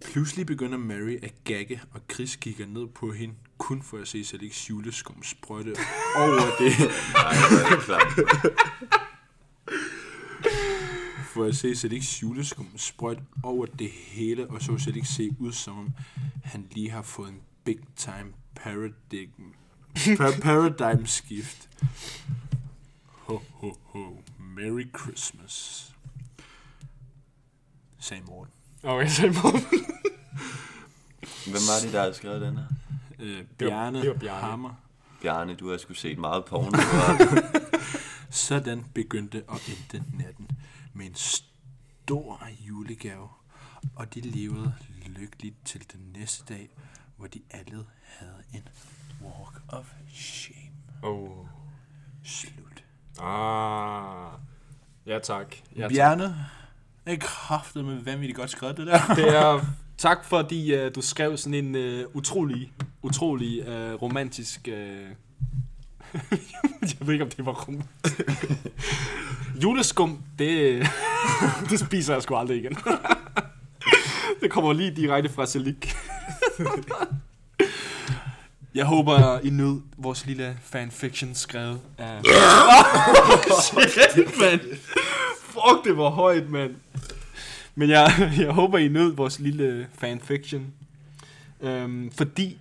Pludselig 0.05 0.45
begynder 0.45 0.77
Mary 0.77 1.17
at 1.23 1.33
gagge, 1.43 1.81
og 1.91 2.01
Chris 2.13 2.35
kigger 2.35 2.65
ned 2.65 2.87
på 2.87 3.11
hende, 3.11 3.35
kun 3.57 3.83
for 3.83 3.97
at 3.97 4.07
se 4.07 4.25
Seliks 4.25 4.69
juleskum 4.69 5.23
sprøjte 5.23 5.75
over 6.15 6.41
det, 6.59 6.71
Nej, 7.13 7.33
det 7.49 7.77
er 7.77 7.81
klart. 7.81 8.19
for 11.39 11.45
at 11.45 11.55
se 11.55 11.75
Seliks 11.75 12.21
juleskum 12.23 12.67
sprøjte 12.77 13.21
over 13.43 13.65
det 13.65 13.89
hele, 13.91 14.49
og 14.49 14.61
så 14.61 14.77
Selik 14.77 15.05
se 15.05 15.29
ud 15.39 15.51
som 15.51 15.79
om 15.79 15.93
han 16.43 16.67
lige 16.71 16.91
har 16.91 17.01
fået 17.01 17.29
en 17.29 17.41
big 17.63 17.79
time 17.95 18.33
paradigm, 18.55 19.53
pa- 19.97 20.41
paradigm 20.41 21.05
skift. 21.05 21.69
Ho, 23.05 23.39
ho, 23.51 23.73
ho. 23.83 24.17
Merry 24.39 24.87
Christmas. 24.99 25.85
Sagde 27.99 28.23
Morten. 28.27 28.53
Okay, 28.83 29.07
så 29.07 29.21
Morten. 29.43 29.85
Hvem 31.45 31.61
var 31.67 31.79
det, 31.83 31.93
der 31.93 32.01
havde 32.01 32.13
skrevet 32.13 32.41
den 32.41 32.57
her? 32.57 32.65
Øh, 33.19 33.43
Bjarne, 33.57 34.01
det 34.01 34.09
var 34.09 34.15
Bjarne. 34.15 34.47
Hammer. 34.47 34.73
Bjarne, 35.21 35.55
du 35.55 35.69
har 35.69 35.77
sgu 35.77 35.93
set 35.93 36.17
meget 36.17 36.45
porno. 36.45 36.77
Sådan 38.29 38.85
begyndte 38.93 39.43
og 39.47 39.59
endte 39.69 40.03
natten 40.17 40.47
med 40.99 41.07
en 41.07 41.15
stor 41.15 42.47
julegave, 42.67 43.29
og 43.95 44.13
de 44.13 44.21
levede 44.21 44.73
lykkeligt 45.05 45.55
til 45.65 45.85
den 45.93 45.99
næste 46.19 46.53
dag, 46.53 46.69
hvor 47.17 47.27
de 47.27 47.41
alle 47.49 47.85
havde 48.03 48.43
en 48.53 48.63
walk 49.21 49.61
of 49.67 49.93
shame. 50.13 50.71
Oh. 51.03 51.45
Slut. 52.23 52.83
Ah. 53.19 54.31
Ja, 55.05 55.19
tak. 55.19 55.55
Ja, 55.75 55.81
tak. 55.81 55.91
Bjarne, 55.91 56.45
jeg 57.05 57.19
kræftede 57.19 57.83
med 57.83 58.03
vanvittigt 58.03 58.37
godt 58.37 58.49
skrevet 58.49 58.77
det 58.77 58.87
der. 58.87 59.13
Det 59.15 59.37
er 59.37 59.65
tak 59.97 60.25
fordi 60.25 60.85
uh, 60.85 60.91
du 60.95 61.01
skrev 61.01 61.37
sådan 61.37 61.65
en 61.65 61.75
uh, 61.75 62.15
utrolig, 62.15 62.73
utrolig 63.01 63.67
uh, 63.67 64.01
romantisk... 64.01 64.67
Uh... 64.67 64.73
jeg 66.81 66.97
ved 66.99 67.13
ikke, 67.13 67.25
om 67.25 67.29
det 67.29 67.45
var 67.45 67.53
rum. 67.67 67.83
Juleskum, 69.63 70.19
det, 70.39 70.87
det 71.69 71.79
spiser 71.79 72.13
jeg 72.13 72.23
sgu 72.23 72.35
aldrig 72.35 72.57
igen. 72.57 72.77
det 74.41 74.51
kommer 74.51 74.73
lige 74.73 74.95
direkte 74.95 75.29
fra 75.29 75.45
Celik. 75.45 75.95
jeg 78.75 78.85
håber, 78.85 79.39
I 79.39 79.49
nød 79.49 79.81
vores 79.97 80.25
lille 80.25 80.57
fanfiction 80.63 81.35
skrevet 81.35 81.79
af... 81.97 82.21
Shit, 83.61 84.39
mand. 84.39 84.61
Fuck, 85.41 85.85
det 85.85 85.97
var 85.97 86.09
højt, 86.09 86.49
mand. 86.49 86.75
Men 87.75 87.89
jeg, 87.89 88.33
jeg 88.37 88.51
håber, 88.51 88.77
I 88.77 88.87
nød 88.87 89.15
vores 89.15 89.39
lille 89.39 89.87
fanfiction. 89.97 90.65
Øhm, 91.61 92.11
fordi 92.11 92.57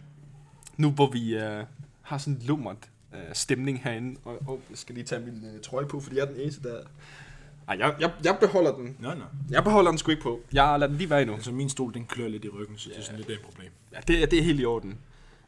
nu 0.76 0.90
hvor 0.90 1.10
vi 1.10 1.34
øh, 1.34 1.64
har 2.02 2.18
sådan 2.18 2.38
lummert 2.42 2.76
øh, 3.14 3.20
stemning 3.32 3.82
herinde, 3.84 4.20
og, 4.24 4.38
og 4.46 4.60
jeg 4.70 4.78
skal 4.78 4.94
lige 4.94 5.04
tage 5.04 5.20
min 5.20 5.44
øh, 5.54 5.60
trøje 5.62 5.86
på, 5.86 6.00
fordi 6.00 6.16
jeg 6.16 6.22
er 6.22 6.26
den 6.32 6.40
eneste, 6.40 6.62
der... 6.62 6.80
Ej, 7.68 7.76
jeg, 7.78 7.94
jeg, 8.00 8.12
jeg 8.24 8.36
beholder 8.40 8.74
den. 8.76 8.96
Nå, 8.98 9.14
nå. 9.14 9.24
Jeg 9.50 9.64
beholder 9.64 9.90
den 9.90 9.98
sgu 9.98 10.10
ikke 10.10 10.22
på. 10.22 10.40
Jeg 10.52 10.78
lader 10.78 10.86
den 10.86 10.96
lige 10.98 11.10
være 11.10 11.20
endnu. 11.22 11.34
Altså, 11.36 11.52
min 11.52 11.68
stol, 11.68 11.94
den 11.94 12.04
klør 12.04 12.28
lidt 12.28 12.44
i 12.44 12.48
ryggen, 12.48 12.78
så 12.78 12.88
det 12.88 12.98
er 12.98 13.02
sådan 13.02 13.16
lidt 13.18 13.30
et 13.30 13.40
problem. 13.40 13.70
Ja, 13.92 13.98
det, 14.08 14.22
er- 14.22 14.26
det 14.26 14.38
er 14.38 14.42
helt 14.42 14.60
i 14.60 14.64
orden. 14.64 14.98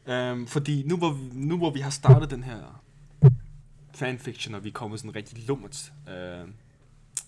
Øhm, 0.07 0.47
fordi 0.47 0.83
nu 0.87 0.97
hvor, 0.97 1.11
vi, 1.13 1.21
nu 1.33 1.57
hvor 1.57 1.69
vi 1.71 1.79
har 1.79 1.89
startet 1.89 2.29
den 2.31 2.43
her 2.43 2.81
fanfiction, 3.95 4.55
og 4.55 4.63
vi 4.63 4.69
er 4.69 4.73
kommet 4.73 4.99
sådan 4.99 5.11
en 5.11 5.15
rigtig 5.15 5.47
lummert 5.47 5.91
øh, 6.09 6.47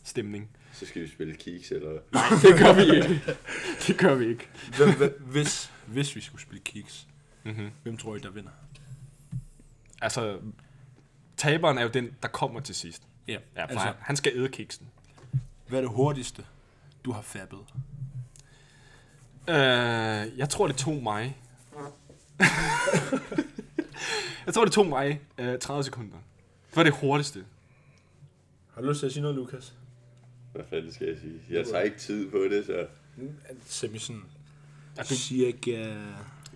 stemning. 0.04 0.50
Så 0.74 0.86
skal 0.86 1.02
vi 1.02 1.08
spille 1.08 1.34
kiks, 1.36 1.72
eller... 1.72 1.92
Nej, 2.12 2.24
det 2.42 2.60
gør 2.60 2.74
vi 2.74 2.96
ikke. 2.98 3.22
Det 3.88 3.98
gør 3.98 4.16
vi 4.16 4.26
ikke. 4.28 4.48
Hvem- 4.78 4.98
hvem- 4.98 5.24
Hvis, 5.32 5.72
hvis 5.88 6.16
vi 6.16 6.22
skulle 6.22 6.42
spille 6.42 6.62
kiks, 6.64 7.08
Mm-hmm. 7.46 7.70
hvem 7.84 7.98
tror 7.98 8.16
I, 8.16 8.20
der 8.20 8.30
vinder? 8.32 8.50
Altså, 10.04 10.40
taberen 11.38 11.78
er 11.78 11.82
jo 11.82 11.90
den, 11.90 12.16
der 12.22 12.28
kommer 12.28 12.60
til 12.60 12.76
sidst. 12.76 13.04
Ja, 13.28 13.34
Ja, 13.34 13.40
altså, 13.56 13.74
altså, 13.74 13.86
han, 13.86 13.96
han 14.00 14.16
skal 14.16 14.32
æde 14.36 14.50
kiksen. 14.50 14.88
hvad 15.68 15.80
er 15.80 15.82
det 15.82 15.92
hurtigste, 15.92 16.46
du 17.06 17.12
har 17.12 17.22
fabbet? 17.22 17.60
Øh, 19.50 20.38
jeg 20.38 20.50
tror, 20.50 20.68
det 20.68 20.76
tog 20.76 21.04
mig. 21.04 21.38
jeg 24.46 24.54
tror, 24.54 24.64
det 24.66 24.74
tog 24.74 24.86
mig 24.86 25.22
øh, 25.38 25.60
30 25.60 25.84
sekunder. 25.84 26.18
Det 26.70 26.76
var 26.78 26.84
det 26.84 26.94
hurtigste. 26.94 27.46
Har 28.74 28.82
du 28.82 28.88
lyst 28.90 29.00
til 29.00 29.06
at 29.06 29.12
sige 29.14 29.22
noget, 29.22 29.38
Lukas? 29.38 29.74
Hvad 30.52 30.64
fanden 30.70 30.94
skal 30.94 31.08
jeg 31.08 31.18
sige? 31.22 31.40
Jeg 31.50 31.66
tager 31.68 31.82
ikke 31.82 31.98
tid 31.98 32.32
på 32.32 32.38
det, 32.38 32.66
så... 32.66 32.88
Semi 33.66 33.98
sådan 33.98 34.22
Altså, 34.98 35.18
cirka... 35.18 35.96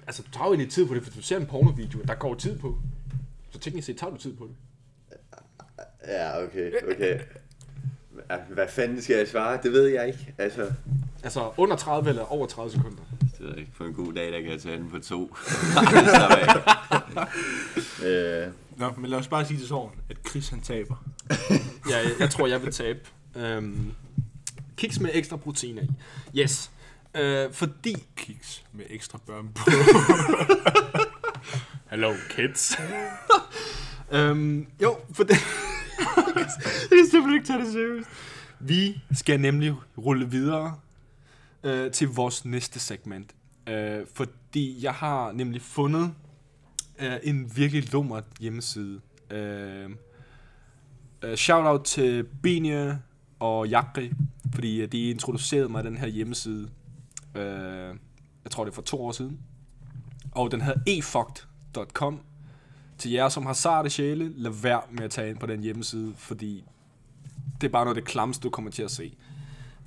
altså, 0.07 0.23
du 0.23 0.31
tager 0.31 0.45
jo 0.45 0.51
egentlig 0.53 0.71
tid 0.71 0.87
på 0.87 0.95
det, 0.95 1.03
for 1.03 1.11
du 1.11 1.21
ser 1.21 1.37
en 1.37 1.45
pornovideo, 1.45 2.01
der 2.07 2.15
går 2.15 2.35
tid 2.35 2.59
på. 2.59 2.77
Så 3.51 3.59
teknisk 3.59 3.85
set 3.85 3.97
tager 3.97 4.11
du 4.11 4.17
tid 4.17 4.35
på 4.37 4.47
det. 4.47 4.55
Ja, 6.07 6.43
okay, 6.43 6.71
okay. 6.91 7.19
Hvad 8.49 8.67
fanden 8.69 9.01
skal 9.01 9.15
jeg 9.17 9.27
svare? 9.27 9.59
Det 9.63 9.71
ved 9.71 9.87
jeg 9.87 10.07
ikke. 10.07 10.33
Altså, 10.37 10.71
Altså, 11.23 11.51
under 11.57 11.75
30 11.75 12.09
eller 12.09 12.23
over 12.23 12.47
30 12.47 12.71
sekunder. 12.71 12.97
det 13.21 13.39
ved 13.39 13.49
jeg 13.49 13.57
ikke. 13.59 13.71
På 13.77 13.83
en 13.83 13.93
god 13.93 14.13
dag, 14.13 14.31
der 14.31 14.41
kan 14.41 14.51
jeg 14.51 14.61
tage 14.61 14.77
den 14.77 14.89
på 14.89 14.99
to. 14.99 15.35
Øh, 18.03 18.47
Nå, 18.77 18.91
men 18.97 19.09
lad 19.09 19.17
os 19.19 19.27
bare 19.27 19.45
sige 19.45 19.57
til 19.59 19.67
sådan, 19.67 19.89
at 20.09 20.17
Chris 20.29 20.49
han 20.49 20.61
taber. 20.61 20.95
Ja, 21.89 21.97
jeg, 21.97 22.11
jeg 22.19 22.29
tror, 22.29 22.47
jeg 22.47 22.61
vil 22.63 22.71
tabe. 22.71 22.99
Øhm, 23.35 23.91
kiks 24.77 24.99
med 24.99 25.09
ekstra 25.13 25.37
proteiner 25.37 25.81
i. 25.83 25.87
Yes. 26.39 26.71
Øh, 27.15 27.51
fordi... 27.53 27.95
Kiks 28.15 28.63
med 28.73 28.85
ekstra 28.89 29.19
børn 29.27 29.49
på. 29.55 29.71
Hello, 31.89 32.13
kids. 32.29 32.77
øhm, 34.11 34.67
jo, 34.81 34.97
for 35.11 35.23
det... 35.23 35.35
jeg 36.89 36.97
kan 36.97 37.07
simpelthen 37.11 37.33
ikke 37.33 37.47
tage 37.47 37.59
det 37.59 37.71
seriøst. 37.71 38.09
Vi 38.59 39.01
skal 39.11 39.39
nemlig 39.39 39.73
rulle 39.97 40.29
videre 40.29 40.79
øh, 41.63 41.91
til 41.91 42.07
vores 42.07 42.45
næste 42.45 42.79
segment. 42.79 43.35
Øh, 43.67 44.05
fordi 44.13 44.83
jeg 44.83 44.93
har 44.93 45.31
nemlig 45.31 45.61
fundet 45.61 46.13
øh, 46.99 47.15
en 47.23 47.51
virkelig 47.55 47.93
lummert 47.93 48.25
hjemmeside. 48.39 49.01
Øh, 49.31 49.89
øh, 51.21 51.35
shout 51.35 51.65
out 51.65 51.83
til 51.85 52.23
Benia 52.43 52.99
og 53.39 53.67
Jakri, 53.67 54.13
fordi 54.53 54.81
øh, 54.81 54.91
de 54.91 55.09
introducerede 55.09 55.69
mig 55.69 55.83
den 55.83 55.97
her 55.97 56.07
hjemmeside. 56.07 56.69
Øh, 57.35 57.95
jeg 58.43 58.51
tror 58.51 58.63
det 58.63 58.71
er 58.71 58.75
for 58.75 58.81
to 58.81 59.05
år 59.05 59.11
siden. 59.11 59.39
Og 60.31 60.51
den 60.51 60.61
hedder 60.61 60.81
efucked.com. 61.77 62.19
Til 62.97 63.11
jer, 63.11 63.29
som 63.29 63.45
har 63.45 63.53
sarte 63.53 63.89
sjæle, 63.89 64.33
lad 64.35 64.51
være 64.51 64.81
med 64.91 65.03
at 65.03 65.11
tage 65.11 65.29
ind 65.29 65.37
på 65.37 65.45
den 65.45 65.61
hjemmeside, 65.61 66.13
fordi 66.17 66.63
det 67.61 67.67
er 67.67 67.71
bare 67.71 67.85
noget 67.85 67.97
af 67.97 68.03
det 68.03 68.11
klamste, 68.11 68.43
du 68.43 68.49
kommer 68.49 68.71
til 68.71 68.83
at 68.83 68.91
se. 68.91 69.15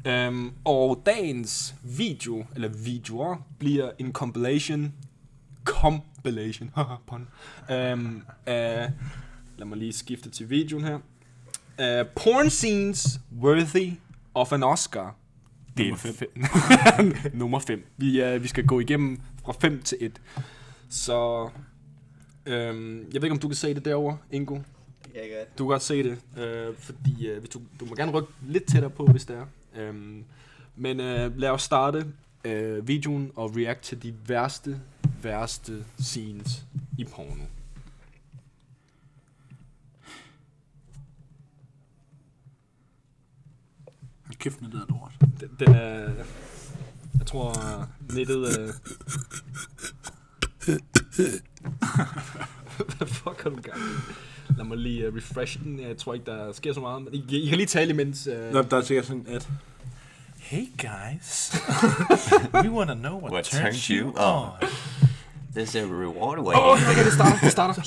Øhm, 0.07 0.53
og 0.64 1.03
dagens 1.07 1.74
video, 1.82 2.47
eller 2.55 2.68
videoer, 2.68 3.36
bliver 3.59 3.91
en 3.99 4.12
compilation, 4.12 4.95
compilation, 5.64 6.70
pun, 7.07 7.28
øhm, 7.70 8.22
af, 8.47 8.93
lad 9.59 9.66
mig 9.66 9.78
lige 9.78 9.93
skifte 9.93 10.30
til 10.30 10.51
videoen 10.51 10.84
her, 10.84 10.95
uh, 10.95 12.07
porn 12.16 12.51
scenes 12.51 13.20
worthy 13.41 13.93
of 14.34 14.53
an 14.53 14.62
Oscar. 14.62 15.16
Del 15.76 15.97
5. 15.97 16.14
Nummer 17.34 17.59
5. 17.59 17.86
Vi, 17.97 18.34
uh, 18.34 18.43
vi 18.43 18.49
skal 18.49 18.66
gå 18.66 18.80
igennem 18.80 19.20
fra 19.45 19.53
5 19.61 19.82
til 19.82 19.99
1. 20.01 20.20
Så, 20.88 21.49
øhm, 22.47 22.99
jeg 22.99 23.14
ved 23.14 23.22
ikke, 23.22 23.30
om 23.30 23.38
du 23.38 23.49
kan 23.49 23.57
se 23.57 23.74
det 23.74 23.84
derovre, 23.84 24.18
Ingo? 24.30 24.55
Jeg 25.14 25.22
kan 25.28 25.38
godt. 25.38 25.59
Du 25.59 25.64
kan 25.64 25.70
godt 25.70 25.82
se 25.82 26.03
det, 26.03 26.18
øh, 26.36 26.76
fordi 26.76 27.26
øh, 27.26 27.38
hvis 27.38 27.51
du, 27.51 27.61
du 27.80 27.84
må 27.84 27.95
gerne 27.95 28.12
rykke 28.12 28.28
lidt 28.43 28.64
tættere 28.64 28.91
på, 28.91 29.07
hvis 29.07 29.24
det 29.24 29.36
er. 29.36 29.47
Øhm, 29.76 30.24
men 30.76 31.01
øh, 31.01 31.38
lad 31.38 31.51
os 31.51 31.62
starte 31.62 32.07
øh, 32.45 32.88
videoen 32.88 33.32
og 33.36 33.57
react 33.57 33.82
til 33.82 34.03
de 34.03 34.14
værste, 34.26 34.80
værste 35.22 35.84
scenes 35.99 36.66
i 36.99 37.05
porno. 37.05 37.45
Kæft, 44.38 44.61
det 44.61 44.72
der 44.72 44.86
lort. 44.88 45.12
Den, 45.41 45.51
den 45.59 45.74
er... 45.74 46.24
Jeg 47.18 47.26
tror, 47.26 47.55
nettet... 48.14 48.59
Øh... 48.61 48.68
Hvad 52.97 53.07
fuck 53.07 53.43
har 53.43 53.51
du 53.51 53.57
gang 53.63 53.79
i? 53.79 54.13
Lad 54.57 54.65
mig 54.65 54.79
lige 54.79 55.09
uh, 55.09 55.17
refresh 55.17 55.63
den. 55.63 55.81
Jeg 55.81 55.97
tror 55.97 56.15
ikke, 56.15 56.27
der 56.27 56.53
sker 56.53 56.73
så 56.73 56.81
meget. 56.81 57.03
Men 57.03 57.15
I, 57.15 57.37
I 57.37 57.49
kan 57.49 57.57
lige 57.57 57.67
tale 57.67 57.91
imens... 57.91 58.27
Uh... 58.27 58.53
Nå, 58.53 58.63
der 58.63 58.77
er 58.77 58.83
sikkert 58.83 59.07
sådan 59.07 59.27
et... 59.29 59.49
Hey 60.39 60.65
guys, 60.79 61.53
we 62.65 62.71
want 62.71 62.89
to 62.89 62.95
know 62.95 63.21
what, 63.21 63.33
What 63.33 63.45
turns, 63.45 63.63
turns 63.63 63.87
you 63.87 64.09
on. 64.09 64.17
on? 64.17 64.69
There's 65.57 65.77
a 65.77 65.85
reward 65.87 66.39
Åh, 66.39 66.45
waiting. 66.45 66.65
oh, 66.65 66.91
okay, 66.91 67.05
det 67.05 67.13
starter. 67.13 67.39
Det 67.43 67.53
starter. 67.53 67.83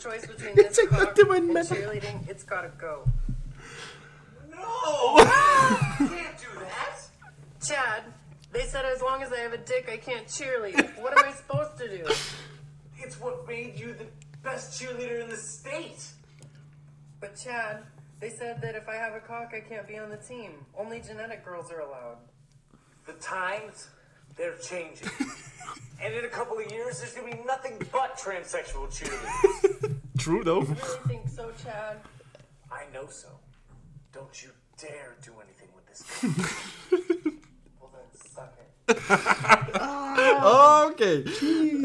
Down 0.00 0.12
to 0.12 0.16
a 0.16 0.20
choice 0.20 0.26
between 0.26 0.54
this 0.54 0.78
cock 0.88 1.18
and 1.18 1.56
cheerleading, 1.56 2.28
it's 2.28 2.42
gotta 2.42 2.70
go. 2.78 3.04
No! 4.50 5.16
you 6.00 6.08
can't 6.08 6.38
do 6.38 6.60
that! 6.60 7.00
Chad, 7.66 8.04
they 8.52 8.62
said 8.62 8.84
as 8.84 9.02
long 9.02 9.22
as 9.22 9.32
I 9.32 9.38
have 9.38 9.52
a 9.52 9.58
dick, 9.58 9.88
I 9.90 9.96
can't 9.96 10.26
cheerlead. 10.26 11.00
What 11.00 11.18
am 11.18 11.24
I 11.28 11.32
supposed 11.32 11.78
to 11.78 11.88
do? 11.88 12.04
It's 12.98 13.20
what 13.20 13.46
made 13.46 13.78
you 13.78 13.94
the 13.94 14.06
best 14.42 14.80
cheerleader 14.80 15.22
in 15.22 15.28
the 15.28 15.36
state. 15.36 16.04
But 17.20 17.36
Chad, 17.36 17.82
they 18.20 18.30
said 18.30 18.60
that 18.62 18.74
if 18.74 18.88
I 18.88 18.94
have 18.94 19.14
a 19.14 19.20
cock, 19.20 19.52
I 19.54 19.60
can't 19.60 19.86
be 19.86 19.98
on 19.98 20.10
the 20.10 20.16
team. 20.16 20.52
Only 20.78 21.00
genetic 21.00 21.44
girls 21.44 21.70
are 21.70 21.80
allowed. 21.80 22.18
The 23.06 23.14
times, 23.14 23.88
they're 24.40 24.56
changing. 24.56 25.08
and 26.02 26.14
in 26.14 26.24
a 26.24 26.28
couple 26.28 26.58
of 26.58 26.70
years, 26.72 26.98
there's 27.00 27.12
gonna 27.12 27.30
be 27.30 27.42
nothing 27.46 27.74
but 27.92 28.16
transsexual 28.16 28.88
cheerleaders. 28.90 29.94
True, 30.18 30.42
though. 30.42 30.60
You 30.62 30.66
really 30.68 31.08
think 31.08 31.28
so, 31.28 31.52
Chad? 31.62 31.98
I 32.72 32.82
know 32.94 33.06
so. 33.08 33.28
Don't 34.12 34.42
you 34.42 34.48
dare 34.80 35.14
do 35.22 35.32
anything 35.44 35.68
with 35.76 35.86
this. 35.86 36.00
Well 37.80 37.90
then, 37.94 38.08
suck 38.34 38.52
it. 38.58 38.96
Okay. 40.92 41.16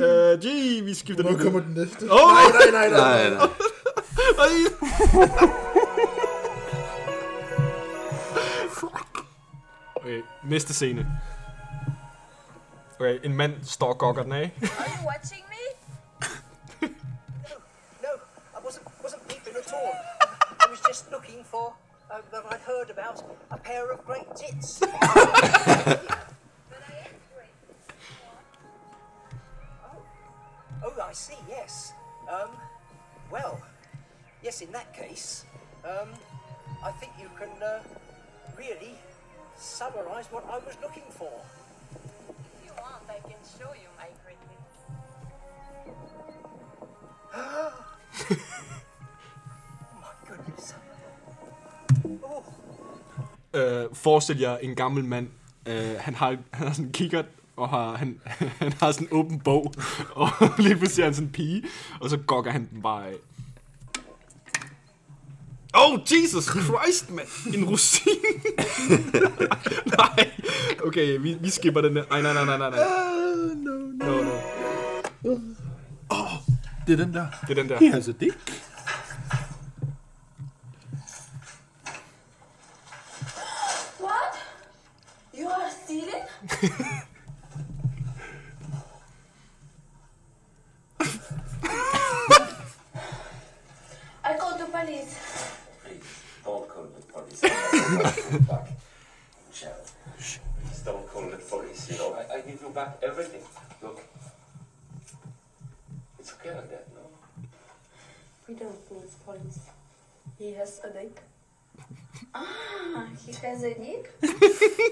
Uh, 0.01 0.35
G, 0.41 0.81
vi 0.85 0.93
skifter 0.93 1.23
Nu 1.23 1.29
lige. 1.29 1.41
kommer 1.43 1.59
den 1.59 1.73
næste. 1.73 2.05
Åh, 2.11 2.21
oh, 2.21 2.29
Nej, 2.53 2.71
nej, 2.71 2.89
nej. 2.89 3.29
Nej, 3.29 3.49
nej. 4.37 4.51
Okay, 9.95 10.21
næste 10.49 10.73
scene. 10.73 11.21
Okay, 12.99 13.19
en 13.23 13.33
mand 13.35 13.63
står 13.63 13.87
og 13.89 13.97
gokker 13.97 14.23
den 14.23 14.31
af. 14.31 14.51
Are 14.61 14.67
you 14.67 15.07
watching 15.07 15.43
me? 15.49 15.63
No, 16.81 16.87
no, 18.01 18.09
I 18.57 18.59
wasn't 18.65 18.87
wasn't 19.03 19.27
peeping 19.27 19.55
at 19.57 19.73
all. 19.73 19.93
I 20.63 20.69
was 20.69 20.79
just 20.89 21.11
looking 21.11 21.45
for 21.45 21.73
uh, 22.11 22.17
that 22.31 22.43
I'd 22.51 22.63
heard 22.71 22.89
about 22.97 23.17
a 23.51 23.57
pair 23.57 23.91
of 23.93 23.99
great 24.05 24.29
tits. 24.41 24.69
But 24.79 24.89
I 26.89 26.95
am 27.07 27.15
great. 27.35 27.55
oh, 30.85 31.09
I 31.11 31.13
see. 31.13 31.39
Yes. 31.49 31.93
Um. 32.29 32.51
Well, 33.31 33.61
yes. 34.43 34.61
In 34.61 34.71
that 34.71 34.93
case, 34.93 35.45
um, 35.83 36.09
I 36.83 36.91
think 36.99 37.11
you 37.21 37.29
can 37.39 37.51
uh, 37.63 37.79
really 38.57 38.95
summarise 39.57 40.27
what 40.31 40.45
I 40.49 40.57
was 40.67 40.75
looking 40.81 41.09
for. 41.09 41.33
Want, 42.85 43.09
I 43.09 43.19
can 43.29 43.41
show 43.57 43.71
you 43.83 43.89
my 44.01 44.09
greatness. 44.23 44.67
Oh, 47.33 47.71
Øh, 53.53 53.85
forestil 53.93 54.39
jer 54.39 54.57
en 54.57 54.75
gammel 54.75 55.05
mand. 55.05 55.27
Øh, 55.65 55.95
han, 55.99 56.15
har, 56.15 56.37
han 56.51 56.67
har 56.67 56.73
sådan 56.73 56.85
en 56.85 56.91
kikkert, 56.91 57.25
og 57.55 57.69
har, 57.69 57.95
han, 57.97 58.21
han 58.61 58.73
har 58.73 58.91
sådan 58.91 59.07
en 59.07 59.17
åben 59.17 59.39
bog. 59.39 59.73
Og 60.15 60.29
lige 60.57 60.75
pludselig 60.75 61.03
er 61.03 61.07
han 61.07 61.13
sådan 61.13 61.27
en 61.27 61.31
pige, 61.33 61.63
og 62.01 62.09
så 62.09 62.17
gokker 62.17 62.51
han 62.51 62.69
den 62.71 62.81
bare 62.81 63.07
af. 63.07 63.15
Oh, 65.77 65.97
Jesus 65.97 66.47
Christ, 66.47 67.09
mand! 67.11 67.27
En 67.53 67.65
rosin! 67.65 68.15
nej, 69.85 70.31
okay, 70.87 71.17
vi, 71.19 71.37
vi 71.41 71.49
skipper 71.49 71.81
den 71.81 71.95
der. 71.95 72.03
Ej, 72.11 72.21
nej, 72.21 72.33
nej, 72.33 72.45
nej, 72.45 72.57
nej, 72.57 72.69
nej. 72.69 72.79
No, 73.55 73.77
no. 73.91 74.23
Det 76.87 76.93
er 76.93 76.97
den 76.97 77.13
der. 77.13 77.27
Det 77.47 77.49
er 77.57 77.61
den 77.63 77.69
der. 77.69 77.79
He 77.79 77.91
has 77.91 78.07
a 78.07 78.11
dick. 78.11 78.37
What? 83.99 84.37
You 85.33 85.49
are 85.49 85.71
stealing? 85.83 86.23
I 94.23 94.37
called 94.39 94.59
the 94.59 94.65
police. 94.71 95.54
Please, 96.45 96.51
don't 96.53 96.69
call 96.69 96.83
the 96.83 97.01
police. 97.11 97.41
I'm 97.43 97.97
not 97.97 98.15
going 98.15 98.43
back. 98.43 98.67
Sharon, 99.51 99.75
please 100.15 100.81
don't 100.85 101.07
call 101.09 101.29
the 101.29 101.37
police. 101.37 101.91
You 101.91 101.97
know, 101.97 102.13
I, 102.13 102.35
I 102.35 102.41
give 102.41 102.61
you 102.61 102.69
back 102.69 102.97
everything. 103.01 103.41
Look, 103.81 103.99
it's 106.19 106.33
okay 106.33 106.53
like 106.53 106.69
that, 106.69 106.87
no? 106.93 107.01
We 108.47 108.53
don't 108.53 108.91
need 108.91 109.09
police. 109.25 109.59
He 110.37 110.53
has 110.53 110.81
a 110.83 110.89
dick. 110.93 111.19
Ah, 112.33 113.07
he 113.25 113.31
has 113.33 113.63
a 113.63 113.73
dick? 113.73 114.11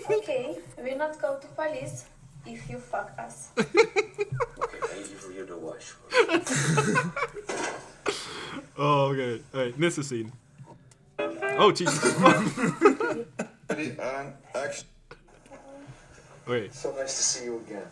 okay, 0.09 0.57
we'll 0.79 0.97
not 0.97 1.21
go 1.21 1.37
to 1.39 1.47
police 1.49 2.05
if 2.47 2.69
you 2.69 2.79
fuck 2.79 3.11
us. 3.19 3.49
Okay, 3.57 3.69
I 4.81 4.97
give 4.97 5.31
you 5.35 5.45
the 5.45 5.57
wash. 5.57 5.93
Oh, 8.75 9.11
okay. 9.13 9.41
okay. 9.53 9.73
Næste 9.77 10.01
scene. 10.03 10.31
Oh, 11.63 11.71
Jesus. 11.71 12.03
And 13.69 14.33
action. 14.53 14.87
Okay. 16.45 16.67
So 16.73 16.91
nice 16.91 17.15
to 17.15 17.23
see 17.23 17.45
you 17.45 17.63
again. 17.65 17.87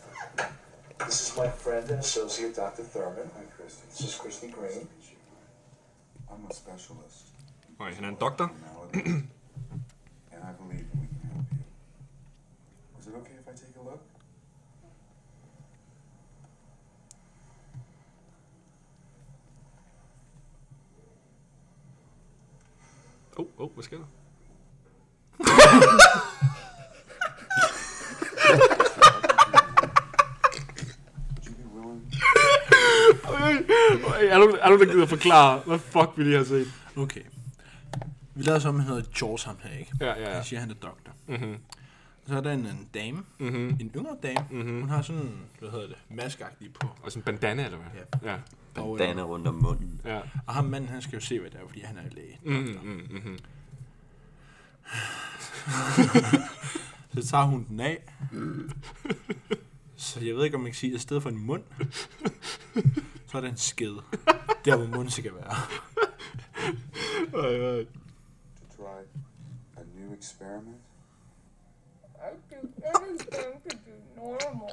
This 1.05 1.30
is 1.30 1.38
my 1.38 1.47
friend 1.47 1.89
and 1.89 1.99
associate, 1.99 2.53
Dr. 2.53 2.84
Thurman. 2.84 3.32
Hi, 3.34 3.43
Christy. 3.55 3.88
This 3.88 4.01
is 4.01 4.15
Christy 4.15 4.47
Green. 4.49 4.89
I'm 6.30 6.45
a 6.49 6.53
specialist 6.53 7.32
Okay, 7.80 7.95
han 7.95 8.03
er 8.03 8.07
en 8.07 8.15
doktor. 8.19 8.49
and 8.93 9.30
I 10.43 10.51
believe 10.59 10.86
we 11.01 11.07
can 11.07 11.19
help 11.34 11.47
you. 11.51 11.63
Is 12.99 13.07
it 13.07 13.15
okay 13.15 13.36
if 13.39 13.47
I 13.47 13.51
take 13.51 13.76
a 13.80 13.84
look? 13.89 14.03
Oh, 23.38 23.46
oh, 23.58 23.74
hvad 23.74 23.84
sker 23.84 23.98
der? 23.98 24.06
Er 34.22 34.38
du, 34.38 34.58
er 34.62 34.70
du 34.70 34.80
der 34.80 34.86
gider 34.86 35.06
forklare, 35.06 35.60
hvad 35.66 35.80
fuck 35.80 36.10
vi 36.18 36.24
lige 36.24 36.38
har 36.38 36.44
set? 36.44 36.68
Okay. 36.98 37.22
Vi 38.36 38.44
lader 38.44 38.60
som, 38.60 38.80
han 38.80 38.88
hedder 38.88 39.02
George 39.20 39.40
ham 39.46 39.58
her, 39.64 39.80
ikke? 39.80 39.92
Ja, 40.02 40.06
ja, 40.06 40.22
ja. 40.22 40.36
Jeg 40.36 40.46
siger, 40.46 40.60
han 40.60 40.70
er 40.70 40.74
doktor. 40.74 41.12
Mhm. 41.28 41.58
Så 42.28 42.38
er 42.38 42.42
der 42.42 42.52
en, 42.52 42.60
en 42.60 42.88
dame, 42.94 43.24
Mhm. 43.40 43.78
en 43.80 43.92
yngre 43.96 44.16
dame. 44.24 44.46
Mhm. 44.50 44.80
Hun 44.80 44.90
har 44.90 45.02
sådan, 45.02 45.32
hvad 45.60 45.70
hedder 45.70 45.88
det, 45.88 45.96
maskagtigt 46.10 46.80
på. 46.80 46.88
Og 47.04 47.12
sådan 47.12 47.22
en 47.22 47.24
bandana, 47.26 47.66
eller 47.66 47.78
hvad? 47.78 48.02
Ja. 48.24 48.32
ja. 48.32 48.38
Øh, 48.78 48.84
Bandana 48.84 49.22
rundt 49.22 49.47
om 49.47 49.55
munden. 49.55 50.01
Ja. 50.05 50.22
Og 50.47 50.53
ham 50.53 50.65
manden, 50.65 50.89
han 50.89 51.01
skal 51.01 51.13
jo 51.13 51.26
se, 51.26 51.39
hvad 51.39 51.49
det 51.51 51.59
er, 51.59 51.67
fordi 51.67 51.82
han 51.82 51.97
er 51.97 52.01
læge. 52.11 52.39
Mm, 52.43 52.53
mm, 52.84 53.07
mm, 53.09 53.38
Så 57.22 57.28
tager 57.28 57.43
hun 57.43 57.65
den 57.69 57.80
af. 57.80 58.03
Så 59.95 60.19
jeg 60.19 60.36
ved 60.36 60.43
ikke, 60.43 60.55
om 60.55 60.61
man 60.61 60.72
kan 60.72 60.76
sige, 60.78 60.93
at 60.93 60.99
i 60.99 61.01
stedet 61.01 61.24
for 61.24 61.30
en 61.30 61.38
mund, 61.38 61.63
så 63.28 63.38
er 63.38 63.41
der 63.41 63.49
en 63.49 63.57
sked. 63.57 63.95
Der, 64.65 64.76
hvor 64.78 64.88
munden 64.88 65.09
skal 65.09 65.32
være. 65.36 65.55
To 67.32 68.76
try 68.78 69.01
a 69.78 69.82
new 69.95 70.13
experiment? 70.19 70.78
I 72.15 72.53
do 72.53 72.57
anything 72.86 73.63
to 73.69 73.78
be 73.86 73.91
normal. 74.15 74.69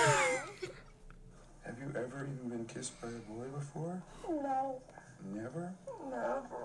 Have 1.66 1.76
you 1.82 1.88
ever 2.04 2.18
even 2.32 2.48
been 2.50 2.66
kissed 2.74 2.94
by 3.00 3.06
a 3.08 3.22
boy 3.32 3.46
before? 3.60 3.94
No, 4.28 4.80
Never? 5.34 5.64
never. 6.10 6.62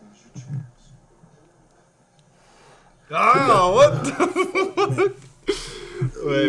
Here's 0.00 0.20
your 0.24 0.34
chance. 0.34 0.82
Ah, 3.10 3.72
what 3.76 3.90
the 4.04 4.10
fuck? 4.12 5.12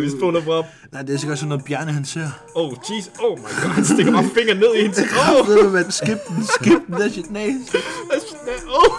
Vi 0.02 0.10
spoler 0.10 0.42
bare 0.46 0.54
op. 0.56 0.66
Nej, 0.92 1.02
det 1.02 1.14
er 1.16 1.18
sikkert 1.20 1.38
sådan 1.40 1.50
noget 1.50 1.66
Bjarne, 1.66 1.92
han 1.94 2.06
ser. 2.06 2.28
Oh, 2.56 2.74
jeez. 2.74 3.10
Oh 3.20 3.38
my 3.40 3.44
god, 3.44 3.70
han 3.70 3.86
stikker 3.86 4.12
bare 4.12 4.30
fingeren 4.36 4.60
ned 4.60 4.76
i 4.76 4.82
hendes 4.82 5.00
Åh! 5.22 5.48
Ved 5.48 5.64
du 5.64 5.70
hvad, 5.70 5.92
skip 5.92 6.18
den, 6.28 6.44
skip 6.46 6.82
den, 6.88 6.96
that's 6.96 7.18
your 7.20 7.32
næse. 7.32 7.78
Oh! 8.70 8.92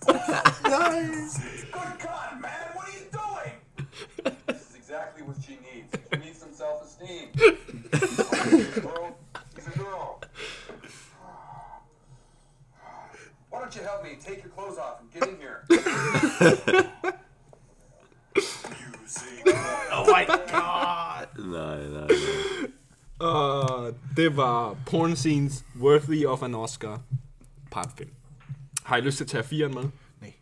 Good 0.00 1.57
girl, 8.82 9.16
a 9.66 9.78
girl. 9.78 10.20
Why 13.50 13.58
don't 13.60 13.74
you 13.76 13.82
help 13.82 14.02
me 14.04 14.10
take 14.20 14.42
your 14.44 14.52
clothes 14.56 14.78
off 14.78 15.00
and 15.00 15.12
get 15.12 15.28
in 15.28 15.36
here? 15.36 15.64
Oh 19.92 20.04
my 20.06 20.24
god. 20.26 21.28
Nej, 21.38 21.88
nej, 21.88 22.06
nej. 22.08 22.08
Uh, 23.20 23.94
det 24.16 24.28
var 24.28 24.76
Porn 24.86 25.16
Scenes 25.16 25.64
Worthy 25.80 26.24
of 26.26 26.42
an 26.42 26.54
Oscar, 26.54 27.00
part 27.70 27.88
5. 27.98 28.08
Har 28.82 28.96
I 28.96 29.00
lyst 29.00 29.16
til 29.16 29.24
at 29.24 29.30
tage 29.30 29.42
4'eren 29.42 29.74
med? 29.74 29.90
Nej. 30.20 30.34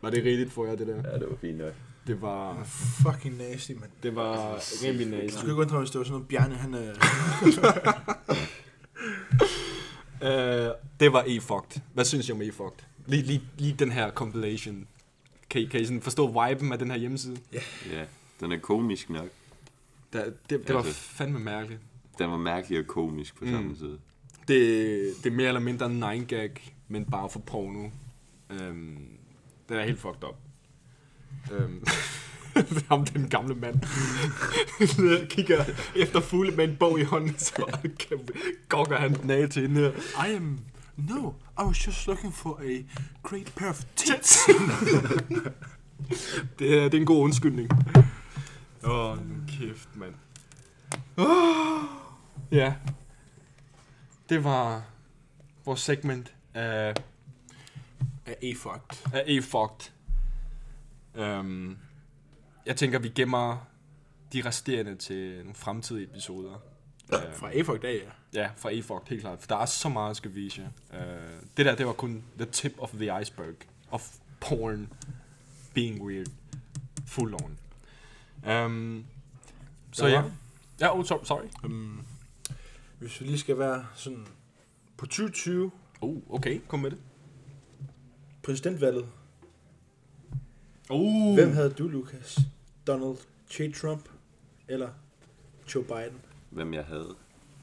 Var 0.00 0.10
det 0.10 0.24
rigtigt 0.24 0.52
for 0.52 0.66
jer, 0.66 0.76
det 0.76 0.86
der? 0.86 1.10
Ja, 1.10 1.18
det 1.18 1.30
var 1.30 1.36
fint 1.40 1.58
nok. 1.58 1.74
Det 2.06 2.22
var, 2.22 2.64
Fucking 2.64 3.36
nasty, 3.36 3.72
mand. 3.72 3.90
det 4.02 4.14
var 4.16 4.58
rimelig 4.84 5.06
Du 5.06 5.22
nasty. 5.22 5.38
skulle 5.38 5.52
ikke 5.52 5.62
undre 5.62 5.78
hvis 5.78 5.90
det 5.90 5.98
var 5.98 6.04
sådan 6.04 6.12
noget 6.12 6.28
Bjarne, 6.28 6.54
han 6.54 6.74
er... 6.74 6.92
Uh, 10.22 10.74
det 11.00 11.12
var 11.12 11.22
E-Fucked. 11.26 11.80
Hvad 11.94 12.04
synes 12.04 12.28
I 12.28 12.32
om 12.32 12.42
E-Fucked? 12.42 12.84
Lige, 13.06 13.22
lige, 13.22 13.42
lige 13.58 13.74
den 13.78 13.92
her 13.92 14.10
compilation. 14.10 14.86
Kan 15.50 15.60
I, 15.60 15.64
kan 15.64 15.80
I 15.80 15.84
sådan 15.84 16.02
forstå 16.02 16.26
viben 16.48 16.72
af 16.72 16.78
den 16.78 16.90
her 16.90 16.98
hjemmeside? 16.98 17.36
Ja, 17.92 18.04
den 18.40 18.52
er 18.52 18.58
komisk 18.58 19.10
nok. 19.10 19.28
Der, 20.12 20.24
det, 20.24 20.66
det 20.66 20.74
var 20.74 20.80
Altså- 20.82 20.94
fandme 21.00 21.38
mærkeligt. 21.38 21.80
Den 22.18 22.30
var 22.30 22.36
mærkelig 22.36 22.78
og 22.78 22.86
komisk 22.86 23.36
på 23.38 23.44
Mm. 23.44 23.50
samme 23.50 23.76
tid. 23.76 23.98
Det, 24.48 25.14
det 25.24 25.32
er 25.32 25.36
mere 25.36 25.48
eller 25.48 25.60
mindre 25.60 25.86
en 25.86 26.02
9-gag, 26.04 26.74
men 26.88 27.04
bare 27.04 27.30
for 27.30 27.38
porno. 27.40 27.88
Um, 28.50 28.98
den 29.68 29.76
er 29.76 29.84
helt 29.84 29.98
fucked 30.00 30.24
up. 30.28 30.34
Um, 31.50 31.82
ham 32.88 33.04
den 33.04 33.28
gamle 33.28 33.54
mand 33.54 33.80
kigger 35.34 35.64
efter 35.96 36.20
fugle 36.20 36.50
med 36.50 36.64
en 36.64 36.76
bog 36.76 37.00
i 37.00 37.02
hånden, 37.02 37.38
så 37.38 37.78
gokker 38.68 38.96
han 38.96 39.14
den 39.14 39.30
af 39.30 39.48
til 39.48 39.62
hende 39.62 39.80
her. 39.80 40.26
I 40.26 40.34
am... 40.34 40.58
No, 40.96 41.30
I 41.58 41.62
was 41.62 41.86
just 41.86 42.06
looking 42.06 42.34
for 42.34 42.60
a 42.60 42.82
great 43.22 43.52
pair 43.56 43.70
of 43.70 43.84
tits. 43.96 44.38
Det 46.58 46.78
er, 46.78 46.82
det 46.82 46.94
er 46.94 47.00
en 47.00 47.06
god 47.06 47.22
undskyldning. 47.22 47.70
Åh, 48.84 49.10
oh, 49.10 49.18
kæft, 49.48 49.88
mand. 49.94 50.14
Oh, 51.16 51.82
ja. 52.52 52.74
Det 54.28 54.44
var 54.44 54.82
vores 55.64 55.80
segment 55.80 56.34
af, 56.54 56.94
er 58.26 58.34
e-fucked. 58.42 59.08
af 59.12 59.24
E-Fucked. 59.26 59.90
Um, 61.14 61.78
jeg 62.66 62.76
tænker, 62.76 62.98
vi 62.98 63.08
gemmer 63.08 63.66
de 64.32 64.42
resterende 64.44 64.96
til 64.96 65.38
nogle 65.38 65.54
fremtidige 65.54 66.04
episoder. 66.04 66.54
Øhm, 67.14 67.32
Fra 67.34 67.50
e-fucked 67.54 67.84
af, 67.84 68.00
ja. 68.34 68.40
Ja, 68.42 68.50
fra 68.56 68.70
E-Fucked, 68.72 69.08
helt 69.08 69.20
klart. 69.20 69.40
For 69.40 69.46
der 69.46 69.56
er 69.56 69.66
så 69.66 69.88
meget, 69.88 70.16
skal 70.16 70.34
vise 70.34 70.62
jer. 70.92 71.00
Uh, 71.00 71.42
det 71.56 71.66
der, 71.66 71.74
det 71.76 71.86
var 71.86 71.92
kun 71.92 72.24
the 72.38 72.46
tip 72.50 72.72
of 72.78 72.90
the 72.90 73.20
iceberg 73.22 73.54
of 73.90 74.08
porn 74.40 74.92
being 75.74 76.02
weird. 76.02 76.26
Full 77.06 77.34
on. 77.34 77.58
Um, 78.64 79.04
så 79.92 80.06
ja. 80.06 80.22
Ja, 80.80 80.98
oh, 80.98 81.04
sorry. 81.04 81.24
sorry. 81.24 81.46
Um, 81.64 82.06
hvis 82.98 83.20
vi 83.20 83.26
lige 83.26 83.38
skal 83.38 83.58
være 83.58 83.86
sådan 83.94 84.26
på 84.96 85.06
2020, 85.06 85.70
Oh, 86.00 86.16
okay, 86.30 86.60
kom 86.68 86.80
med 86.80 86.90
det. 86.90 86.98
præsidentvalget. 88.42 89.08
Uh. 90.90 91.34
Hvem 91.34 91.52
havde 91.52 91.70
du, 91.70 91.88
Lukas? 91.88 92.38
Donald 92.86 93.16
J. 93.58 93.72
Trump 93.74 94.08
eller 94.68 94.90
Joe 95.74 95.84
Biden? 95.84 96.20
Hvem 96.50 96.74
jeg 96.74 96.84
havde. 96.84 97.14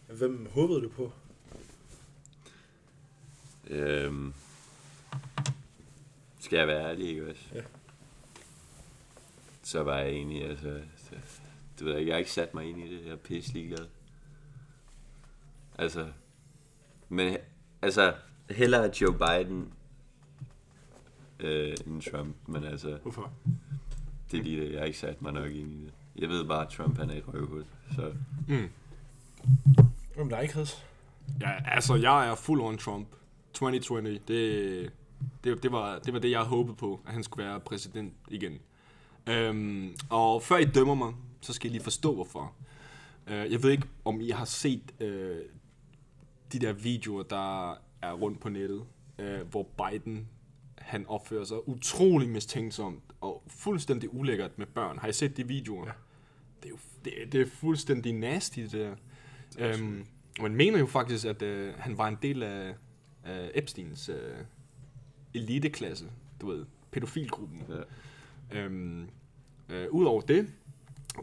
Hvem 0.08 0.48
håbede 0.52 0.82
du 0.82 0.90
på? 0.90 1.12
Øhm, 3.68 4.34
skal 6.40 6.58
jeg 6.58 6.68
være 6.68 6.90
ærlig, 6.90 7.10
ikke 7.10 7.30
også? 7.30 7.42
Ja. 7.54 7.62
Så 9.64 9.84
var 9.84 9.98
jeg 9.98 10.10
egentlig, 10.10 10.50
altså... 10.50 10.70
Det, 10.70 11.42
det 11.80 11.86
ved 11.86 11.92
jeg 11.92 12.00
ikke, 12.00 12.10
jeg 12.10 12.16
har 12.16 12.20
ikke 12.20 12.32
sat 12.32 12.54
mig 12.54 12.70
ind 12.70 12.80
i 12.80 12.96
det. 12.96 13.06
Jeg 13.06 13.12
er 13.12 13.16
pisse 13.16 13.54
ligeglad. 13.54 13.86
Altså... 15.78 16.12
Men 17.10 17.38
altså, 17.82 18.16
hellere 18.50 18.92
Joe 19.02 19.14
Biden 19.14 19.74
øh, 21.44 21.78
end 21.88 22.02
Trump, 22.12 22.36
men 22.48 22.64
altså... 22.64 22.98
Hvorfor? 23.02 23.32
Det 24.32 24.40
er 24.40 24.44
lige 24.44 24.62
det, 24.62 24.72
jeg 24.72 24.80
har 24.80 24.86
ikke 24.86 25.00
sat 25.00 25.22
mig 25.22 25.34
nok 25.34 25.52
ind 25.52 25.72
i 25.72 25.84
det. 25.84 25.94
Jeg 26.16 26.30
ved 26.30 26.46
bare, 26.46 26.66
at 26.66 26.70
Trump 26.72 26.98
han 26.98 27.10
er 27.10 27.16
et 27.16 27.24
røvhul, 27.34 27.66
så... 27.96 28.14
Mm. 28.48 28.70
Hvem 30.16 30.30
der 30.30 30.40
ikke 30.40 30.54
havde? 30.54 30.68
Ja, 31.42 31.52
altså, 31.66 31.96
jeg 31.96 32.28
er 32.28 32.36
full 32.36 32.62
on 32.62 32.78
Trump. 32.78 33.08
2020, 33.54 34.20
det, 34.28 34.92
det, 35.44 35.64
det, 35.64 35.72
var, 35.72 36.00
det 36.00 36.14
var 36.14 36.20
det, 36.20 36.32
jeg 36.32 36.42
håbede 36.42 36.76
på, 36.76 37.02
at 37.08 37.14
han 37.14 37.24
skulle 37.24 37.46
være 37.46 37.60
præsident 37.60 38.14
igen. 38.28 38.60
Um, 39.50 39.96
og 40.10 40.44
før 40.44 40.58
I 40.58 40.66
dømmer 40.66 40.96
mig, 40.96 41.14
så 41.42 41.54
skal 41.54 41.70
I 41.70 41.74
lige 41.74 41.84
forstå, 41.84 42.16
hvorfor. 42.16 42.54
Uh, 43.28 43.34
jeg 43.34 43.64
ved 43.64 43.72
ikke, 43.72 43.88
om 44.06 44.22
I 44.22 44.30
har 44.30 44.46
set 44.46 44.94
uh, 45.02 45.08
de 46.54 46.60
der 46.60 46.74
videoer, 46.74 47.24
der 47.24 47.72
er 48.02 48.14
rundt 48.14 48.40
på 48.40 48.50
nettet, 48.50 48.84
uh, 49.20 49.50
hvor 49.50 49.64
Biden 49.64 50.28
han 50.82 51.06
opfører 51.08 51.44
sig 51.44 51.70
utrolig 51.70 52.30
mistænksomt 52.30 53.04
og 53.22 53.44
fuldstændig 53.48 54.14
ulækkert 54.14 54.58
med 54.58 54.66
børn. 54.66 54.98
Har 54.98 55.08
I 55.08 55.14
set 55.14 55.38
de 55.38 55.48
videoer? 55.48 55.86
Ja. 55.86 55.92
Det, 56.64 56.66
er 56.66 56.70
jo, 56.70 56.78
det, 57.06 57.34
det 57.34 57.42
er 57.42 57.46
fuldstændig 57.46 58.14
nasty, 58.14 58.60
det 58.60 58.72
der. 58.72 58.96
Um, 59.80 60.06
man 60.42 60.56
mener 60.56 60.80
jo 60.80 60.86
faktisk, 60.86 61.26
at 61.26 61.42
uh, 61.42 61.74
han 61.78 61.98
var 61.98 62.08
en 62.08 62.18
del 62.22 62.44
af, 62.44 62.76
af 63.24 63.52
Epsteins 63.54 64.10
uh, 64.10 64.16
eliteklasse, 65.34 66.06
du 66.42 66.48
ved, 66.48 66.66
pædofilgruppen. 66.92 67.64
Ja. 68.54 68.66
Um, 68.66 69.10
uh, 69.70 69.76
Udover 69.92 70.22
det, 70.22 70.48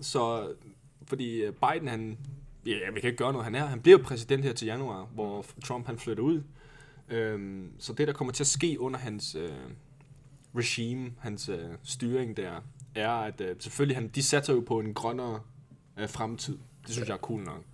så 0.00 0.54
fordi 1.08 1.42
øh, 1.42 1.52
Biden, 1.52 1.88
han, 1.88 2.18
ja, 2.66 2.90
vi 2.94 3.00
kan 3.00 3.08
ikke 3.08 3.16
gøre 3.16 3.32
noget, 3.32 3.44
han 3.44 3.54
er, 3.54 3.66
han 3.66 3.80
bliver 3.80 3.98
præsident 3.98 4.44
her 4.44 4.52
til 4.52 4.66
januar, 4.66 5.04
hvor 5.04 5.46
Trump 5.64 5.86
han 5.86 5.98
flytter 5.98 6.22
ud. 6.22 6.42
Øhm, 7.10 7.72
så 7.78 7.92
det, 7.92 8.08
der 8.08 8.14
kommer 8.14 8.32
til 8.32 8.42
at 8.42 8.46
ske 8.46 8.80
under 8.80 8.98
hans 8.98 9.34
øh, 9.34 9.52
regime, 10.56 11.12
hans 11.18 11.48
øh, 11.48 11.70
styring 11.82 12.36
der, 12.36 12.60
er, 12.94 13.10
at 13.10 13.40
øh, 13.40 13.56
selvfølgelig, 13.58 13.96
han, 13.96 14.08
de 14.08 14.22
satser 14.22 14.54
jo 14.54 14.60
på 14.60 14.80
en 14.80 14.94
grønnere 14.94 15.40
øh, 15.96 16.08
fremtid. 16.08 16.58
Det 16.86 16.92
synes 16.92 17.08
jeg 17.08 17.14
er 17.14 17.18
cool 17.18 17.42
nok. 17.42 17.64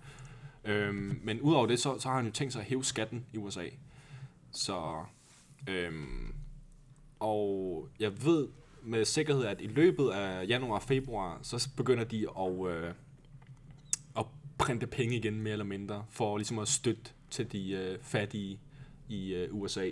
Øhm, 0.65 1.19
men 1.23 1.41
udover 1.41 1.67
det, 1.67 1.79
så, 1.79 1.99
så 1.99 2.07
har 2.07 2.15
han 2.15 2.25
jo 2.25 2.31
tænkt 2.31 2.53
sig 2.53 2.59
at 2.59 2.65
hæve 2.65 2.83
skatten 2.83 3.25
i 3.33 3.37
USA. 3.37 3.65
Så, 4.51 5.03
øhm, 5.67 6.33
og 7.19 7.89
jeg 7.99 8.25
ved 8.25 8.47
med 8.83 9.05
sikkerhed, 9.05 9.45
at 9.45 9.61
i 9.61 9.67
løbet 9.67 10.09
af 10.09 10.47
januar 10.47 10.75
og 10.75 10.83
februar, 10.83 11.39
så 11.41 11.69
begynder 11.77 12.03
de 12.03 12.27
at, 12.39 12.67
øh, 12.69 12.93
at 14.17 14.25
printe 14.57 14.87
penge 14.87 15.15
igen, 15.15 15.41
mere 15.41 15.51
eller 15.51 15.65
mindre, 15.65 16.05
for 16.09 16.37
ligesom 16.37 16.59
at 16.59 16.67
støtte 16.67 17.11
til 17.29 17.51
de 17.51 17.71
øh, 17.71 17.99
fattige 18.01 18.59
i 19.09 19.33
øh, 19.33 19.47
USA. 19.51 19.89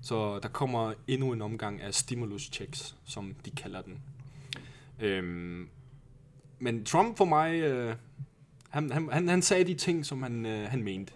Så 0.00 0.38
der 0.38 0.48
kommer 0.48 0.92
endnu 1.08 1.32
en 1.32 1.42
omgang 1.42 1.80
af 1.82 1.94
stimulus 1.94 2.42
checks, 2.52 2.96
som 3.04 3.34
de 3.44 3.50
kalder 3.50 3.82
den. 3.82 3.98
Øhm, 5.00 5.68
men 6.58 6.84
Trump 6.84 7.16
for 7.16 7.24
mig, 7.24 7.54
øh, 7.54 7.94
han, 8.70 8.90
han, 8.92 9.08
han, 9.12 9.28
han 9.28 9.42
sagde 9.42 9.64
de 9.64 9.74
ting, 9.74 10.06
som 10.06 10.22
han, 10.22 10.46
øh, 10.46 10.68
han 10.68 10.82
mente. 10.82 11.12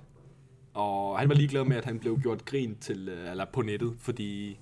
Og 0.75 1.19
han 1.19 1.29
var 1.29 1.35
ligeglad 1.35 1.65
med, 1.65 1.77
at 1.77 1.85
han 1.85 1.99
blev 1.99 2.21
gjort 2.21 2.45
grin 2.45 2.77
til, 2.81 3.09
øh, 3.09 3.31
eller 3.31 3.45
på 3.53 3.63
nettet, 3.63 3.95
fordi 3.99 4.59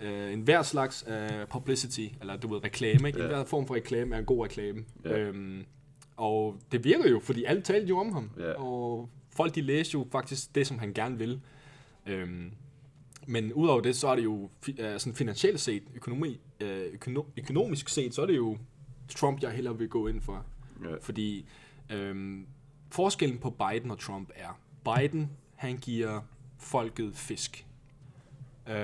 øh, 0.00 0.32
en 0.32 0.40
hver 0.40 0.62
slags 0.62 1.04
øh, 1.08 1.46
publicity, 1.50 2.06
eller 2.20 2.36
du 2.36 2.48
ved, 2.48 2.64
reklame, 2.64 3.08
ikke? 3.08 3.18
En 3.18 3.24
Ja. 3.24 3.28
hver 3.28 3.44
form 3.44 3.66
for 3.66 3.74
reklame 3.74 4.14
er 4.14 4.18
en 4.18 4.24
god 4.24 4.44
reklame. 4.44 4.84
Ja. 5.04 5.18
Øhm, 5.18 5.64
og 6.16 6.56
det 6.72 6.84
virker 6.84 7.10
jo, 7.10 7.20
fordi 7.20 7.44
alle 7.44 7.62
talte 7.62 7.88
jo 7.88 7.98
om 7.98 8.12
ham. 8.12 8.30
Ja. 8.38 8.52
Og 8.52 9.08
folk, 9.38 9.54
de 9.54 9.60
læste 9.60 9.94
jo 9.94 10.06
faktisk 10.12 10.54
det, 10.54 10.66
som 10.66 10.78
han 10.78 10.92
gerne 10.92 11.18
vil. 11.18 11.40
Øhm, 12.06 12.52
men 13.26 13.52
udover 13.52 13.80
det, 13.80 13.96
så 13.96 14.08
er 14.08 14.16
det 14.16 14.24
jo 14.24 14.50
øh, 14.78 15.00
sådan 15.00 15.14
finansielt 15.14 15.60
set, 15.60 15.82
økonomi, 15.94 16.40
øh, 16.60 16.86
økono- 16.92 17.26
økonomisk 17.36 17.88
set, 17.88 18.14
så 18.14 18.22
er 18.22 18.26
det 18.26 18.36
jo 18.36 18.58
Trump, 19.08 19.42
jeg 19.42 19.50
hellere 19.50 19.78
vil 19.78 19.88
gå 19.88 20.06
ind 20.06 20.20
for. 20.20 20.44
Ja. 20.84 20.94
Fordi 21.02 21.46
øhm, 21.90 22.46
forskellen 22.90 23.38
på 23.38 23.50
Biden 23.50 23.90
og 23.90 23.98
Trump 23.98 24.30
er, 24.34 24.60
Biden, 24.84 25.30
han 25.54 25.76
giver 25.76 26.20
folket 26.58 27.16
fisk. 27.16 27.66
Øh, 28.68 28.74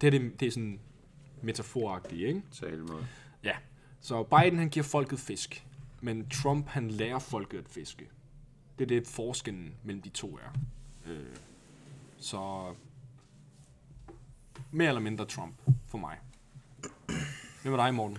det, 0.00 0.06
er 0.06 0.10
det, 0.10 0.40
det 0.40 0.46
er 0.46 0.50
sådan 0.50 0.80
metaforagtigt, 1.42 2.20
ikke? 2.28 2.42
Talemåde. 2.52 3.06
Ja. 3.44 3.56
Så 4.00 4.22
Biden, 4.22 4.58
han 4.58 4.68
giver 4.68 4.84
folket 4.84 5.18
fisk. 5.18 5.66
Men 6.00 6.28
Trump, 6.28 6.66
han 6.68 6.90
lærer 6.90 7.18
folket 7.18 7.58
at 7.58 7.68
fiske. 7.68 8.08
Det 8.78 8.84
er 8.84 8.88
det, 8.88 9.06
forskellen 9.06 9.74
mellem 9.84 10.02
de 10.02 10.08
to 10.08 10.38
er. 10.38 10.58
Øh, 11.06 11.36
så 12.18 12.74
mere 14.70 14.88
eller 14.88 15.00
mindre 15.00 15.26
Trump 15.26 15.54
for 15.86 15.98
mig. 15.98 16.18
Hvem 17.62 17.72
er 17.72 17.76
dig, 17.76 17.94
Morten? 17.94 18.18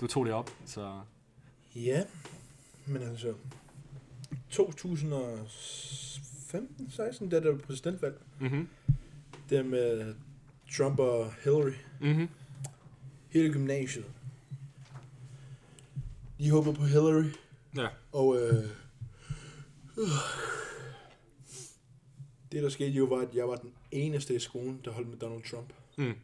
Du 0.00 0.06
tog 0.06 0.26
det 0.26 0.34
op, 0.34 0.50
så... 0.64 1.00
Ja, 1.74 2.04
men 2.86 3.02
altså... 3.02 3.34
2015, 4.50 6.90
16, 6.90 7.28
da 7.28 7.40
der 7.40 7.50
var 7.50 7.58
præsidentvalg. 7.58 8.20
Mhm. 8.40 8.68
Det 9.50 9.66
med 9.66 10.14
Trump 10.72 10.98
og 10.98 11.32
Hillary. 11.44 11.72
Mhm. 12.00 12.28
Hele 13.30 13.52
gymnasiet. 13.52 14.04
De 16.38 16.50
håbede 16.50 16.74
på 16.74 16.84
Hillary. 16.84 17.30
Ja. 17.76 17.88
Og 18.12 18.40
øh, 18.40 18.64
det 22.52 22.62
der 22.62 22.68
skete 22.68 22.90
jo 22.90 23.04
var, 23.04 23.16
at 23.20 23.34
jeg 23.34 23.48
var 23.48 23.56
den 23.56 23.72
eneste 23.90 24.34
i 24.34 24.38
skolen, 24.38 24.80
der 24.84 24.90
holdt 24.92 25.08
med 25.08 25.18
Donald 25.18 25.42
Trump. 25.50 25.72
Mm. 25.98 26.14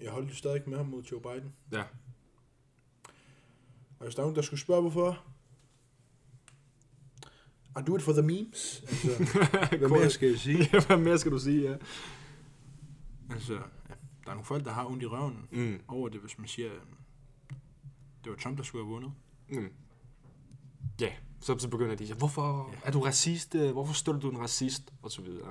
Jeg 0.00 0.10
holdt 0.10 0.30
jo 0.30 0.34
stadig 0.34 0.62
med 0.66 0.76
ham 0.76 0.86
mod 0.86 1.02
Joe 1.02 1.20
Biden. 1.20 1.52
Ja. 1.72 1.82
Og 3.98 4.04
hvis 4.04 4.14
der 4.14 4.22
er 4.22 4.24
nogen, 4.24 4.36
der 4.36 4.42
skulle 4.42 4.60
spørge, 4.60 4.80
hvorfor... 4.80 5.24
I 7.78 7.82
do 7.86 7.96
it 7.96 8.02
for 8.02 8.12
the 8.12 8.22
memes. 8.22 8.80
Altså, 8.88 9.38
hvad 9.78 9.88
mere 9.88 10.10
skal 10.10 10.28
jeg 10.28 10.38
sige? 10.38 10.58
Ja, 10.72 10.80
hvad 10.86 10.96
mere 10.96 11.18
skal 11.18 11.32
du 11.32 11.38
sige, 11.38 11.70
ja. 11.70 11.76
Altså, 13.30 13.54
ja, 13.54 13.60
der 14.24 14.30
er 14.30 14.34
nogle 14.34 14.44
folk, 14.44 14.64
der 14.64 14.70
har 14.72 14.86
ondt 14.86 15.02
i 15.02 15.06
røven 15.06 15.48
Mm. 15.50 15.80
over 15.88 16.08
det, 16.08 16.20
hvis 16.20 16.38
man 16.38 16.48
siger, 16.48 16.72
øhm, 16.74 16.94
det 18.24 18.30
var 18.32 18.36
Trump, 18.36 18.56
der 18.58 18.64
skulle 18.64 18.84
have 18.84 18.92
vundet. 18.92 19.12
Mm. 19.48 19.72
Ja, 21.00 21.12
så, 21.40 21.58
så 21.58 21.68
begynder 21.68 21.94
de 21.94 22.14
hvorfor 22.14 22.74
er 22.84 22.90
du 22.90 23.00
racist? 23.00 23.54
Øh, 23.54 23.72
Hvorfor 23.72 23.94
støtter 23.94 24.20
du 24.20 24.30
en 24.30 24.38
racist? 24.38 24.92
Og 25.02 25.10
så 25.10 25.22
videre. 25.22 25.48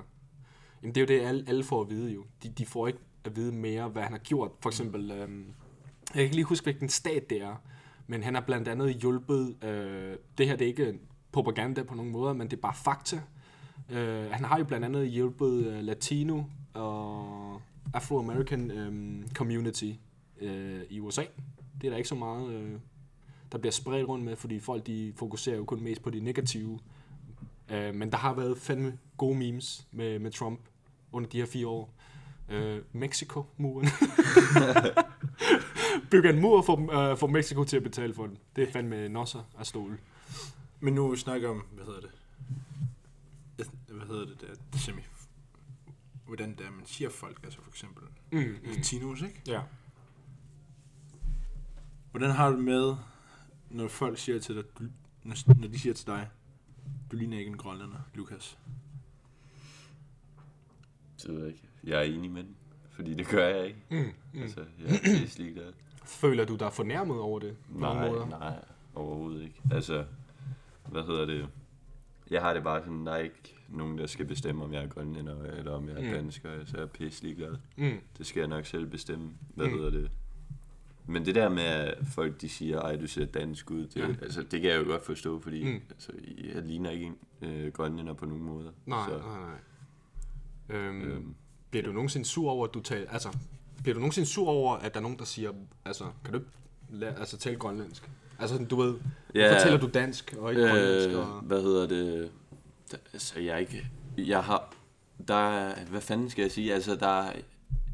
Jamen, 0.81 0.95
det 0.95 1.01
er 1.01 1.15
jo 1.15 1.19
det, 1.19 1.27
alle, 1.27 1.43
alle 1.47 1.63
får 1.63 1.81
at 1.81 1.89
vide 1.89 2.11
jo. 2.11 2.25
De, 2.43 2.49
de 2.49 2.65
får 2.65 2.87
ikke 2.87 2.99
at 3.23 3.35
vide 3.35 3.51
mere, 3.51 3.87
hvad 3.87 4.03
han 4.03 4.11
har 4.11 4.19
gjort. 4.19 4.51
For 4.61 4.69
eksempel, 4.69 5.11
øhm, 5.11 5.45
jeg 5.45 6.13
kan 6.13 6.23
ikke 6.23 6.35
lige 6.35 6.45
huske, 6.45 6.63
hvilken 6.63 6.89
stat 6.89 7.29
det 7.29 7.41
er, 7.41 7.55
men 8.07 8.23
han 8.23 8.33
har 8.33 8.41
blandt 8.41 8.67
andet 8.67 8.93
hjulpet, 8.93 9.63
øh, 9.63 10.15
det 10.37 10.47
her 10.47 10.55
det 10.55 10.65
er 10.65 10.69
ikke 10.69 10.99
propaganda 11.31 11.83
på 11.83 11.95
nogen 11.95 12.11
måder, 12.11 12.33
men 12.33 12.47
det 12.51 12.57
er 12.57 12.61
bare 12.61 12.75
fakta. 12.75 13.21
Øh, 13.89 14.31
han 14.31 14.45
har 14.45 14.57
jo 14.57 14.63
blandt 14.63 14.85
andet 14.85 15.07
hjulpet 15.07 15.67
øh, 15.67 15.83
Latino 15.83 16.43
og 16.73 17.61
Afro-American 17.93 18.71
øh, 18.71 19.23
community 19.33 19.91
øh, 20.41 20.81
i 20.89 20.99
USA. 20.99 21.23
Det 21.81 21.87
er 21.87 21.89
der 21.89 21.97
ikke 21.97 22.09
så 22.09 22.15
meget, 22.15 22.53
øh, 22.53 22.79
der 23.51 23.57
bliver 23.57 23.71
spredt 23.71 24.07
rundt 24.07 24.25
med, 24.25 24.35
fordi 24.35 24.59
folk 24.59 24.87
de 24.87 25.13
fokuserer 25.15 25.57
jo 25.57 25.65
kun 25.65 25.81
mest 25.83 26.01
på 26.01 26.09
de 26.09 26.19
negative. 26.19 26.79
Øh, 27.69 27.95
men 27.95 28.11
der 28.11 28.17
har 28.17 28.33
været 28.33 28.57
fandme 28.57 28.97
gode 29.17 29.37
memes 29.37 29.87
med, 29.91 30.19
med 30.19 30.31
Trump 30.31 30.59
under 31.11 31.29
de 31.29 31.37
her 31.37 31.45
fire 31.45 31.67
år. 31.67 31.93
Øh, 32.49 32.81
Mexico-muren. 32.93 33.87
Bygger 36.11 36.29
en 36.29 36.41
mur 36.41 36.61
for, 36.61 36.93
øh, 37.11 37.17
for 37.17 37.27
Mexico 37.27 37.63
til 37.63 37.77
at 37.77 37.83
betale 37.83 38.13
for 38.13 38.25
den. 38.27 38.37
Det 38.55 38.67
er 38.67 38.71
fandme 38.71 39.09
nosser 39.09 39.49
af 39.59 39.65
stål. 39.65 39.99
Men 40.79 40.93
nu 40.93 41.15
snakker 41.15 41.47
vi 41.47 41.51
om, 41.59 41.63
hvad 41.75 41.85
hedder 41.85 41.99
det? 42.01 42.09
Et- 43.59 43.71
Hvad 43.95 44.07
hedder 44.07 44.25
det 44.25 44.41
der? 44.41 44.47
det 44.73 44.81
semi 44.81 45.01
hvordan 46.25 46.49
det 46.55 46.65
er, 46.65 46.71
man 46.71 46.85
siger 46.85 47.09
folk, 47.09 47.39
altså 47.43 47.59
for 47.61 47.71
eksempel 47.71 48.03
Mm, 48.31 48.39
mm. 48.39 48.55
latinos, 48.75 49.21
ikke? 49.21 49.41
Ja. 49.47 49.61
Hvordan 52.11 52.31
har 52.31 52.49
du 52.49 52.57
med, 52.57 52.95
når 53.69 53.87
folk 53.87 54.17
siger 54.17 54.39
til 54.39 54.55
dig, 54.55 54.63
du, 54.79 54.83
når, 55.23 55.53
når 55.59 55.67
de 55.67 55.79
siger 55.79 55.93
til 55.93 56.07
dig, 56.07 56.29
du 57.11 57.15
ligner 57.15 57.37
ikke 57.37 57.49
en 57.51 57.57
grønlænder, 57.57 57.97
Lukas? 58.13 58.57
Det 61.23 61.31
ved 61.33 61.39
jeg 61.39 61.47
ikke. 61.47 61.61
Jeg 61.83 61.99
er 61.99 62.03
enig 62.03 62.31
med 62.31 62.43
den. 62.43 62.55
Fordi 62.89 63.13
det 63.13 63.27
gør 63.27 63.47
jeg 63.47 63.65
ikke. 63.67 63.79
Mm, 63.89 63.97
mm. 64.33 64.41
Altså, 64.41 64.65
jeg 64.79 64.95
er 64.95 64.99
pisse 65.21 65.39
ligeglad. 65.39 65.73
Føler 66.05 66.45
du 66.45 66.55
dig 66.55 66.73
fornærmet 66.73 67.19
over 67.19 67.39
det? 67.39 67.57
På 67.73 67.79
nogen 67.79 68.29
Nej, 68.29 68.39
nej, 68.39 68.59
overhovedet 68.95 69.41
ikke. 69.43 69.61
Altså, 69.71 70.05
hvad 70.87 71.03
hedder 71.03 71.25
det? 71.25 71.47
Jeg 72.29 72.41
har 72.41 72.53
det 72.53 72.63
bare 72.63 72.79
sådan, 72.81 73.05
der 73.05 73.11
er 73.11 73.17
ikke 73.17 73.55
nogen, 73.69 73.97
der 73.97 74.07
skal 74.07 74.25
bestemme, 74.25 74.63
om 74.63 74.73
jeg 74.73 74.83
er 74.83 74.87
grønlænder, 74.87 75.43
eller 75.43 75.71
om 75.71 75.87
jeg 75.89 75.95
er 75.95 76.01
Mm. 76.01 76.05
mm. 76.07 76.13
dansker, 76.13 76.65
så 76.65 76.77
jeg 76.77 76.83
er 76.83 76.87
pisse 76.87 77.23
ligeglad. 77.23 77.55
Mm. 77.75 77.99
Det 78.17 78.25
skal 78.25 78.39
jeg 78.39 78.47
nok 78.47 78.65
selv 78.65 78.85
bestemme. 78.85 79.31
Hvad 79.55 79.67
mm. 79.67 79.73
hedder 79.73 79.89
det? 79.89 80.11
Men 81.05 81.25
det 81.25 81.35
der 81.35 81.49
med, 81.49 81.63
at 81.63 81.97
folk 82.13 82.41
de 82.41 82.49
siger, 82.49 82.79
ej, 82.81 82.95
du 82.95 83.07
ser 83.07 83.25
dansk 83.25 83.71
ud, 83.71 83.87
det, 83.87 83.95
Ja. 83.95 84.07
altså, 84.21 84.43
det 84.43 84.61
kan 84.61 84.71
jeg 84.71 84.79
jo 84.79 84.83
godt 84.91 85.05
forstå, 85.05 85.39
fordi 85.41 85.63
Mm. 85.63 85.81
altså, 85.89 86.11
jeg 86.55 86.61
ligner 86.63 86.89
ikke 86.89 87.05
en 87.05 87.15
øh, 87.49 87.71
grønlænder 87.73 88.13
på 88.13 88.25
nogen 88.25 88.43
måde. 88.43 88.71
Nej, 88.85 88.99
så, 89.09 89.17
nej, 89.17 89.39
nej. 89.39 90.77
Øhm, 90.79 91.01
øhm. 91.01 91.35
Bliver 91.71 91.85
du 91.85 91.91
nogensinde 91.91 92.25
sur 92.25 92.51
over, 92.51 92.67
at 92.67 92.73
du 92.73 92.79
taler... 92.79 93.09
Altså, 93.11 93.37
bliver 93.83 93.93
du 93.93 93.99
nogensinde 93.99 94.27
sur 94.29 94.47
over, 94.47 94.75
at 94.75 94.93
der 94.93 94.99
er 94.99 95.03
nogen, 95.03 95.17
der 95.19 95.25
siger... 95.25 95.51
Altså, 95.85 96.03
kan 96.23 96.33
du 96.33 96.39
ikke 96.39 96.51
la- 97.05 97.19
altså, 97.19 97.37
tale 97.37 97.55
grønlandsk? 97.55 98.09
Altså, 98.39 98.65
du 98.69 98.75
ved... 98.75 98.95
Ja. 99.35 99.47
Hvorfor 99.49 99.63
taler 99.63 99.77
du 99.79 99.89
dansk 99.93 100.35
og 100.39 100.51
ikke 100.51 100.61
grønlandsk? 100.67 101.09
Øh, 101.09 101.19
Og... 101.35 101.41
hvad 101.41 101.61
hedder 101.61 101.87
det? 101.87 102.31
Der, 102.91 102.97
altså, 103.13 103.39
jeg 103.39 103.59
ikke... 103.61 103.87
Jeg 104.17 104.43
har... 104.43 104.73
Der 105.27 105.49
er, 105.49 105.85
hvad 105.85 106.01
fanden 106.01 106.29
skal 106.29 106.41
jeg 106.41 106.51
sige? 106.51 106.73
Altså, 106.73 106.95
der... 106.95 107.31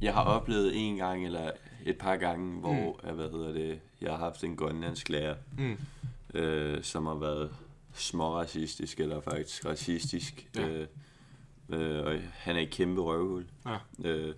Jeg 0.02 0.14
har 0.14 0.24
oplevet 0.24 0.72
en 0.88 0.96
gang 0.96 1.26
eller 1.26 1.52
et 1.86 1.98
par 1.98 2.16
gange, 2.16 2.60
hvor, 2.60 3.00
mm. 3.04 3.16
hvad 3.16 3.30
hedder 3.32 3.54
det, 3.54 3.80
jeg 4.02 4.12
har 4.12 4.18
haft 4.18 4.44
en 4.44 4.56
grønlandsk 4.56 5.10
lærer, 5.10 5.36
Mm. 5.58 5.78
øh, 6.34 6.84
som 6.84 7.06
har 7.06 7.16
været 7.16 7.56
småracistisk, 7.94 9.00
eller 9.00 9.22
faktisk 9.22 9.66
racistisk. 9.66 10.50
Ja. 10.56 10.68
Øh, 10.68 10.88
øh, 11.70 12.06
og 12.06 12.20
han 12.34 12.56
er 12.56 12.60
et 12.60 12.70
kæmpe 12.70 13.02
røvhul. 13.02 13.46
Ja. 13.66 13.78
Øh, 14.10 14.36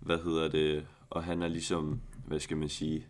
hvad 0.00 0.18
hedder 0.24 0.48
det? 0.48 0.86
Og 1.10 1.24
han 1.24 1.40
har 1.40 1.48
ligesom, 1.48 2.00
hvad 2.26 2.40
skal 2.40 2.56
man 2.56 2.68
sige, 2.68 3.06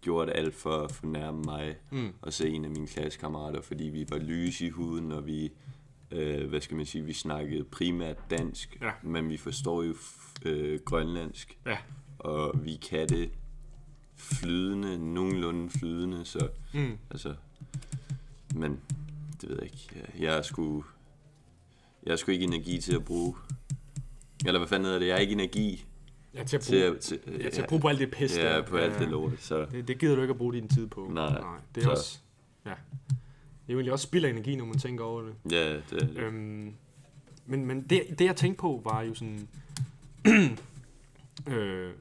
gjort 0.00 0.30
alt 0.34 0.54
for 0.54 0.76
at 0.76 0.92
fornærme 0.92 1.42
mig 1.42 1.76
Mm. 1.90 2.12
og 2.22 2.32
se 2.32 2.48
en 2.48 2.64
af 2.64 2.70
mine 2.70 2.86
klassekammerater, 2.86 3.60
fordi 3.62 3.84
vi 3.84 4.06
var 4.10 4.18
lyse 4.18 4.66
i 4.66 4.70
huden, 4.70 5.12
og 5.12 5.26
vi, 5.26 5.52
øh, 6.10 6.48
hvad 6.48 6.60
skal 6.60 6.76
man 6.76 6.86
sige, 6.86 7.04
vi 7.04 7.12
snakkede 7.12 7.64
primært 7.64 8.30
dansk, 8.30 8.78
Ja. 8.82 8.90
men 9.02 9.28
vi 9.28 9.36
forstår 9.36 9.82
jo 9.82 9.94
øh, 10.44 10.80
grønlandsk, 10.84 11.58
Ja. 11.66 11.76
Og 12.20 12.64
vi 12.64 12.76
kan 12.90 13.08
det 13.08 13.30
flydende, 14.16 15.14
nogenlunde 15.14 15.70
flydende, 15.70 16.24
så 16.24 16.48
Mm. 16.74 16.98
altså, 17.10 17.34
men 18.54 18.80
det 19.40 19.48
ved 19.48 19.56
jeg 19.56 19.64
ikke, 19.64 20.06
jeg, 20.18 20.38
er 20.38 20.42
sgu, 20.42 20.84
jeg 22.06 22.12
er 22.12 22.16
sgu 22.16 22.32
ikke 22.32 22.44
energi 22.44 22.80
til 22.80 22.94
at 22.96 23.04
bruge, 23.04 23.34
eller 24.46 24.58
hvad 24.58 24.68
fanden 24.68 24.84
hedder 24.84 24.98
det, 24.98 25.06
jeg 25.06 25.14
har 25.14 25.20
ikke 25.20 25.32
energi 25.32 25.84
Ja, 26.34 26.44
til 26.44 26.56
at 26.56 26.62
til 26.62 26.72
bruge, 26.72 26.96
at, 26.96 27.00
til, 27.00 27.20
ja, 27.40 27.50
til 27.50 27.62
at 27.62 27.68
bruge 27.68 27.80
på 27.82 27.88
alt 27.88 27.98
det 27.98 28.10
pis 28.10 28.38
Ja, 28.38 28.60
på 28.60 28.76
alt 28.76 28.98
det 28.98 29.08
lort, 29.08 29.32
så 29.38 29.66
Det, 29.72 29.88
det 29.88 29.98
gider 29.98 30.14
du 30.14 30.20
ikke 30.20 30.32
at 30.32 30.38
bruge 30.38 30.52
din 30.54 30.68
tid 30.68 30.86
på. 30.86 31.08
Nej, 31.12 31.40
Nej 31.40 31.58
det 31.74 31.80
er 31.80 31.84
så- 31.84 31.90
også... 31.90 32.18
Ja. 32.66 32.70
Det 33.10 33.68
er 33.68 33.72
jo 33.72 33.78
egentlig 33.78 33.92
også 33.92 34.02
spild 34.06 34.24
af 34.24 34.30
energi, 34.30 34.56
når 34.56 34.64
man 34.64 34.78
tænker 34.78 35.04
over 35.04 35.22
det. 35.22 35.34
ja, 35.50 35.74
det 35.74 35.82
er 35.92 35.98
det. 35.98 36.16
Øhm, 36.18 36.74
men 37.46 37.66
men 37.66 37.82
det, 37.82 38.02
det, 38.18 38.24
jeg 38.24 38.36
tænkte 38.36 38.60
på, 38.60 38.80
var 38.84 39.02
jo 39.02 39.14
sådan... 39.14 39.48
øh, 41.46 41.92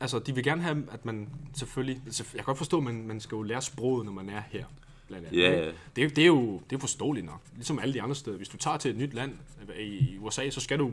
altså, 0.00 0.18
de 0.18 0.34
vil 0.34 0.44
gerne 0.44 0.62
have, 0.62 0.86
at 0.92 1.04
man 1.04 1.28
selvfølgelig... 1.54 2.02
Jeg 2.06 2.26
kan 2.34 2.44
godt 2.44 2.58
forstå, 2.58 2.78
at 2.78 2.84
man, 2.84 3.06
man 3.06 3.20
skal 3.20 3.36
jo 3.36 3.42
lære 3.42 3.62
sproget, 3.62 4.04
når 4.04 4.12
man 4.12 4.28
er 4.28 4.42
her. 4.50 4.64
blandt 5.06 5.26
andet. 5.26 5.40
Ja. 5.40 5.66
Det, 5.96 6.16
det, 6.16 6.18
er 6.18 6.26
jo 6.26 6.60
det 6.70 6.76
er 6.76 6.80
forståeligt 6.80 7.26
nok. 7.26 7.40
Ligesom 7.54 7.78
alle 7.78 7.94
de 7.94 8.02
andre 8.02 8.14
steder. 8.14 8.36
Hvis 8.36 8.48
du 8.48 8.56
tager 8.56 8.76
til 8.76 8.90
et 8.90 8.96
nyt 8.96 9.14
land 9.14 9.32
øh, 9.76 9.86
i 9.86 10.18
USA, 10.18 10.50
så 10.50 10.60
skal 10.60 10.78
du 10.78 10.92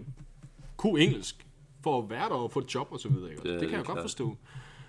kunne 0.78 1.01
engelsk 1.01 1.47
for 1.82 2.01
at 2.04 2.10
være 2.10 2.30
der 2.30 2.36
og 2.36 2.51
få 2.51 2.60
et 2.60 2.76
job 2.76 2.88
og 2.91 2.99
så 2.99 3.10
videre. 3.10 3.32
Ikke? 3.32 3.41
Ja, 3.49 3.54
det 3.54 3.62
kan 3.62 3.78
jeg 3.78 3.86
godt 3.86 3.95
klart. 3.95 4.04
forstå. 4.04 4.38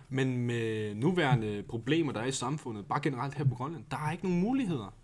Men 0.09 0.39
med 0.39 0.95
nuværende 0.95 1.65
problemer, 1.69 2.13
der 2.13 2.21
er 2.21 2.27
i 2.27 2.33
samfundet, 2.33 2.87
bare 2.87 3.01
generelt 3.01 3.35
her 3.35 3.45
på 3.45 3.55
Grønland, 3.55 3.85
der 3.91 3.97
er 3.97 4.13
ikke 4.13 4.25
nogen 4.25 4.41
muligheder. 4.41 4.95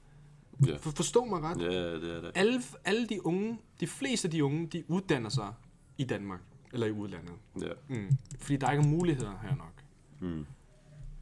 Ja. 0.67 0.77
For, 0.77 0.91
forstå 0.91 1.25
mig 1.25 1.43
ret. 1.43 1.61
Ja, 1.61 1.95
det 1.95 2.17
er 2.17 2.21
det. 2.21 2.31
Alle, 2.35 2.63
alle 2.85 3.07
de 3.07 3.27
unge, 3.27 3.59
de 3.81 3.87
fleste 3.87 4.27
af 4.29 4.33
de 4.33 4.45
unge, 4.45 4.67
de 4.67 4.85
uddanner 4.89 5.29
sig 5.29 5.53
i 5.99 6.05
Danmark. 6.05 6.41
Eller 6.73 6.87
i 6.87 6.91
udlandet. 6.91 7.33
Ja. 7.61 7.73
Mm. 7.89 8.17
Fordi 8.39 8.57
der 8.57 8.67
er 8.67 8.73
ikke 8.73 8.89
muligheder 8.89 9.39
her 9.43 9.57
nok. 9.57 9.83
Mm. 10.21 10.47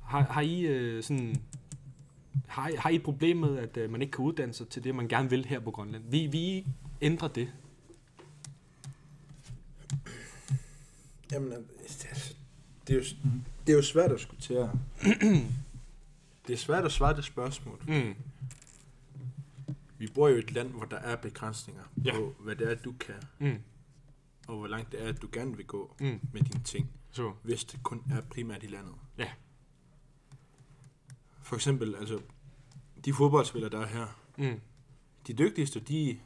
Har, 0.03 0.20
har 0.22 0.40
I 0.40 0.61
øh, 0.61 1.03
sådan... 1.03 1.36
Har, 2.46 2.72
har 2.78 2.90
I 2.90 2.94
et 2.94 3.03
problem 3.03 3.36
med, 3.36 3.59
at 3.59 3.76
øh, 3.76 3.90
man 3.90 4.03
ikke 4.03 4.11
kan 4.11 4.24
uddanne 4.24 4.55
sig 4.55 4.68
til 4.68 4.84
det, 4.84 4.94
man 4.94 5.09
gerne 5.09 5.30
vil 5.30 5.44
her 5.44 5.61
på 5.61 5.70
Grønland? 5.70 6.05
Vi, 6.11 6.26
vi 6.26 6.66
ændrer 7.01 7.28
det. 7.28 7.53
Jamen, 11.32 11.53
altså, 11.80 12.34
det 12.86 12.94
er 12.94 12.99
jo, 12.99 13.05
det 13.66 13.72
er 13.72 13.76
jo 13.76 13.82
svært 13.82 14.11
at 14.12 14.18
diskutere. 14.18 14.72
det 16.46 16.53
er 16.53 16.57
svært 16.57 16.84
at 16.84 16.92
svare 16.92 17.16
det 17.16 17.24
spørgsmål. 17.24 17.80
Mm. 17.88 18.14
Vi 19.99 20.09
bor 20.14 20.28
jo 20.28 20.36
i 20.36 20.38
et 20.38 20.53
land, 20.53 20.68
hvor 20.68 20.84
der 20.84 20.96
er 20.96 21.16
begrænsninger 21.16 21.82
Ja. 22.05 22.12
på, 22.12 22.34
hvad 22.40 22.57
det 22.57 22.70
er, 22.70 22.74
du 22.74 22.94
kan, 23.01 23.14
Mm. 23.38 23.59
Og 24.49 24.57
hvor 24.59 24.66
langt 24.66 24.92
det 24.92 25.03
er, 25.05 25.09
at 25.09 25.22
du 25.22 25.28
gerne 25.32 25.57
vil 25.57 25.66
gå 25.66 25.94
Mm. 26.01 26.20
med 26.32 26.42
dine 26.42 26.64
ting, 26.64 26.90
Så. 27.11 27.32
hvis 27.42 27.64
det 27.64 27.82
kun 27.82 28.03
er 28.11 28.20
primært 28.20 28.62
i 28.62 28.66
landet. 28.66 28.94
Ja. 29.18 29.30
For 31.42 31.57
eksempel, 31.57 31.94
altså, 31.94 32.20
de 33.05 33.12
fodboldspillere, 33.12 33.70
der 33.70 33.80
er 33.80 33.86
her, 33.86 34.07
Mm. 34.38 34.61
de 35.26 35.32
dygtigste, 35.32 35.80
de... 35.80 36.18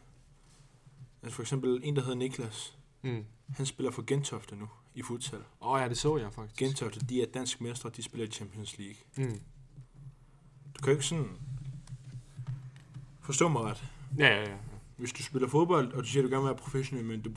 Altså 1.23 1.37
for 1.37 1.43
eksempel 1.43 1.81
en, 1.85 1.97
der 1.97 2.03
hedder 2.03 2.17
Niklas, 2.17 2.79
Mm. 3.03 3.25
han 3.49 3.67
spiller 3.67 3.91
for 3.93 4.03
Gentofte 4.03 4.57
nu 4.57 4.69
i 4.95 5.03
futsal. 5.03 5.39
Åh 5.61 5.69
oh, 5.73 5.81
ja, 5.81 5.89
det 5.89 5.99
så 5.99 6.17
jeg 6.17 6.33
faktisk. 6.33 6.57
Gentofte, 6.59 7.01
de 7.01 7.23
er 7.23 7.27
dansk 7.35 7.61
mestre, 7.61 7.91
de 7.91 8.03
spiller 8.03 8.27
i 8.27 8.31
Champions 8.31 8.79
League. 8.79 8.97
Mm. 9.17 9.41
Du 10.75 10.79
kan 10.83 10.87
jo 10.87 10.91
ikke 10.93 11.07
sådan... 11.07 11.29
Forstå 13.21 13.49
mig 13.49 13.63
ret. 13.63 13.85
Ja, 14.19 14.27
ja, 14.27 14.51
ja. 14.51 14.57
Hvis 14.97 15.13
du 15.13 15.23
spiller 15.23 15.49
fodbold, 15.49 15.93
og 15.93 16.03
du 16.03 16.09
siger, 16.09 16.23
at 16.23 16.25
du 16.25 16.35
gerne 16.35 16.43
vil 16.43 16.49
være 16.51 16.59
professionel, 16.63 17.05
men 17.05 17.21
du, 17.23 17.31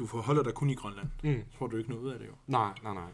du 0.00 0.06
forholder 0.06 0.42
dig 0.42 0.54
kun 0.54 0.70
i 0.70 0.74
Grønland, 0.74 1.08
Mm. 1.24 1.42
så 1.52 1.58
får 1.58 1.66
du 1.66 1.76
ikke 1.76 1.90
noget 1.90 2.02
ud 2.04 2.10
af 2.10 2.18
det 2.18 2.26
jo. 2.26 2.32
Nej, 2.46 2.72
nej, 2.82 2.94
nej. 2.94 3.10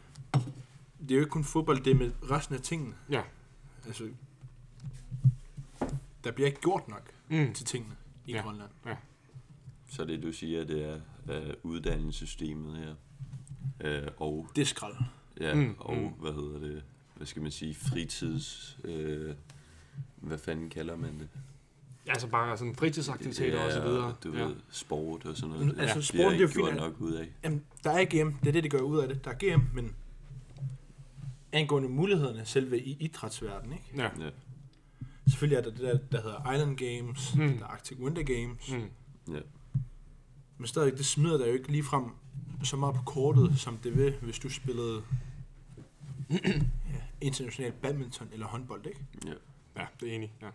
Det 0.99 1.11
er 1.11 1.15
jo 1.15 1.19
ikke 1.19 1.29
kun 1.29 1.43
fodbold, 1.43 1.83
det 1.83 1.91
er 1.91 1.95
med 1.95 2.11
resten 2.31 2.55
af 2.55 2.61
tingene. 2.61 2.95
Ja. 3.09 3.21
Altså, 3.85 4.09
der 6.23 6.31
bliver 6.31 6.47
ikke 6.47 6.61
gjort 6.61 6.87
nok 6.87 7.11
Mm. 7.29 7.53
til 7.53 7.65
tingene 7.65 7.95
i 8.25 8.31
Ja. 8.31 8.41
Grønland. 8.41 8.69
Ja. 8.85 8.95
Så 9.89 10.05
det 10.05 10.23
du 10.23 10.31
siger, 10.31 10.63
det 10.63 10.83
er 10.85 10.99
uh, 11.39 11.53
uddannelsessystemet 11.71 12.77
her. 12.77 12.95
Uh, 14.07 14.07
og, 14.21 14.47
Det 14.55 14.61
er 14.61 14.65
skrald. 14.65 14.95
ja, 15.39 15.53
Mm, 15.53 15.59
mm, 15.61 15.75
og 15.79 15.97
mm. 15.97 16.07
hvad 16.07 16.33
hedder 16.33 16.59
det, 16.59 16.83
hvad 17.15 17.27
skal 17.27 17.41
man 17.41 17.51
sige, 17.51 17.75
fritids, 17.75 18.77
uh, 18.83 19.35
hvad 20.15 20.37
fanden 20.37 20.69
kalder 20.69 20.95
man 20.95 21.19
det? 21.19 21.29
Ja, 22.07 22.11
altså 22.11 22.27
bare 22.27 22.57
sådan 22.57 22.75
fritidsaktiviteter 22.75 23.59
og 23.59 23.71
så 23.71 23.81
videre. 23.81 24.15
du 24.23 24.33
ja. 24.33 24.43
ved, 24.43 24.55
sport 24.69 25.25
og 25.25 25.37
sådan 25.37 25.49
noget. 25.55 25.79
Altså, 25.79 25.93
bliver 25.93 26.01
sporten, 26.01 26.23
det 26.31 26.35
er 26.35 26.39
jo 26.39 26.47
ikke 26.47 26.53
gjort 26.53 26.69
fint, 26.69 26.77
nok 26.81 27.01
ud 27.01 27.11
af. 27.13 27.27
Jamen, 27.43 27.63
der 27.83 27.91
er 27.91 28.05
GM, 28.05 28.31
det 28.33 28.47
er 28.47 28.51
det, 28.51 28.63
det 28.63 28.71
gør 28.71 28.79
ud 28.79 28.99
af 28.99 29.07
det. 29.07 29.25
Der 29.25 29.31
er 29.31 29.35
GM, 29.57 29.61
men 29.75 29.95
angående 31.51 31.89
mulighederne 31.89 32.45
selve 32.45 32.79
i 32.79 32.97
idrætsverdenen, 32.99 33.73
ikke? 33.73 34.01
Ja. 34.01 34.09
Ja. 34.25 34.29
Selvfølgelig 35.27 35.57
er 35.57 35.61
der 35.61 35.69
det 35.71 35.79
der, 35.79 35.97
der 36.11 36.21
hedder 36.21 36.53
Island 36.53 36.77
Games, 36.77 37.35
Mm. 37.35 37.57
der 37.57 37.65
er 37.65 37.69
Arctic 37.69 37.97
Winter 37.99 38.23
Games, 38.23 38.71
mm. 38.71 38.89
Ja. 39.33 39.39
men 40.57 40.67
stadig, 40.67 40.97
det 40.97 41.05
smider 41.05 41.37
der 41.37 41.47
jo 41.47 41.53
ikke 41.53 41.71
lige 41.71 41.83
frem 41.83 42.03
så 42.63 42.77
meget 42.77 42.95
på 42.95 43.01
kortet, 43.01 43.59
som 43.59 43.77
det 43.77 43.97
vil, 43.97 44.13
hvis 44.21 44.39
du 44.39 44.49
spillede 44.49 45.01
ja, 46.31 46.37
international 47.21 47.71
badminton 47.71 48.27
eller 48.33 48.45
håndbold, 48.45 48.85
ikke? 48.85 48.99
Ja. 49.25 49.31
Ja, 49.77 49.85
det 49.99 50.09
er 50.09 50.15
enig. 50.15 50.33
Ja. 50.41 50.47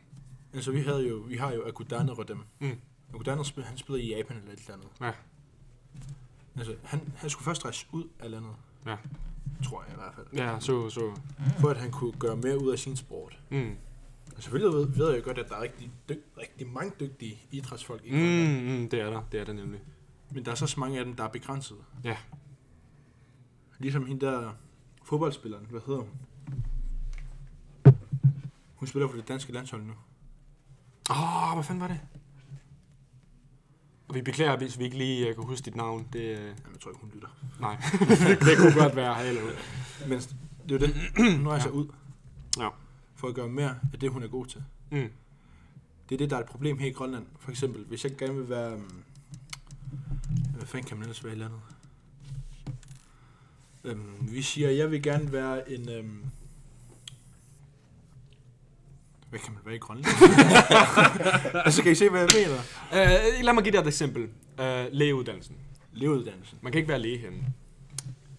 Altså, 0.54 0.72
vi, 0.72 0.80
havde 0.80 1.08
jo, 1.08 1.16
vi 1.16 1.36
har 1.36 1.52
jo 1.52 1.68
Akudane 1.68 2.12
Rodem. 2.12 2.38
Mm. 2.60 2.80
Akudane, 3.14 3.44
spil- 3.44 3.64
han 3.64 3.76
spiller 3.76 4.02
i 4.02 4.16
Japan 4.16 4.36
eller 4.36 4.52
et 4.52 4.58
eller 4.58 4.74
andet. 4.74 4.88
Ja. 5.00 5.12
Altså, 6.56 6.76
han, 6.84 7.12
han 7.16 7.30
skulle 7.30 7.44
først 7.44 7.64
rejse 7.64 7.86
ud 7.92 8.04
af 8.20 8.30
landet. 8.30 8.50
Ja. 8.86 8.96
Tror 9.64 9.82
jeg 9.82 9.92
i 9.92 9.96
hvert 9.96 10.14
fald. 10.14 10.26
Ja, 10.32 10.60
så, 10.60 10.90
så. 10.90 11.16
For 11.58 11.68
at 11.68 11.76
han 11.76 11.90
kunne 11.90 12.12
gøre 12.12 12.36
mere 12.36 12.62
ud 12.62 12.72
af 12.72 12.78
sin 12.78 12.96
sport. 12.96 13.38
Mm. 13.50 13.76
Og 14.36 14.42
selvfølgelig 14.42 14.78
ved, 14.78 14.86
ved 14.88 15.08
jeg 15.10 15.18
jo 15.18 15.24
godt, 15.24 15.38
at 15.38 15.48
der 15.48 15.56
er 15.56 15.62
rigtig, 15.62 15.90
dyg, 16.08 16.24
rigtig 16.38 16.68
mange 16.68 16.92
dygtige 17.00 17.42
idrætsfolk 17.50 18.02
i 18.04 18.10
Grønland. 18.10 18.62
Mm, 18.74 18.80
mm, 18.82 18.88
det 18.88 19.00
er 19.00 19.10
der. 19.10 19.22
Det 19.32 19.40
er 19.40 19.44
der 19.44 19.52
nemlig. 19.52 19.80
Men 20.30 20.44
der 20.44 20.50
er 20.50 20.54
så 20.54 20.74
mange 20.80 20.98
af 20.98 21.04
dem, 21.04 21.14
der 21.16 21.24
er 21.24 21.28
begrænset. 21.28 21.76
Ja. 22.04 22.16
Ligesom 23.78 24.06
hende 24.06 24.26
der 24.26 24.52
fodboldspilleren, 25.04 25.66
hvad 25.70 25.80
hedder 25.86 26.00
hun? 26.00 26.10
Hun 28.74 28.86
spiller 28.88 29.08
for 29.08 29.16
det 29.16 29.28
danske 29.28 29.52
landshold 29.52 29.82
nu. 29.82 29.92
Åh, 31.10 31.48
oh, 31.48 31.54
hvad 31.54 31.64
fanden 31.64 31.80
var 31.80 31.88
det? 31.88 32.00
Og 34.08 34.14
vi 34.14 34.22
beklager, 34.22 34.56
hvis 34.56 34.78
vi 34.78 34.84
ikke 34.84 34.98
lige 34.98 35.28
uh, 35.28 35.34
kan 35.34 35.44
huske 35.44 35.64
dit 35.64 35.76
navn. 35.76 36.06
Det, 36.12 36.20
uh, 36.20 36.28
Jamen, 36.44 36.44
jeg 36.72 36.80
tror 36.82 36.90
ikke, 36.90 37.00
hun 37.00 37.10
lytter. 37.14 37.28
nej, 37.60 37.76
det 38.50 38.58
kunne 38.58 38.74
godt 38.74 38.96
være. 38.96 39.14
Hallo. 39.14 39.40
Men 40.08 40.18
det 40.18 40.28
er 40.68 40.72
jo 40.72 40.78
det. 40.78 40.94
Hun 41.36 41.48
rejser 41.48 41.68
Ja. 41.68 41.74
ud 41.74 41.86
Ja. 42.58 42.68
for 43.14 43.28
at 43.28 43.34
gøre 43.34 43.48
mere 43.48 43.78
af 43.92 43.98
det, 44.00 44.10
hun 44.10 44.22
er 44.22 44.28
god 44.28 44.46
til. 44.46 44.64
Mm. 44.90 45.08
Det 46.08 46.14
er 46.14 46.18
det, 46.18 46.30
der 46.30 46.36
er 46.36 46.40
et 46.40 46.46
problem 46.46 46.78
her 46.78 46.86
i 46.86 46.92
Grønland. 46.92 47.26
For 47.38 47.50
eksempel, 47.50 47.84
hvis 47.84 48.04
jeg 48.04 48.16
gerne 48.16 48.34
vil 48.34 48.48
være... 48.48 48.74
Um, 48.74 49.02
hvad 50.56 50.66
fanden 50.66 50.88
kan 50.88 50.96
man 50.96 51.02
ellers 51.02 51.24
være 51.24 51.32
i 51.32 51.38
landet? 51.38 51.60
Um, 53.84 54.28
vi 54.32 54.42
siger, 54.42 54.68
at 54.68 54.76
jeg 54.76 54.90
vil 54.90 55.02
gerne 55.02 55.32
være 55.32 55.72
en... 55.72 55.88
Um, 56.04 56.24
hvad 59.32 59.40
kan 59.40 59.52
man 59.52 59.62
være 59.64 59.74
i 59.74 59.78
Grønland? 59.78 60.14
altså, 61.66 61.82
kan 61.82 61.92
I 61.92 61.94
se, 61.94 62.08
hvad 62.10 62.20
jeg 62.20 62.28
mener? 62.34 62.58
Uh, 62.92 63.44
lad 63.44 63.52
mig 63.54 63.64
give 63.64 63.72
dig 63.72 63.78
et 63.78 63.86
eksempel. 63.86 64.22
Uh, 64.58 64.92
lægeuddannelsen. 64.92 65.56
Leveuddannelsen. 65.92 66.58
Man 66.62 66.72
kan 66.72 66.78
ikke 66.78 66.88
være 66.88 66.98
læge 66.98 67.18
henne. 67.18 67.38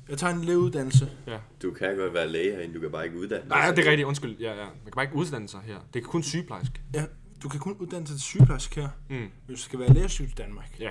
Jeg 0.10 0.18
tager 0.18 0.34
en 0.34 0.44
leveuddannelse. 0.44 1.12
Ja. 1.28 1.38
Du 1.62 1.72
kan 1.72 1.98
godt 1.98 2.14
være 2.14 2.28
læge 2.28 2.52
herinde, 2.56 2.76
du 2.76 2.80
kan 2.80 2.92
bare 2.92 3.06
ikke 3.06 3.18
uddanne. 3.18 3.50
Nej, 3.50 3.72
det 3.72 3.86
er 3.88 3.90
rigtigt. 3.92 4.08
Undskyld. 4.08 4.38
Ja, 4.40 4.50
ja. 4.52 4.66
Man 4.66 4.84
kan 4.84 4.92
bare 4.96 5.06
ikke 5.06 5.16
uddanne 5.16 5.48
sig 5.50 5.60
her. 5.66 5.78
Det 5.94 6.04
er 6.04 6.08
kun 6.08 6.24
sygeplejerske. 6.24 6.82
Ja, 6.94 7.06
du 7.44 7.50
kan 7.50 7.60
kun 7.60 7.74
uddanne 7.80 8.06
dig 8.06 8.16
til 8.16 8.22
sygeplejerske 8.22 8.82
her, 8.82 8.90
Mm. 9.10 9.28
hvis 9.46 9.58
du 9.60 9.64
skal 9.64 9.80
være 9.80 9.94
lægesyg 9.94 10.26
i 10.26 10.34
Danmark. 10.38 10.76
Ja. 10.80 10.90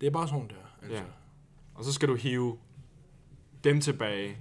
Det 0.00 0.06
er 0.06 0.10
bare 0.10 0.28
sådan 0.28 0.48
der. 0.48 0.54
Altså. 0.82 0.96
Ja. 0.96 1.02
Og 1.74 1.84
så 1.84 1.92
skal 1.92 2.08
du 2.08 2.14
hive 2.14 2.58
dem 3.64 3.80
tilbage. 3.80 4.36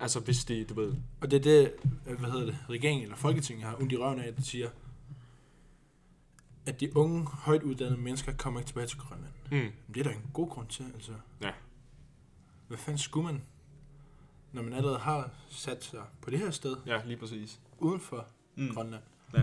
Altså 0.00 0.20
hvis 0.20 0.44
de, 0.44 0.64
du 0.64 0.74
ved... 0.74 0.94
Og 1.20 1.30
det 1.30 1.36
er 1.36 1.40
det, 1.42 1.72
øh, 2.06 2.18
hvad 2.20 2.30
hedder 2.30 2.46
det, 2.46 2.58
regeringen 2.70 3.02
eller 3.02 3.16
Folketinget 3.16 3.64
har 3.66 3.76
ondt 3.80 3.92
i 3.92 3.96
røven 3.96 4.20
af, 4.20 4.26
at 4.28 4.36
de 4.36 4.42
siger, 4.42 4.70
at 6.66 6.80
de 6.80 6.96
unge, 6.96 7.26
højt 7.26 7.62
uddannede 7.62 8.00
mennesker 8.00 8.32
kommer 8.32 8.60
ikke 8.60 8.68
tilbage 8.68 8.86
til 8.86 8.98
Grønland. 8.98 9.32
Mm. 9.50 9.56
Men 9.56 9.72
det 9.94 10.00
er 10.00 10.04
der 10.04 10.10
en 10.10 10.30
god 10.32 10.48
grund 10.48 10.68
til, 10.68 10.84
altså. 10.94 11.12
Ja. 11.42 11.50
Hvad 12.68 12.78
fanden 12.78 12.98
skulle 12.98 13.26
man, 13.26 13.42
når 14.52 14.62
man 14.62 14.72
allerede 14.72 14.98
har 14.98 15.30
sat 15.48 15.84
sig 15.84 16.02
på 16.20 16.30
det 16.30 16.38
her 16.38 16.50
sted, 16.50 16.76
Ja, 16.86 17.00
lige 17.06 17.16
præcis. 17.16 17.60
uden 17.78 18.00
for 18.00 18.26
Mm. 18.56 18.68
Grønland? 18.74 19.02
Ja. 19.34 19.42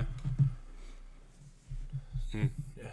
Mm. 2.34 2.50
Ja. 2.78 2.88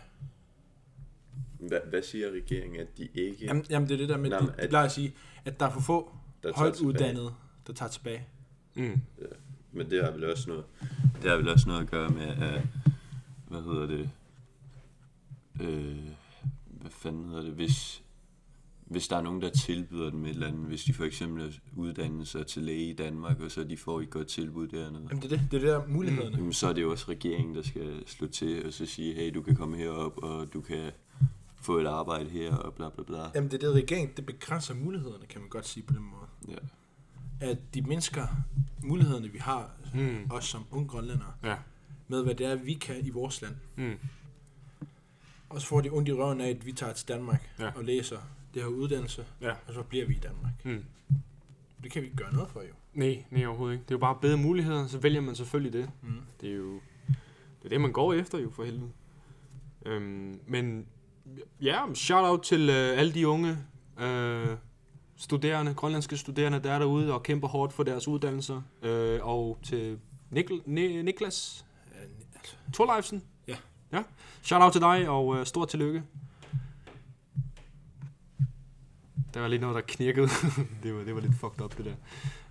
Hvad, 1.58 1.80
hvad 1.88 2.02
siger 2.02 2.30
regeringen, 2.30 2.80
at 2.80 2.96
de 2.98 3.08
ikke... 3.14 3.44
Jamen, 3.44 3.64
jamen, 3.70 3.88
det 3.88 3.94
er 3.94 3.98
det 3.98 4.08
der 4.08 4.16
med, 4.16 4.30
Nå, 4.30 4.36
de, 4.38 4.46
de 4.46 4.52
at- 4.58 4.68
plejer 4.68 4.84
at 4.86 4.92
sige, 4.92 5.14
at 5.44 5.60
der 5.60 5.66
er 5.66 5.70
for 5.70 5.80
få 5.80 6.16
højt 6.54 6.80
uddannede, 6.80 7.34
der 7.66 7.72
tager 7.72 7.90
tilbage. 7.90 8.26
Mm. 8.74 9.00
Men 9.72 9.90
det 9.90 10.04
har 10.04 10.10
vel 10.10 10.24
også 10.24 10.48
noget, 10.50 10.64
det 11.22 11.30
har 11.30 11.36
vel 11.36 11.48
også 11.48 11.68
noget 11.68 11.80
at 11.82 11.90
gøre 11.90 12.10
med, 12.10 12.26
at, 12.28 12.62
hvad 13.48 13.62
hedder 13.62 13.86
det, 13.86 14.10
øh, 15.60 15.96
hvad 16.66 16.90
fanden 16.90 17.24
hedder 17.28 17.42
det, 17.42 17.52
hvis, 17.52 18.02
hvis 18.84 19.08
der 19.08 19.16
er 19.16 19.22
nogen, 19.22 19.42
der 19.42 19.50
tilbyder 19.50 20.10
dem 20.10 20.24
et 20.24 20.30
eller 20.30 20.46
andet, 20.46 20.66
hvis 20.66 20.84
de 20.84 20.92
for 20.94 21.04
eksempel 21.04 21.42
er 21.46 21.50
uddannet 21.76 22.28
sig 22.28 22.46
til 22.46 22.62
læge 22.62 22.90
i 22.90 22.92
Danmark, 22.92 23.40
og 23.40 23.50
så 23.50 23.64
de 23.64 23.76
får 23.76 24.00
et 24.00 24.10
godt 24.10 24.28
tilbud 24.28 24.68
dernede, 24.68 25.06
Jamen, 25.10 25.22
det 25.22 25.32
er 25.32 25.36
det, 25.36 25.48
det 25.50 25.64
er 25.64 25.78
der 25.78 25.86
mulighederne. 25.86 26.36
jamen, 26.36 26.52
så 26.52 26.68
er 26.68 26.72
det 26.72 26.82
jo 26.82 26.90
også 26.90 27.04
regeringen, 27.08 27.54
der 27.54 27.62
skal 27.62 28.02
slå 28.06 28.26
til 28.26 28.66
og 28.66 28.72
så 28.72 28.86
sige, 28.86 29.14
hey, 29.14 29.34
du 29.34 29.42
kan 29.42 29.56
komme 29.56 29.76
herop, 29.76 30.18
og 30.22 30.52
du 30.52 30.60
kan 30.60 30.90
få 31.56 31.78
et 31.78 31.86
arbejde 31.86 32.30
her, 32.30 32.54
og 32.56 32.74
bla 32.74 32.88
bla 32.88 33.04
bla. 33.04 33.30
Jamen, 33.34 33.50
det 33.50 33.62
er 33.62 33.66
det, 33.68 33.74
regeringen, 33.82 34.16
det 34.16 34.26
begrænser 34.26 34.74
mulighederne, 34.74 35.26
kan 35.28 35.40
man 35.40 35.50
godt 35.50 35.68
sige 35.68 35.82
på 35.86 35.92
den 35.92 36.02
måde. 36.02 36.26
Ja. 36.48 36.66
At 37.42 37.58
de 37.74 37.82
mennesker 37.82 38.26
mulighederne, 38.82 39.28
vi 39.28 39.38
har, 39.38 39.70
Mm. 39.94 40.26
også 40.30 40.48
som 40.48 40.64
unge 40.70 40.88
grønlændere, 40.88 41.32
Ja. 41.44 41.56
med 42.08 42.22
hvad 42.24 42.34
det 42.34 42.46
er, 42.46 42.54
vi 42.54 42.74
kan 42.74 43.06
i 43.06 43.10
vores 43.10 43.42
land. 43.42 43.54
Mm. 43.76 43.98
Og 45.48 45.60
så 45.60 45.66
får 45.66 45.80
de 45.80 45.90
ondt 45.90 46.08
i 46.08 46.12
røven 46.12 46.40
af, 46.40 46.48
at 46.50 46.66
vi 46.66 46.72
tager 46.72 46.92
til 46.92 47.08
Danmark 47.08 47.50
Ja. 47.58 47.70
og 47.76 47.84
læser 47.84 48.16
det 48.54 48.62
her 48.62 48.68
uddannelse, 48.68 49.24
Ja. 49.40 49.50
og 49.68 49.74
så 49.74 49.82
bliver 49.82 50.06
vi 50.06 50.14
i 50.14 50.18
Danmark. 50.18 50.52
Mm. 50.64 50.84
Det 51.82 51.90
kan 51.92 52.02
vi 52.02 52.06
ikke 52.06 52.16
gøre 52.16 52.32
noget 52.34 52.48
for, 52.50 52.60
jo. 52.60 52.72
Nej, 52.94 53.24
nej 53.30 53.46
overhovedet 53.46 53.74
ikke. 53.74 53.82
Det 53.84 53.90
er 53.90 53.94
jo 53.94 53.98
bare 54.00 54.18
bedre 54.22 54.36
muligheder, 54.36 54.86
så 54.86 54.98
vælger 54.98 55.20
man 55.20 55.34
selvfølgelig 55.34 55.72
det. 55.72 55.90
Mm. 56.02 56.20
Det 56.40 56.50
er 56.50 56.54
jo 56.56 56.72
det, 57.58 57.64
er 57.64 57.68
det 57.68 57.80
man 57.80 57.92
går 57.92 58.12
efter 58.12 58.38
jo, 58.38 58.50
for 58.50 58.64
helvede. 58.64 58.90
Øhm, 59.86 60.40
men 60.46 60.86
ja, 61.60 61.80
shout 61.94 62.24
out 62.24 62.42
til 62.42 62.60
øh, 62.70 62.98
alle 62.98 63.14
de 63.14 63.28
unge 63.28 63.58
øh, 64.00 64.56
studerende, 65.22 65.74
grønlandske 65.74 66.16
studerende, 66.16 66.58
der 66.62 66.72
er 66.72 66.78
derude 66.78 67.12
og 67.14 67.22
kæmper 67.22 67.48
hårdt 67.48 67.72
for 67.72 67.82
deres 67.82 68.08
uddannelser. 68.08 68.62
Øh, 68.82 69.20
og 69.22 69.58
til 69.62 69.98
Nikl- 70.32 70.62
Ni- 70.66 71.02
Niklas 71.02 71.64
Thorleifsen. 72.72 73.22
Ja. 73.48 73.56
ja. 73.92 74.02
Shout 74.42 74.62
out 74.62 74.72
til 74.72 74.80
dig, 74.80 75.08
og 75.08 75.36
øh, 75.36 75.46
stort 75.46 75.68
tillykke. 75.68 76.02
Der 79.34 79.40
var 79.40 79.48
lige 79.48 79.60
noget, 79.60 79.74
der 79.74 79.80
knirkede. 79.80 80.28
det, 80.82 80.94
var, 80.94 81.04
det 81.04 81.14
var 81.14 81.20
lidt 81.20 81.34
fucked 81.34 81.60
up, 81.64 81.76
det 81.76 81.84
der. 81.84 81.94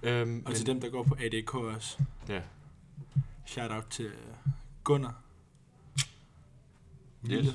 Øhm, 0.04 0.44
Og 0.46 0.56
til 0.56 0.66
dem, 0.66 0.82
der 0.82 0.90
går 0.90 1.04
på 1.04 1.16
ADK 1.20 1.54
også. 1.56 1.98
Ja. 2.30 2.42
Shout 3.46 3.72
out 3.72 3.86
til 3.90 4.06
øh, 4.06 4.14
Gunnar. 4.84 5.22
Yes. 5.98 6.08
Mille. 7.22 7.54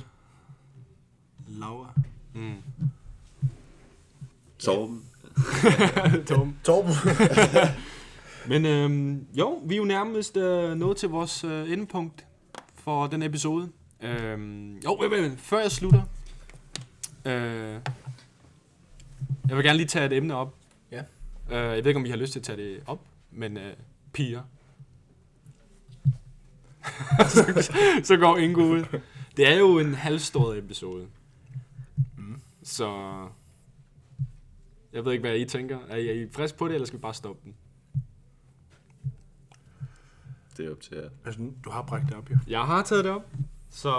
Laura. 1.49 1.93
Mm. 2.35 2.63
Torben. 4.59 5.05
Torben. 6.29 6.59
Torben. 6.65 6.93
Men 8.49 8.67
øhm, 8.67 9.27
jo, 9.35 9.63
vi 9.65 9.75
er 9.75 9.79
jo 9.79 9.85
nærmest 9.85 10.37
øh, 10.37 10.75
nået 10.77 10.97
til 10.97 11.09
vores 11.09 11.45
øh, 11.45 11.73
endepunkt 11.73 12.27
for 12.75 13.07
den 13.07 13.23
episode. 13.23 13.69
Øhm, 14.01 14.79
jo, 14.79 14.95
vent, 14.95 15.11
vent, 15.11 15.23
vent. 15.23 15.41
før 15.41 15.61
jeg 15.61 15.71
slutter. 15.71 16.03
Øh, 17.25 17.81
jeg 19.49 19.57
vil 19.57 19.65
gerne 19.65 19.77
lige 19.77 19.87
tage 19.87 20.07
et 20.07 20.13
emne 20.13 20.35
op. 20.35 20.55
Ja. 20.93 21.03
Øh, 21.51 21.77
jeg 21.77 21.85
ved 21.85 21.87
ikke, 21.87 21.99
om 21.99 22.07
I 22.07 22.11
har 22.11 22.17
lyst 22.17 22.33
til 22.33 22.39
at 22.39 22.45
tage 22.45 22.57
det 22.57 22.81
op, 22.87 23.01
men 23.31 23.57
øh, 23.57 23.73
piger. 24.13 24.43
så, 27.29 27.73
så 28.05 28.17
går 28.17 28.37
Ingo 28.37 28.61
ud. 28.61 29.01
Det 29.37 29.49
er 29.49 29.59
jo 29.59 29.79
en 29.79 29.95
halvstået 29.95 30.59
episode. 30.59 31.07
Mm. 32.17 32.41
Så 32.63 32.89
jeg 34.97 35.05
ved 35.05 35.13
ikke, 35.13 35.21
hvad 35.29 35.39
I 35.39 35.45
tænker. 35.45 35.79
Er 35.89 35.97
I, 35.97 36.09
er 36.09 36.13
I 36.13 36.29
frisk 36.33 36.57
på 36.57 36.69
det, 36.69 36.75
eller 36.75 36.87
skal 36.87 36.99
vi 36.99 37.01
bare 37.01 37.15
stoppe 37.15 37.41
den? 37.45 37.55
Det 40.57 40.67
er 40.67 40.71
op 40.71 40.81
til 40.81 40.97
jer. 40.97 41.09
Altså, 41.25 41.51
du 41.65 41.71
har 41.71 41.83
bragt 41.83 42.07
det 42.07 42.15
op, 42.15 42.31
jo. 42.31 42.37
Jeg 42.49 42.61
har 42.61 42.83
taget 42.83 43.05
det 43.05 43.13
op, 43.13 43.31
så 43.71 43.93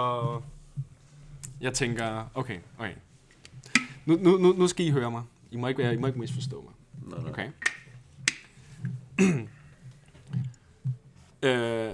jeg 1.60 1.74
tænker, 1.74 2.30
okay, 2.34 2.58
okay. 2.78 2.94
Nu, 4.06 4.16
nu, 4.16 4.36
nu, 4.36 4.52
nu 4.52 4.66
skal 4.66 4.86
I 4.86 4.90
høre 4.90 5.10
mig. 5.10 5.22
I 5.50 5.56
må 5.56 5.66
ikke, 5.66 5.82
være, 5.82 5.94
I 5.94 5.96
må 5.96 6.06
ikke 6.06 6.18
misforstå 6.18 6.62
mig. 6.62 6.72
Nå, 7.10 7.22
nå. 7.22 7.28
Okay. 7.28 7.48
øh, 11.42 11.92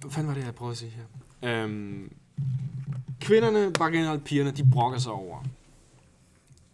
hvad 0.00 0.10
fanden 0.10 0.28
var 0.28 0.34
det, 0.34 0.44
jeg 0.44 0.54
prøvede 0.54 0.72
at 0.72 0.78
sige 0.78 0.90
her? 0.90 1.04
Øhm, 1.42 2.12
kvinderne, 3.20 3.72
bare 3.72 3.92
generelt 3.92 4.24
pigerne, 4.24 4.50
de 4.50 4.70
brokker 4.70 4.98
sig 4.98 5.12
over, 5.12 5.44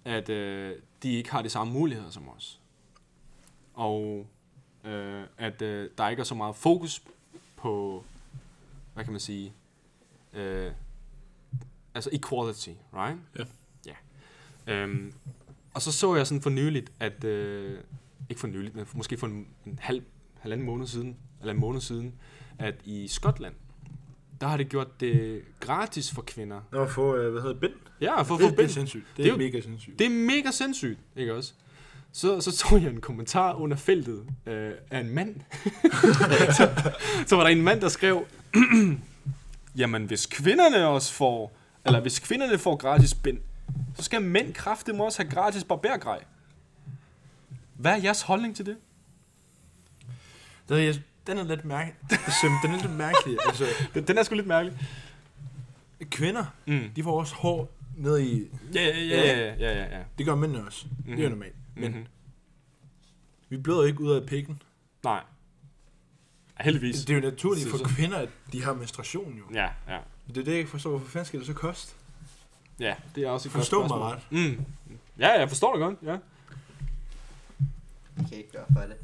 at 0.05 0.29
øh, 0.29 0.77
de 1.03 1.13
ikke 1.13 1.31
har 1.31 1.43
de 1.43 1.49
samme 1.49 1.73
muligheder 1.73 2.11
som 2.11 2.29
os. 2.29 2.61
Og 3.75 4.27
øh, 4.85 5.25
at 5.39 5.63
øh, 5.63 5.91
der 5.99 6.09
ikke 6.09 6.21
er 6.21 6.25
så 6.25 6.35
meget 6.35 6.57
fokus 6.57 7.03
på, 7.57 8.05
hvad 8.95 9.05
kan 9.05 9.13
man 9.13 9.21
sige, 9.21 9.53
øh, 10.33 10.73
altså 11.95 12.11
equality, 12.13 12.71
right? 12.95 13.19
Ja. 13.39 13.45
Ja. 13.87 13.95
Øhm, 14.75 15.13
og 15.75 15.83
så 15.83 15.93
så 15.93 16.15
jeg 16.15 16.27
sådan 16.27 16.43
for 16.43 16.51
nyligt, 16.51 16.93
at, 17.01 17.25
øh, 17.25 17.81
ikke 18.29 18.41
for 18.41 18.49
nyligt, 18.49 18.75
men 18.75 18.87
måske 18.95 19.17
for 19.17 19.27
en, 19.27 19.47
en 19.67 19.79
halv, 19.83 20.03
halvanden 20.41 20.67
måned 20.67 20.87
siden, 20.87 21.17
eller 21.41 21.53
en 21.53 21.61
måned 21.61 21.81
siden, 21.81 22.15
at 22.59 22.75
i 22.85 23.09
Skotland, 23.09 23.55
der 24.45 24.51
har 24.51 24.57
det 24.57 24.69
gjort 24.69 25.01
det 25.01 25.43
gratis 25.61 26.11
for 26.11 26.23
kvinder. 26.23 26.61
At 26.83 26.91
få, 26.91 27.17
øh, 27.17 27.33
hvad 27.33 27.43
hedder 27.43 27.53
det, 27.55 27.61
bind? 27.61 27.73
Ja, 28.01 28.23
for 28.23 28.35
at 28.35 28.41
det, 28.41 28.45
få 28.47 28.51
det 28.51 28.53
er 28.53 28.57
bind. 28.57 28.69
sindssygt. 28.69 29.05
Det, 29.09 29.17
Det 29.17 29.25
det 29.25 29.27
er 29.27 29.33
jo- 29.33 29.37
mega 29.39 29.61
sindssygt. 29.61 29.99
Det 29.99 30.05
er 30.07 30.11
mega 30.11 30.51
sindssygt, 30.51 30.99
ikke 31.17 31.35
også? 31.35 31.53
Så, 32.13 32.41
så 32.41 32.57
tog 32.57 32.83
jeg 32.83 32.91
en 32.91 33.01
kommentar 33.01 33.55
under 33.55 33.77
feltet 33.77 34.27
øh, 34.47 34.73
af 34.91 35.01
en 35.01 35.11
mand. 35.11 35.37
så, 36.59 36.71
så 37.27 37.37
var 37.37 37.43
der 37.43 37.51
en 37.51 37.63
mand, 37.63 37.81
der 37.81 37.89
skrev, 37.89 38.27
jamen 39.77 40.05
hvis 40.05 40.27
kvinderne 40.27 40.87
også 40.87 41.13
får, 41.13 41.57
eller 41.87 42.01
hvis 42.01 42.19
kvinderne 42.19 42.59
får 42.59 42.77
gratis 42.77 43.15
bind, 43.15 43.39
så 43.97 44.03
skal 44.03 44.23
mænd 44.23 44.55
kraftigt 44.55 45.01
også 45.01 45.23
have 45.23 45.31
gratis 45.31 45.65
barbergrej. 45.65 46.25
Hvad 47.75 47.93
er 47.93 47.97
jeres 47.97 48.23
holdning 48.23 48.57
til 48.57 48.67
det? 48.67 48.77
Det, 50.69 50.79
er- 50.81 50.85
jeg, 50.85 50.95
den 51.27 51.39
er 51.39 51.45
lidt 51.45 51.65
mærkelig. 51.65 51.95
Den 52.63 52.71
er 52.75 52.83
lidt 52.83 52.97
mærkelig. 52.97 53.39
Altså, 53.47 53.65
Den, 53.95 54.05
den 54.09 54.19
er 54.19 54.23
sgu 54.23 54.35
lidt 54.35 54.47
mærkelig. 54.47 54.79
kvinder, 56.11 56.45
Mm. 56.67 56.91
de 56.97 57.03
får 57.03 57.19
også 57.21 57.35
hår 57.35 57.71
ned 57.97 58.21
i... 58.21 58.49
Ja, 58.75 58.83
ja, 58.83 58.93
ja, 58.99 59.39
ja, 59.39 59.55
ja, 59.55 59.73
ja, 59.85 59.97
ja. 59.99 60.03
Det 60.19 60.27
gør 60.27 60.35
mændene 60.35 60.67
også. 60.67 60.87
Mm-hmm. 60.91 61.17
Det 61.17 61.25
er 61.25 61.29
Mhm. 61.29 61.39
normalt. 61.39 61.55
Men 61.75 61.93
Mhm. 61.93 62.07
vi 63.49 63.57
bløder 63.57 63.85
ikke 63.85 64.01
ud 64.01 64.13
af 64.13 64.27
pikken. 64.27 64.63
Nej. 65.05 65.21
Heldigvis. 66.61 66.97
Det 66.97 67.11
er 67.11 67.15
jo 67.15 67.21
naturligt 67.31 67.71
for 67.71 67.79
kvinder, 67.79 68.19
at 68.19 68.29
de 68.53 68.65
har 68.65 68.73
menstruation 68.75 69.35
jo. 69.39 69.45
Ja, 69.55 69.69
ja. 69.89 69.99
Det 70.29 70.37
er 70.37 70.45
det, 70.45 70.47
jeg 70.51 70.59
ikke 70.59 70.71
forstår. 70.71 70.91
Hvorfor 70.91 71.07
fanden 71.11 71.27
skal 71.27 71.39
det 71.39 71.47
så 71.47 71.53
koste? 71.53 71.95
Ja, 72.81 72.95
det 73.15 73.25
er 73.25 73.31
også 73.31 73.49
et 73.49 73.53
godt 73.53 73.61
Forstå 73.65 73.87
mig 73.87 73.99
ret. 73.99 74.21
Mm. 74.31 74.65
Ja, 75.19 75.39
jeg 75.39 75.49
forstår 75.49 75.73
det 75.73 75.81
godt, 75.81 75.97
ja. 76.03 76.17
Jeg 78.19 78.27
kan 78.29 78.39
ikke 78.39 78.53
gøre 78.53 78.65
for 78.73 78.81
det. 78.81 78.97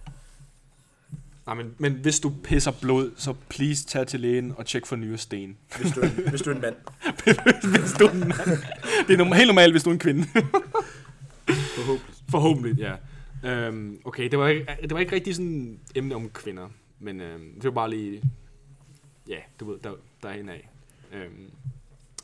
Nej, 1.50 1.56
men, 1.62 1.74
men 1.78 1.92
hvis 1.92 2.20
du 2.20 2.32
pisser 2.44 2.70
blod, 2.80 3.10
så 3.16 3.34
please 3.48 3.86
tag 3.86 4.06
til 4.06 4.20
lægen 4.20 4.52
og 4.56 4.66
tjek 4.66 4.86
for 4.86 4.96
nye 4.96 5.16
sten. 5.16 5.56
Hvis 5.80 5.92
du, 5.92 6.00
er- 6.00 6.30
hvis 6.30 6.42
du 6.42 6.50
er 6.50 6.54
en 6.54 6.60
mand. 6.60 6.74
hvis 7.80 7.92
du 7.98 8.04
er 8.04 8.10
en 8.10 8.18
mand. 8.20 8.58
Det 9.08 9.20
er 9.20 9.34
helt 9.34 9.46
normalt, 9.48 9.72
hvis 9.72 9.82
du 9.82 9.90
er 9.90 9.94
en 9.94 9.98
kvinde. 9.98 10.26
Forhåbentlig. 11.76 12.14
Forhåbentlig, 12.30 12.78
ja. 12.78 12.94
Øhm, 13.44 14.00
okay, 14.04 14.28
det 14.30 14.38
var, 14.38 14.48
ikke, 14.48 14.66
det 14.82 14.90
var 14.90 14.98
ikke 14.98 15.12
rigtig 15.14 15.34
sådan 15.34 15.80
et 15.90 15.96
emne 15.98 16.14
om 16.14 16.30
kvinder, 16.30 16.68
men 16.98 17.20
øhm, 17.20 17.54
det 17.54 17.64
var 17.64 17.70
bare 17.70 17.90
lige, 17.90 18.22
ja, 19.28 19.36
du 19.60 19.70
ved, 19.70 19.78
der, 19.84 19.92
der 20.22 20.28
er 20.28 20.32
en 20.34 20.48
af. 20.48 20.68
Øhm, 21.12 21.50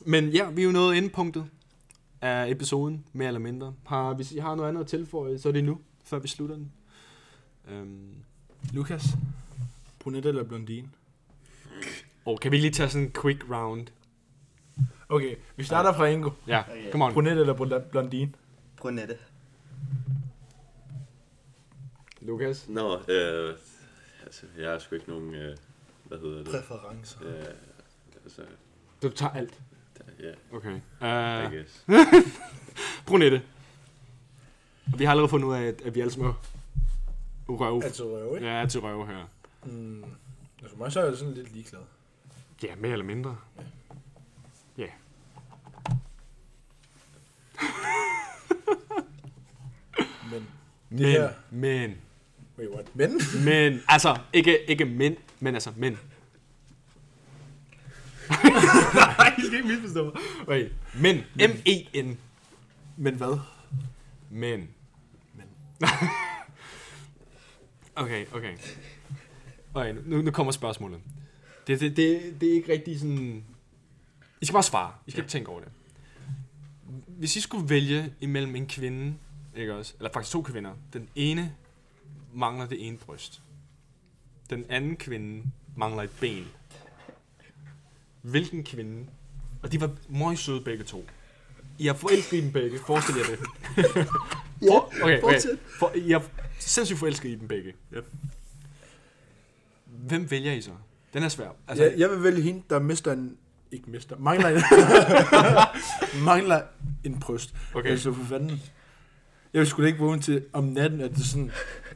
men 0.04 0.28
ja, 0.28 0.50
vi 0.50 0.60
er 0.62 0.66
jo 0.66 0.72
nået 0.72 0.98
endepunktet 0.98 1.44
af 2.20 2.50
episoden, 2.50 3.04
mere 3.12 3.26
eller 3.28 3.40
mindre. 3.40 3.74
Har, 3.86 4.14
hvis 4.14 4.32
I 4.32 4.38
har 4.38 4.54
noget 4.54 4.68
andet 4.68 4.80
at 4.80 4.86
tilføje, 4.86 5.38
så 5.38 5.48
er 5.48 5.52
det 5.52 5.64
nu, 5.64 5.78
før 6.04 6.18
vi 6.18 6.28
slutter 6.28 6.56
den. 6.56 6.72
Øhm, 7.70 8.08
Lukas, 8.72 9.04
brunette 9.98 10.28
eller 10.28 10.42
blondine? 10.44 10.88
og 12.24 12.40
kan 12.40 12.52
vi 12.52 12.56
lige 12.56 12.70
tage 12.70 12.88
sådan 12.88 13.06
en 13.06 13.12
quick 13.22 13.44
round? 13.50 13.86
Okay, 15.08 15.36
vi 15.56 15.64
starter 15.64 15.92
fra 15.92 16.06
Ingo. 16.06 16.30
Ja, 16.46 16.62
Okay. 16.70 16.90
come 16.90 17.04
on. 17.04 17.12
Brunette 17.12 17.40
eller 17.40 17.54
bl- 17.54 17.88
blondine? 17.90 18.32
Brunette. 18.76 19.18
Lukas? 22.20 22.68
Nå, 22.68 22.94
øh, 23.08 23.54
altså, 24.24 24.46
jeg 24.58 24.70
har 24.70 24.78
sgu 24.78 24.94
ikke 24.94 25.08
nogen, 25.08 25.34
øh, 25.34 25.56
hvad 26.04 26.18
hedder 26.18 26.36
det? 26.38 26.46
Præferencer. 26.46 27.18
Øh, 27.24 27.44
altså, 28.24 28.42
Du 29.02 29.08
tager 29.10 29.32
alt. 29.32 29.60
ja, 30.20 30.32
Okay. 30.56 30.70
I 30.76 31.46
Uh, 31.46 31.52
guess. 31.52 31.84
brunette. 33.06 33.42
Og 34.92 34.98
vi 34.98 35.04
har 35.04 35.10
allerede 35.10 35.28
fundet 35.28 35.48
ud 35.48 35.54
af, 35.54 35.62
at, 35.62 35.80
at 35.80 35.94
vi 35.94 36.00
alle 36.00 36.12
sammen 36.12 36.30
er 36.30 36.34
røv. 37.48 37.80
Altså 37.84 38.04
røv, 38.04 38.34
ikke? 38.36 38.46
Ja, 38.48 38.66
til 38.66 38.80
røv 38.80 39.06
her. 39.06 39.24
Mm. 39.64 40.04
Altså 40.62 40.76
mig 40.76 40.92
så 40.92 41.00
er 41.00 41.04
jeg 41.04 41.16
sådan 41.16 41.34
lidt 41.34 41.52
ligeglad. 41.52 41.80
Ja, 42.62 42.74
mere 42.74 42.92
eller 42.92 43.04
mindre. 43.04 43.36
Ja. 44.78 44.86
Men 50.30 50.46
det 50.90 51.00
Men, 51.00 51.04
her... 51.06 51.30
men, 51.50 51.94
Wait, 52.58 52.70
what? 52.70 52.96
Men? 52.96 53.20
men, 53.44 53.82
altså, 53.88 54.18
ikke, 54.32 54.70
ikke 54.70 54.84
mænd, 54.84 55.16
men 55.40 55.54
altså 55.54 55.72
mænd. 55.76 55.96
Nej, 58.94 59.34
I 59.38 59.40
skal 59.46 59.54
ikke 59.54 59.68
misforstå 59.68 60.04
mig. 60.04 60.14
Wait, 60.48 60.72
men, 60.94 61.16
M-E-N, 61.36 62.18
Men 62.96 63.14
hvad? 63.14 63.38
men. 64.30 64.68
Men. 65.34 65.46
Okay, 67.96 68.26
okay. 68.32 68.56
Okay, 69.74 69.94
nu, 70.04 70.22
nu 70.22 70.30
kommer 70.30 70.52
spørgsmålet. 70.52 71.00
Det, 71.66 71.80
det, 71.80 71.96
det, 71.96 72.40
det 72.40 72.48
er 72.48 72.54
ikke 72.54 72.72
rigtig 72.72 73.00
sådan... 73.00 73.44
I 74.40 74.44
skal 74.46 74.52
bare 74.52 74.62
svare. 74.62 74.92
I 75.06 75.10
skal 75.10 75.20
ja. 75.20 75.24
ikke 75.24 75.30
tænke 75.30 75.50
over 75.50 75.60
det. 75.60 75.68
Hvis 77.06 77.36
I 77.36 77.40
skulle 77.40 77.68
vælge 77.68 78.14
imellem 78.20 78.56
en 78.56 78.66
kvinde, 78.66 79.14
ikke 79.56 79.74
også? 79.74 79.94
Eller 79.98 80.12
faktisk 80.12 80.32
to 80.32 80.42
kvinder. 80.42 80.74
Den 80.92 81.08
ene 81.14 81.54
mangler 82.34 82.66
det 82.66 82.86
ene 82.86 82.96
bryst. 82.96 83.42
Den 84.50 84.64
anden 84.68 84.96
kvinde 84.96 85.44
mangler 85.76 86.02
et 86.02 86.10
ben. 86.20 86.46
Hvilken 88.22 88.64
kvinde? 88.64 89.06
Og 89.62 89.72
de 89.72 89.80
var 89.80 89.96
meget 90.08 90.38
søde 90.38 90.60
begge 90.60 90.84
to. 90.84 91.06
I 91.78 91.88
er 91.88 91.94
forelsket 91.94 92.38
i 92.38 92.40
dem 92.40 92.52
begge. 92.52 92.78
Forestil 92.86 93.14
jer 93.16 93.24
det. 93.24 93.38
For, 94.68 94.92
okay, 95.02 95.22
okay. 95.22 95.40
For, 95.78 95.92
I 95.94 96.12
er 96.12 96.20
sindssygt 96.58 96.98
forelsket 96.98 97.28
i 97.28 97.34
dem 97.34 97.48
begge. 97.48 97.72
Ja. 97.92 97.98
Hvem 99.86 100.30
vælger 100.30 100.52
I 100.52 100.60
så? 100.60 100.70
Den 101.14 101.22
er 101.22 101.28
svær. 101.28 101.48
Altså, 101.68 101.84
Jeg, 101.84 101.94
jeg 101.98 102.10
vil 102.10 102.22
vælge 102.22 102.42
hende, 102.42 102.62
der 102.70 102.78
mister 102.78 103.12
en... 103.12 103.36
Ikke 103.72 103.90
mister. 103.90 104.16
Mangler 104.18 104.48
en... 104.48 104.62
mangler 106.24 106.62
en 107.04 107.20
bryst. 107.20 107.54
Okay. 107.74 107.90
Altså, 107.90 108.12
for 108.12 108.24
fanden. 108.24 108.62
Jeg 109.52 109.60
vil 109.60 109.66
sgu 109.66 109.82
da 109.82 109.86
ikke 109.86 109.98
vågne 109.98 110.22
til 110.22 110.44
om 110.52 110.64
natten, 110.64 111.00
at 111.00 111.10
det 111.10 111.18
er 111.20 111.24
sådan... 111.24 111.50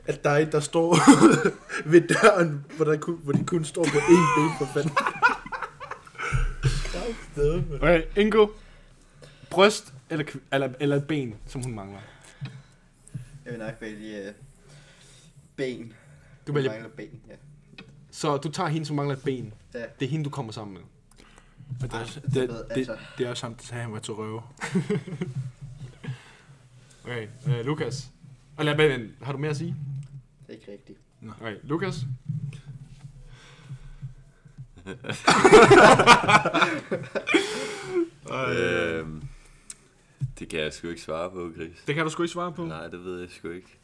At 0.07 0.24
der 0.24 0.36
en, 0.36 0.52
der 0.52 0.61
står 0.61 0.98
ved 1.90 2.01
døren, 2.01 2.65
hvor, 2.77 2.85
der 2.85 2.97
kun, 2.97 3.20
hvor 3.23 3.32
de 3.32 3.44
kun 3.44 3.65
står 3.65 3.85
på 3.85 3.98
én 3.98 4.40
ben, 4.40 4.51
for 4.59 4.73
fanden. 4.74 4.93
Okay, 7.82 8.02
Ingo. 8.16 8.47
Bryst 9.51 9.95
eller, 10.11 10.25
eller, 10.53 10.73
eller 10.81 10.97
et 10.97 11.07
ben, 11.07 11.35
som 11.47 11.63
hun 11.63 11.75
mangler. 11.75 12.01
Jeg 13.45 13.53
vil 13.53 13.59
nok 13.59 13.75
vælge 13.81 14.27
øh, 14.29 14.35
ben. 15.57 15.87
Du 16.47 16.53
Hun 16.53 16.55
vælger, 16.55 16.71
mangler 16.71 16.89
ben, 16.89 17.21
ja. 17.29 17.35
så 18.11 18.37
du 18.37 18.51
tager 18.51 18.69
hende, 18.69 18.87
som 18.87 18.97
mangler 18.97 19.17
et 19.17 19.23
ben. 19.25 19.53
Ja. 19.75 19.85
Det 20.01 20.07
er 20.07 20.11
hende, 20.11 20.25
du 20.25 20.31
kommer 20.31 20.53
sammen 20.53 20.75
med. 20.75 20.83
Og 21.83 21.83
det, 21.83 21.93
er- 21.95 21.99
Altså, 21.99 22.21
det, 22.21 22.35
ved, 22.35 22.49
det, 22.49 22.65
altså. 22.71 22.97
det, 23.19 23.27
er 23.27 23.31
også 23.31 23.47
ham, 23.47 23.55
der 23.55 23.65
sagde, 23.65 23.79
at 23.81 23.85
han 23.85 23.93
var 23.93 23.99
til 23.99 24.15
røve. 24.15 24.43
Okay, 27.05 27.29
uh, 27.47 27.67
Lukas. 27.67 28.11
Og 28.57 28.65
lad 28.65 28.77
mig 28.77 28.89
vente. 28.89 29.15
Har 29.23 29.33
du 29.33 29.39
mere 29.39 29.51
at 29.51 29.57
sige? 29.57 29.77
Det 30.47 30.49
er 30.49 30.53
ikke 30.53 30.73
rigtigt. 30.73 30.99
Okay, 31.41 31.57
Lukas. 31.63 32.05
Øhm, 38.33 39.23
det 40.41 40.49
kan 40.49 40.61
jeg 40.61 40.73
sgu 40.73 40.89
ikke 40.89 41.01
svare 41.03 41.31
på, 41.31 41.51
Chris. 41.57 41.77
Det 41.87 41.95
kan 41.95 42.05
du 42.05 42.11
sgu 42.11 42.23
ikke 42.23 42.33
svare 42.33 42.53
på. 42.53 42.65
Nej, 42.65 42.89
det 42.89 43.05
ved 43.05 43.21
jeg 43.21 43.29
sgu 43.31 43.49
ikke. 43.51 43.77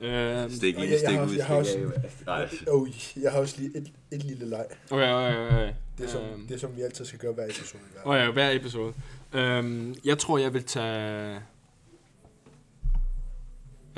Uh, 0.00 0.50
Stik 0.50 0.78
i, 0.78 0.98
stik 0.98 1.18
ud, 1.18 1.22
også- 1.22 1.36
jeg 1.36 1.46
har 1.46 1.62
stik 1.62 1.82
også- 1.84 1.94
af. 1.94 2.26
Nej, 2.26 2.48
Oh, 2.68 2.88
jeg 3.22 3.32
har 3.32 3.38
også 3.38 3.56
lige 3.60 3.76
et, 3.78 3.92
et 4.12 4.22
lille 4.24 4.46
leg. 4.48 4.66
okay, 4.90 5.12
okay, 5.12 5.46
okay. 5.46 5.72
Det 5.98 6.04
er, 6.04 6.08
som, 6.08 6.22
Øhm. 6.22 6.46
det 6.46 6.54
er 6.54 6.58
som 6.58 6.76
vi 6.76 6.82
altid 6.82 7.04
skal 7.04 7.18
gøre 7.18 7.32
hver 7.32 7.44
episode. 7.44 7.82
Hver. 8.04 8.14
Ja, 8.14 8.30
hver 8.30 8.50
episode. 8.50 8.94
Øhm, 9.32 9.94
jeg 10.04 10.18
tror, 10.18 10.38
jeg 10.38 10.54
vil 10.54 10.64
tage... 10.64 11.40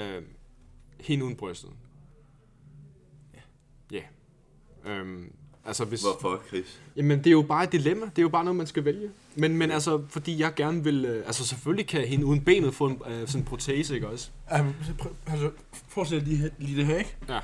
Øhm, 0.00 0.26
hende 1.00 1.24
uden 1.24 1.36
brystet. 1.36 1.70
Ja. 3.34 3.40
Ja. 3.98 4.02
Øhm, 4.92 5.32
altså 5.64 5.84
hvis... 5.84 6.02
Hvorfor, 6.02 6.42
Chris? 6.48 6.80
Jamen, 6.96 7.18
det 7.18 7.26
er 7.26 7.30
jo 7.30 7.42
bare 7.48 7.64
et 7.64 7.72
dilemma. 7.72 8.06
Det 8.06 8.18
er 8.18 8.22
jo 8.22 8.28
bare 8.28 8.44
noget, 8.44 8.56
man 8.56 8.66
skal 8.66 8.84
vælge. 8.84 9.10
Men, 9.36 9.56
men 9.56 9.70
altså, 9.70 10.04
fordi 10.08 10.38
jeg 10.40 10.54
gerne 10.54 10.84
vil... 10.84 11.04
Øh, 11.04 11.26
altså, 11.26 11.46
selvfølgelig 11.46 11.86
kan 11.86 12.08
hende 12.08 12.26
uden 12.26 12.44
benet 12.44 12.74
få 12.74 12.86
en 12.86 13.02
øh, 13.06 13.28
sådan 13.28 13.40
en 13.40 13.44
protese, 13.44 13.94
ikke 13.94 14.08
også? 14.08 14.30
Altså, 14.48 15.50
forestil 15.88 16.18
dig 16.20 16.26
lige, 16.28 16.38
her- 16.38 16.50
lige 16.58 16.76
det 16.76 16.86
her, 16.86 16.96
ikke? 16.98 17.16
Ja. 17.28 17.40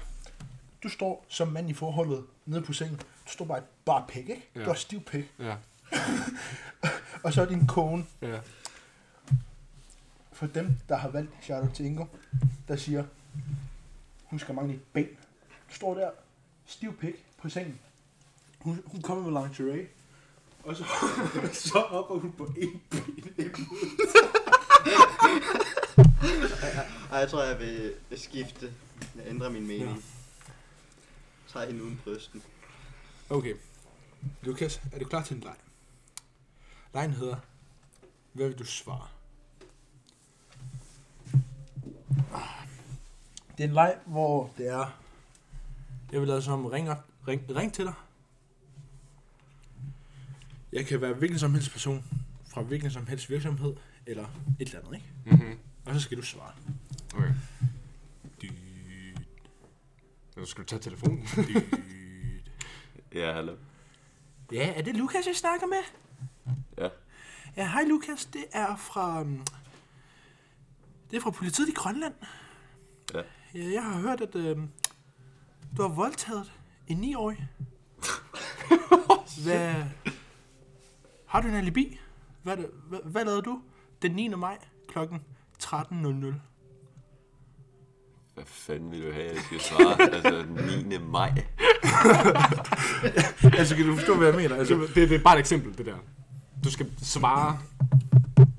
Du 0.82 0.88
står 0.88 1.24
som 1.28 1.48
mand 1.48 1.70
i 1.70 1.74
forholdet 1.74 2.24
nede 2.46 2.62
på 2.62 2.72
sengen. 2.72 2.96
Du 2.96 3.32
står 3.32 3.44
bare 3.44 3.60
bare 3.84 4.04
pæk, 4.08 4.28
ikke? 4.28 4.48
Ja. 4.54 4.60
Du 4.60 4.66
har 4.66 4.74
stiv 4.74 5.00
pæk. 5.00 5.30
Ja. 5.38 5.54
Og 7.24 7.32
så 7.32 7.42
er 7.42 7.46
din 7.46 7.66
kone, 7.66 8.04
Ja. 8.22 8.38
for 10.32 10.46
dem, 10.46 10.68
der 10.88 10.96
har 10.96 11.08
valgt 11.08 11.30
Charlotte 11.42 11.74
til 11.74 11.86
Ingo, 11.86 12.04
der 12.68 12.76
siger, 12.76 13.04
hun 14.24 14.38
skal 14.38 14.54
mangle 14.54 14.74
et 14.74 14.80
ben. 14.92 15.06
Du 15.70 15.74
står 15.74 15.94
der, 15.94 16.10
stiv 16.66 16.96
pæk 16.96 17.24
på 17.42 17.48
sengen. 17.48 17.78
Hun, 18.58 18.82
hun 18.86 19.02
kommer 19.02 19.30
med 19.30 19.42
lingerie, 19.42 19.86
og 20.64 20.76
så, 20.76 20.84
så 21.70 21.78
hopper 21.88 22.14
hun 22.14 22.32
på 22.32 22.44
en 22.44 22.82
ben. 22.90 23.66
Ej, 27.10 27.18
jeg 27.18 27.30
tror, 27.30 27.42
jeg 27.42 27.58
vil, 27.58 27.94
vil 28.08 28.20
skifte. 28.20 28.72
Jeg 29.16 29.26
ændrer 29.26 29.50
min 29.50 29.66
mening. 29.66 29.90
Ja. 29.90 30.02
Træk 31.48 31.68
hende 31.68 31.84
uden 31.84 32.00
brysten. 32.04 32.42
Okay. 33.30 33.54
Lukas, 34.42 34.80
er 34.92 34.98
du 34.98 35.04
klar 35.04 35.22
til 35.22 35.36
en 35.36 35.42
leg? 35.42 35.54
Lejen 36.94 37.10
hedder, 37.10 37.36
hvad 38.32 38.48
vil 38.48 38.58
du 38.58 38.64
svare? 38.64 39.08
Det 43.58 43.64
er 43.64 43.68
en 43.68 43.74
leg, 43.74 43.98
hvor 44.06 44.50
det 44.58 44.68
er, 44.68 44.98
jeg 46.12 46.20
vil 46.20 46.28
lade 46.28 46.42
som 46.42 46.66
ringer, 46.66 46.96
ring, 47.28 47.56
ring 47.56 47.72
til 47.72 47.84
dig. 47.84 47.94
Jeg 50.72 50.86
kan 50.86 51.00
være 51.00 51.12
hvilken 51.12 51.38
som 51.38 51.54
helst 51.54 51.70
person, 51.72 52.04
fra 52.48 52.62
hvilken 52.62 52.90
som 52.90 53.06
helst 53.06 53.30
virksomhed, 53.30 53.74
eller 54.06 54.24
et 54.60 54.68
eller 54.68 54.78
andet, 54.80 54.94
ikke? 54.94 55.06
Mm-hmm. 55.24 55.58
Og 55.86 55.94
så 55.94 56.00
skal 56.00 56.16
du 56.18 56.22
svare. 56.22 56.52
Okay. 57.14 57.34
Dyt, 58.42 58.52
Så 60.34 60.44
skal 60.46 60.62
du 60.64 60.68
tage 60.68 60.80
telefonen. 60.82 61.26
dyt. 61.48 61.80
Ja, 63.14 63.32
hallo. 63.32 63.56
Ja, 64.52 64.72
er 64.76 64.82
det 64.82 64.96
Lukas, 64.96 65.26
jeg 65.26 65.36
snakker 65.36 65.66
med? 65.66 65.82
Ja. 66.78 66.88
Ja, 67.56 67.68
hej 67.70 67.84
Lukas. 67.88 68.24
Det 68.24 68.44
er 68.52 68.76
fra... 68.76 69.20
um, 69.20 69.44
Det 71.10 71.16
er 71.16 71.20
fra 71.20 71.30
politiet 71.30 71.68
i 71.68 71.72
Grønland. 71.72 72.14
Ja. 73.14 73.22
Ja, 73.54 73.72
jeg 73.72 73.84
har 73.84 74.00
hørt, 74.00 74.20
at 74.20 74.34
øh, 74.34 74.56
du 75.76 75.82
har 75.82 75.88
voldtaget 75.88 76.52
en 76.86 77.04
9-årig. 77.04 77.48
hvad... 79.44 79.84
Har 81.30 81.40
du 81.40 81.48
en 81.48 81.54
alibi? 81.54 82.00
Hvad, 82.42 82.56
hvad, 82.88 82.98
hvad 83.04 83.24
lavede 83.24 83.42
du 83.42 83.60
den 84.02 84.12
9. 84.12 84.28
maj 84.28 84.58
klokken 84.88 85.20
13.00? 85.62 86.26
Hvad 88.34 88.44
fanden 88.46 88.90
vil 88.90 89.06
du 89.06 89.12
have, 89.12 89.34
jeg 89.34 89.42
skal 89.44 89.60
svare? 89.60 90.02
altså, 90.14 90.30
den 90.30 90.88
9. 90.88 90.98
maj. 90.98 91.28
altså, 93.58 93.76
kan 93.76 93.86
du 93.86 93.96
forstå, 93.96 94.16
hvad 94.16 94.26
jeg 94.26 94.36
mener? 94.36 94.56
Altså, 94.56 94.74
det, 94.74 95.08
det 95.08 95.12
er 95.12 95.22
bare 95.22 95.34
et 95.34 95.40
eksempel, 95.40 95.78
det 95.78 95.86
der. 95.86 95.96
Du 96.64 96.70
skal 96.70 96.90
svare... 97.02 97.58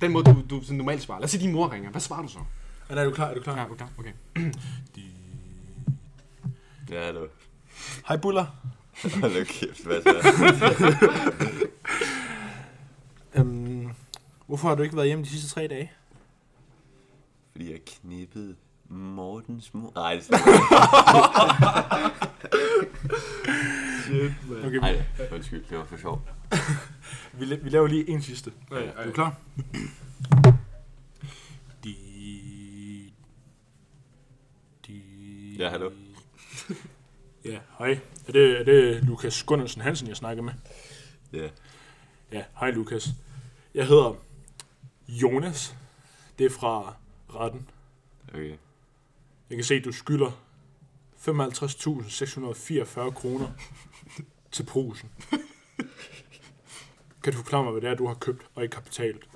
Den 0.01 0.11
måde, 0.11 0.23
du, 0.23 0.35
du 0.49 0.63
sådan 0.63 0.77
normalt 0.77 1.01
svarer. 1.01 1.19
Lad 1.19 1.25
os 1.25 1.31
sige, 1.31 1.43
din 1.43 1.53
mor 1.53 1.71
ringer. 1.71 1.91
Hvad 1.91 2.01
svarer 2.01 2.21
du 2.21 2.27
så? 2.27 2.39
er, 2.89 2.95
er 2.95 3.05
du 3.05 3.11
klar? 3.11 3.27
Er 3.27 3.33
du 3.33 3.41
klar? 3.41 3.55
Ja, 3.55 3.65
okay. 3.65 3.85
okay. 3.97 4.11
Ja, 6.89 7.05
hallo. 7.05 7.27
Hej 8.07 8.17
Buller. 8.17 8.45
Hold 9.21 9.45
kæft, 9.45 9.85
hvad 9.85 10.01
så? 10.01 11.65
Øhm, 13.35 13.91
hvorfor 14.61 14.69
har 14.69 14.75
du 14.75 14.83
ikke 14.83 14.95
været 14.95 15.07
hjemme 15.07 15.23
de 15.23 15.29
sidste 15.29 15.49
tre 15.49 15.67
dage? 15.67 15.91
Fordi 17.51 17.71
jeg 17.71 17.79
knippede 17.85 18.55
Mortens 18.89 19.73
mor. 19.73 19.91
Nej, 19.95 20.13
det 20.15 20.29
Okay, 24.65 24.77
Nej, 24.77 25.01
undskyld, 25.31 25.63
det 25.69 25.77
var 25.77 25.85
for 25.85 25.97
sjovt. 25.97 26.21
vi, 27.39 27.45
la- 27.45 27.63
vi 27.63 27.69
laver 27.69 27.87
lige 27.87 28.09
en 28.09 28.21
sidste. 28.21 28.51
Ja, 28.71 28.75
Er 28.77 29.05
du 29.05 29.11
klar? 29.11 29.35
Di, 31.83 33.13
di, 34.87 35.01
Ja, 35.59 35.69
hallo. 35.69 35.91
Ja, 37.45 37.59
hej. 37.79 37.99
Er 38.27 38.31
det, 38.31 38.59
er 38.59 38.63
det 38.63 39.03
Lukas 39.03 39.43
Gunnarsen 39.43 39.81
Hansen, 39.81 40.07
jeg 40.07 40.17
snakker 40.17 40.43
med? 40.43 40.53
Ja. 41.33 41.49
Ja, 42.31 42.43
hej 42.59 42.71
Lukas. 42.71 43.09
Jeg 43.75 43.87
hedder 43.87 44.15
Jonas. 45.11 45.75
Det 46.39 46.45
er 46.45 46.49
fra 46.49 46.95
retten. 47.29 47.69
Okay. 48.29 48.57
Jeg 49.49 49.57
kan 49.57 49.63
se, 49.63 49.75
at 49.75 49.85
du 49.85 49.91
skylder 49.91 50.31
55.644 51.17 53.11
kroner 53.11 53.47
til 54.51 54.63
posen. 54.63 55.11
Kan 57.23 57.33
du 57.33 57.37
forklare 57.37 57.63
mig, 57.63 57.71
hvad 57.71 57.81
det 57.81 57.89
er, 57.89 57.95
du 57.95 58.07
har 58.07 58.13
købt 58.13 58.45
og 58.55 58.63
ikke 58.63 58.75
har 58.75 58.81
betalt? 58.81 59.27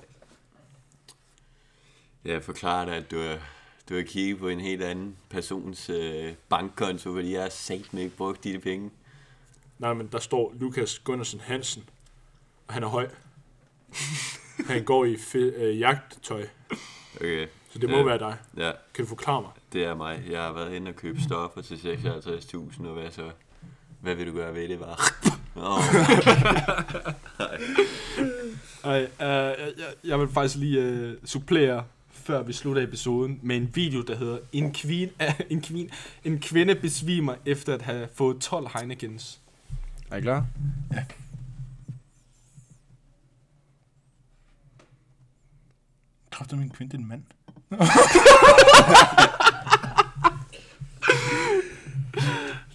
Jeg 2.24 2.44
forklarer 2.44 2.84
dig, 2.84 2.96
at 2.96 3.10
du 3.10 3.20
har, 3.20 3.38
du 3.88 3.94
har 3.94 4.02
kigget 4.02 4.38
på 4.38 4.48
en 4.48 4.60
helt 4.60 4.82
anden 4.82 5.16
persons 5.28 5.90
øh, 5.90 6.34
bankkonto, 6.48 7.12
fordi 7.12 7.32
jeg 7.32 7.42
har 7.42 7.48
sagt 7.48 7.94
mig 7.94 8.02
ikke 8.02 8.16
brugt 8.16 8.44
de 8.44 8.58
penge. 8.58 8.90
Nej, 9.78 9.94
men 9.94 10.06
der 10.06 10.18
står 10.18 10.54
Lukas 10.54 10.98
Gunnarsen 10.98 11.40
Hansen, 11.40 11.88
og 12.66 12.74
han 12.74 12.82
er 12.82 12.88
høj. 12.88 13.08
Han 14.66 14.84
går 14.84 15.04
i 15.04 15.14
fe- 15.14 15.38
øh, 15.62 15.78
jagttøj, 15.80 16.46
Okay. 17.16 17.46
så 17.72 17.78
det 17.78 17.90
må 17.90 17.96
Ja. 17.96 18.02
være 18.02 18.18
dig. 18.18 18.36
Ja, 18.56 18.70
Kan 18.94 19.04
du 19.04 19.08
forklare 19.08 19.40
mig? 19.42 19.50
det 19.72 19.84
er 19.84 19.94
mig. 19.94 20.22
Jeg 20.30 20.42
har 20.42 20.52
været 20.52 20.74
inde 20.74 20.88
og 20.88 20.96
købt 20.96 21.22
stoffer 21.22 21.60
til 21.62 21.76
56.000, 21.76 22.86
og 22.86 22.94
hvad 22.94 23.10
så? 23.10 23.30
Hvad 24.00 24.14
vil 24.14 24.26
du 24.26 24.32
gøre 24.32 24.54
ved 24.54 24.68
det, 24.68 24.80
var? 24.80 25.12
Oh, 25.56 25.80
Ej, 28.84 29.00
øh, 29.02 29.08
jeg, 29.20 29.86
jeg 30.04 30.20
vil 30.20 30.28
faktisk 30.28 30.56
lige 30.56 30.80
øh, 30.80 31.14
supplere, 31.24 31.84
før 32.12 32.42
vi 32.42 32.52
slutter 32.52 32.82
episoden, 32.82 33.40
med 33.42 33.56
en 33.56 33.70
video, 33.74 34.02
der 34.02 34.16
hedder 34.16 34.38
En, 34.52 34.72
kvin, 34.72 35.08
en, 35.50 35.60
kvin, 35.62 35.90
en 36.24 36.40
kvinde 36.40 36.74
besvimer 36.74 37.34
efter 37.46 37.74
at 37.74 37.82
have 37.82 38.08
fået 38.14 38.38
12 38.40 38.68
Heinekens. 38.78 39.40
Er 40.10 40.16
I 40.16 40.20
klar? 40.20 40.46
Kræfter 46.36 46.56
min 46.56 46.70
kvinde, 46.70 46.92
det 46.92 46.98
er 46.98 47.02
en 47.02 47.08
mand. 47.08 47.22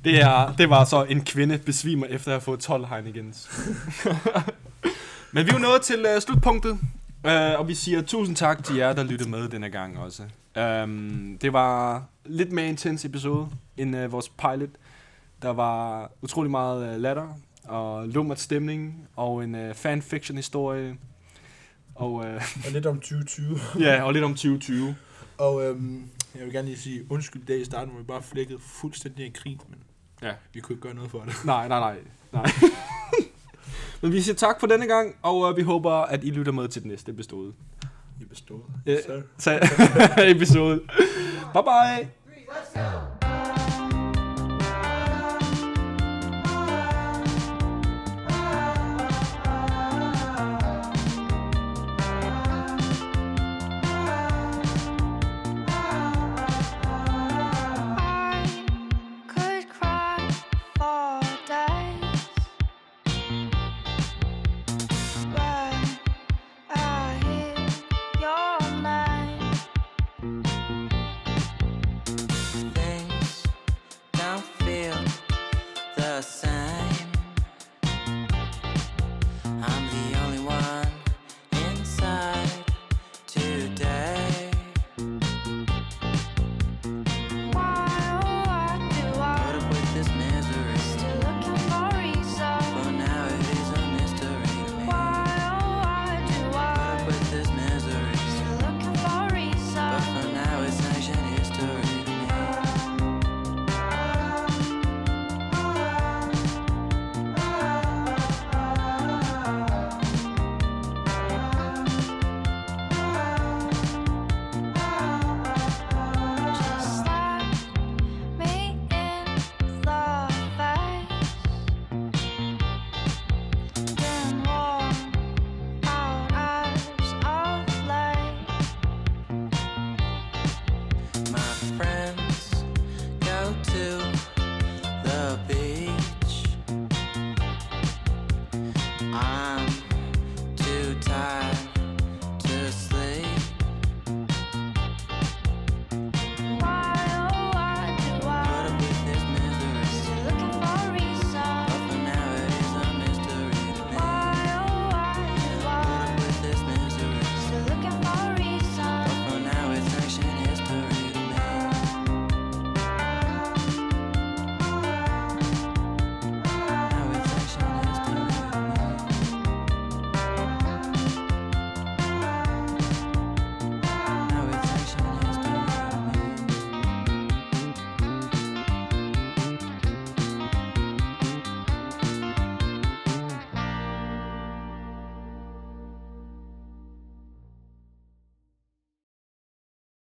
Det, 0.04 0.22
er, 0.22 0.56
det 0.58 0.70
var 0.70 0.86
så 0.86 1.04
en 1.04 1.26
kvinde 1.26 1.58
besvimer 1.58 2.06
efter 2.06 2.28
at 2.28 2.34
have 2.34 2.42
fået 2.42 2.60
12 2.60 2.86
Heinegens. 2.86 3.50
Men 5.34 5.46
vi 5.46 5.50
er 5.50 5.54
jo 5.54 5.60
nået 5.60 5.82
til 5.82 6.06
uh, 6.16 6.22
slutpunktet, 6.22 6.72
uh, 7.24 7.60
og 7.60 7.68
vi 7.68 7.74
siger 7.74 8.02
tusind 8.02 8.36
tak 8.36 8.64
til 8.64 8.76
jer, 8.76 8.94
der 8.94 9.04
lyttede 9.04 9.30
med 9.30 9.50
denne 9.50 9.70
gang 9.70 10.00
også. 10.00 10.24
Um, 10.84 11.38
det 11.42 11.54
var 11.54 12.04
lidt 12.26 12.52
mere 12.52 12.68
intens 12.68 13.06
episode 13.06 13.50
end 13.78 13.98
uh, 13.98 14.12
vores 14.12 14.30
pilot. 14.30 14.70
Der 15.42 15.50
var 15.50 16.12
utrolig 16.22 16.52
meget 16.52 16.96
uh, 16.96 17.02
latter 17.02 17.28
og 17.64 18.08
lummert 18.08 18.40
stemning 18.40 19.08
og 19.16 19.44
en 19.44 19.56
uh, 19.56 19.76
fanfiction-historie. 19.76 20.96
Og, 21.96 22.12
uh, 22.14 22.26
Og 22.66 22.72
lidt 22.72 22.86
om 22.86 22.96
2020. 23.00 23.60
ja, 23.86 24.02
og 24.04 24.14
lidt 24.14 24.24
om 24.24 24.32
2020. 24.32 24.96
Og 25.38 25.64
øhm, 25.66 26.04
jeg 26.36 26.44
vil 26.46 26.54
gerne 26.54 26.68
lige 26.68 26.78
sige 26.80 27.02
undskyld 27.12 27.46
dag 27.46 27.62
i 27.62 27.66
starten, 27.66 27.90
hvor 27.90 28.00
vi 28.00 28.06
bare 28.06 28.22
flækkede 28.24 28.60
fuldstændig 28.60 29.26
i 29.26 29.30
krig, 29.30 29.60
men 29.70 29.80
Ja. 30.24 30.32
vi 30.54 30.60
kunne 30.60 30.74
ikke 30.74 30.82
gøre 30.84 30.94
noget 30.94 31.12
for 31.12 31.20
det. 31.20 31.36
Nej, 31.46 31.68
nej, 31.68 31.80
nej. 31.80 31.98
nej. 32.34 32.46
Men 34.02 34.12
vi 34.12 34.22
siger 34.22 34.36
tak 34.36 34.60
for 34.60 34.68
denne 34.68 34.88
gang, 34.88 35.16
og 35.22 35.40
uh, 35.40 35.58
vi 35.58 35.62
håber, 35.62 35.92
at 35.92 36.24
I 36.24 36.30
lytter 36.32 36.52
med 36.52 36.68
til 36.68 36.82
den 36.82 36.92
næste 36.92 37.12
episode. 37.12 37.54
I 38.22 38.26
bestod. 38.26 38.60
Øh, 38.86 38.98
Så- 39.38 39.60
episode. 40.28 40.80
Bye 41.54 41.64
bye. 41.64 42.10
Let's 42.48 42.80
go. 42.80 43.41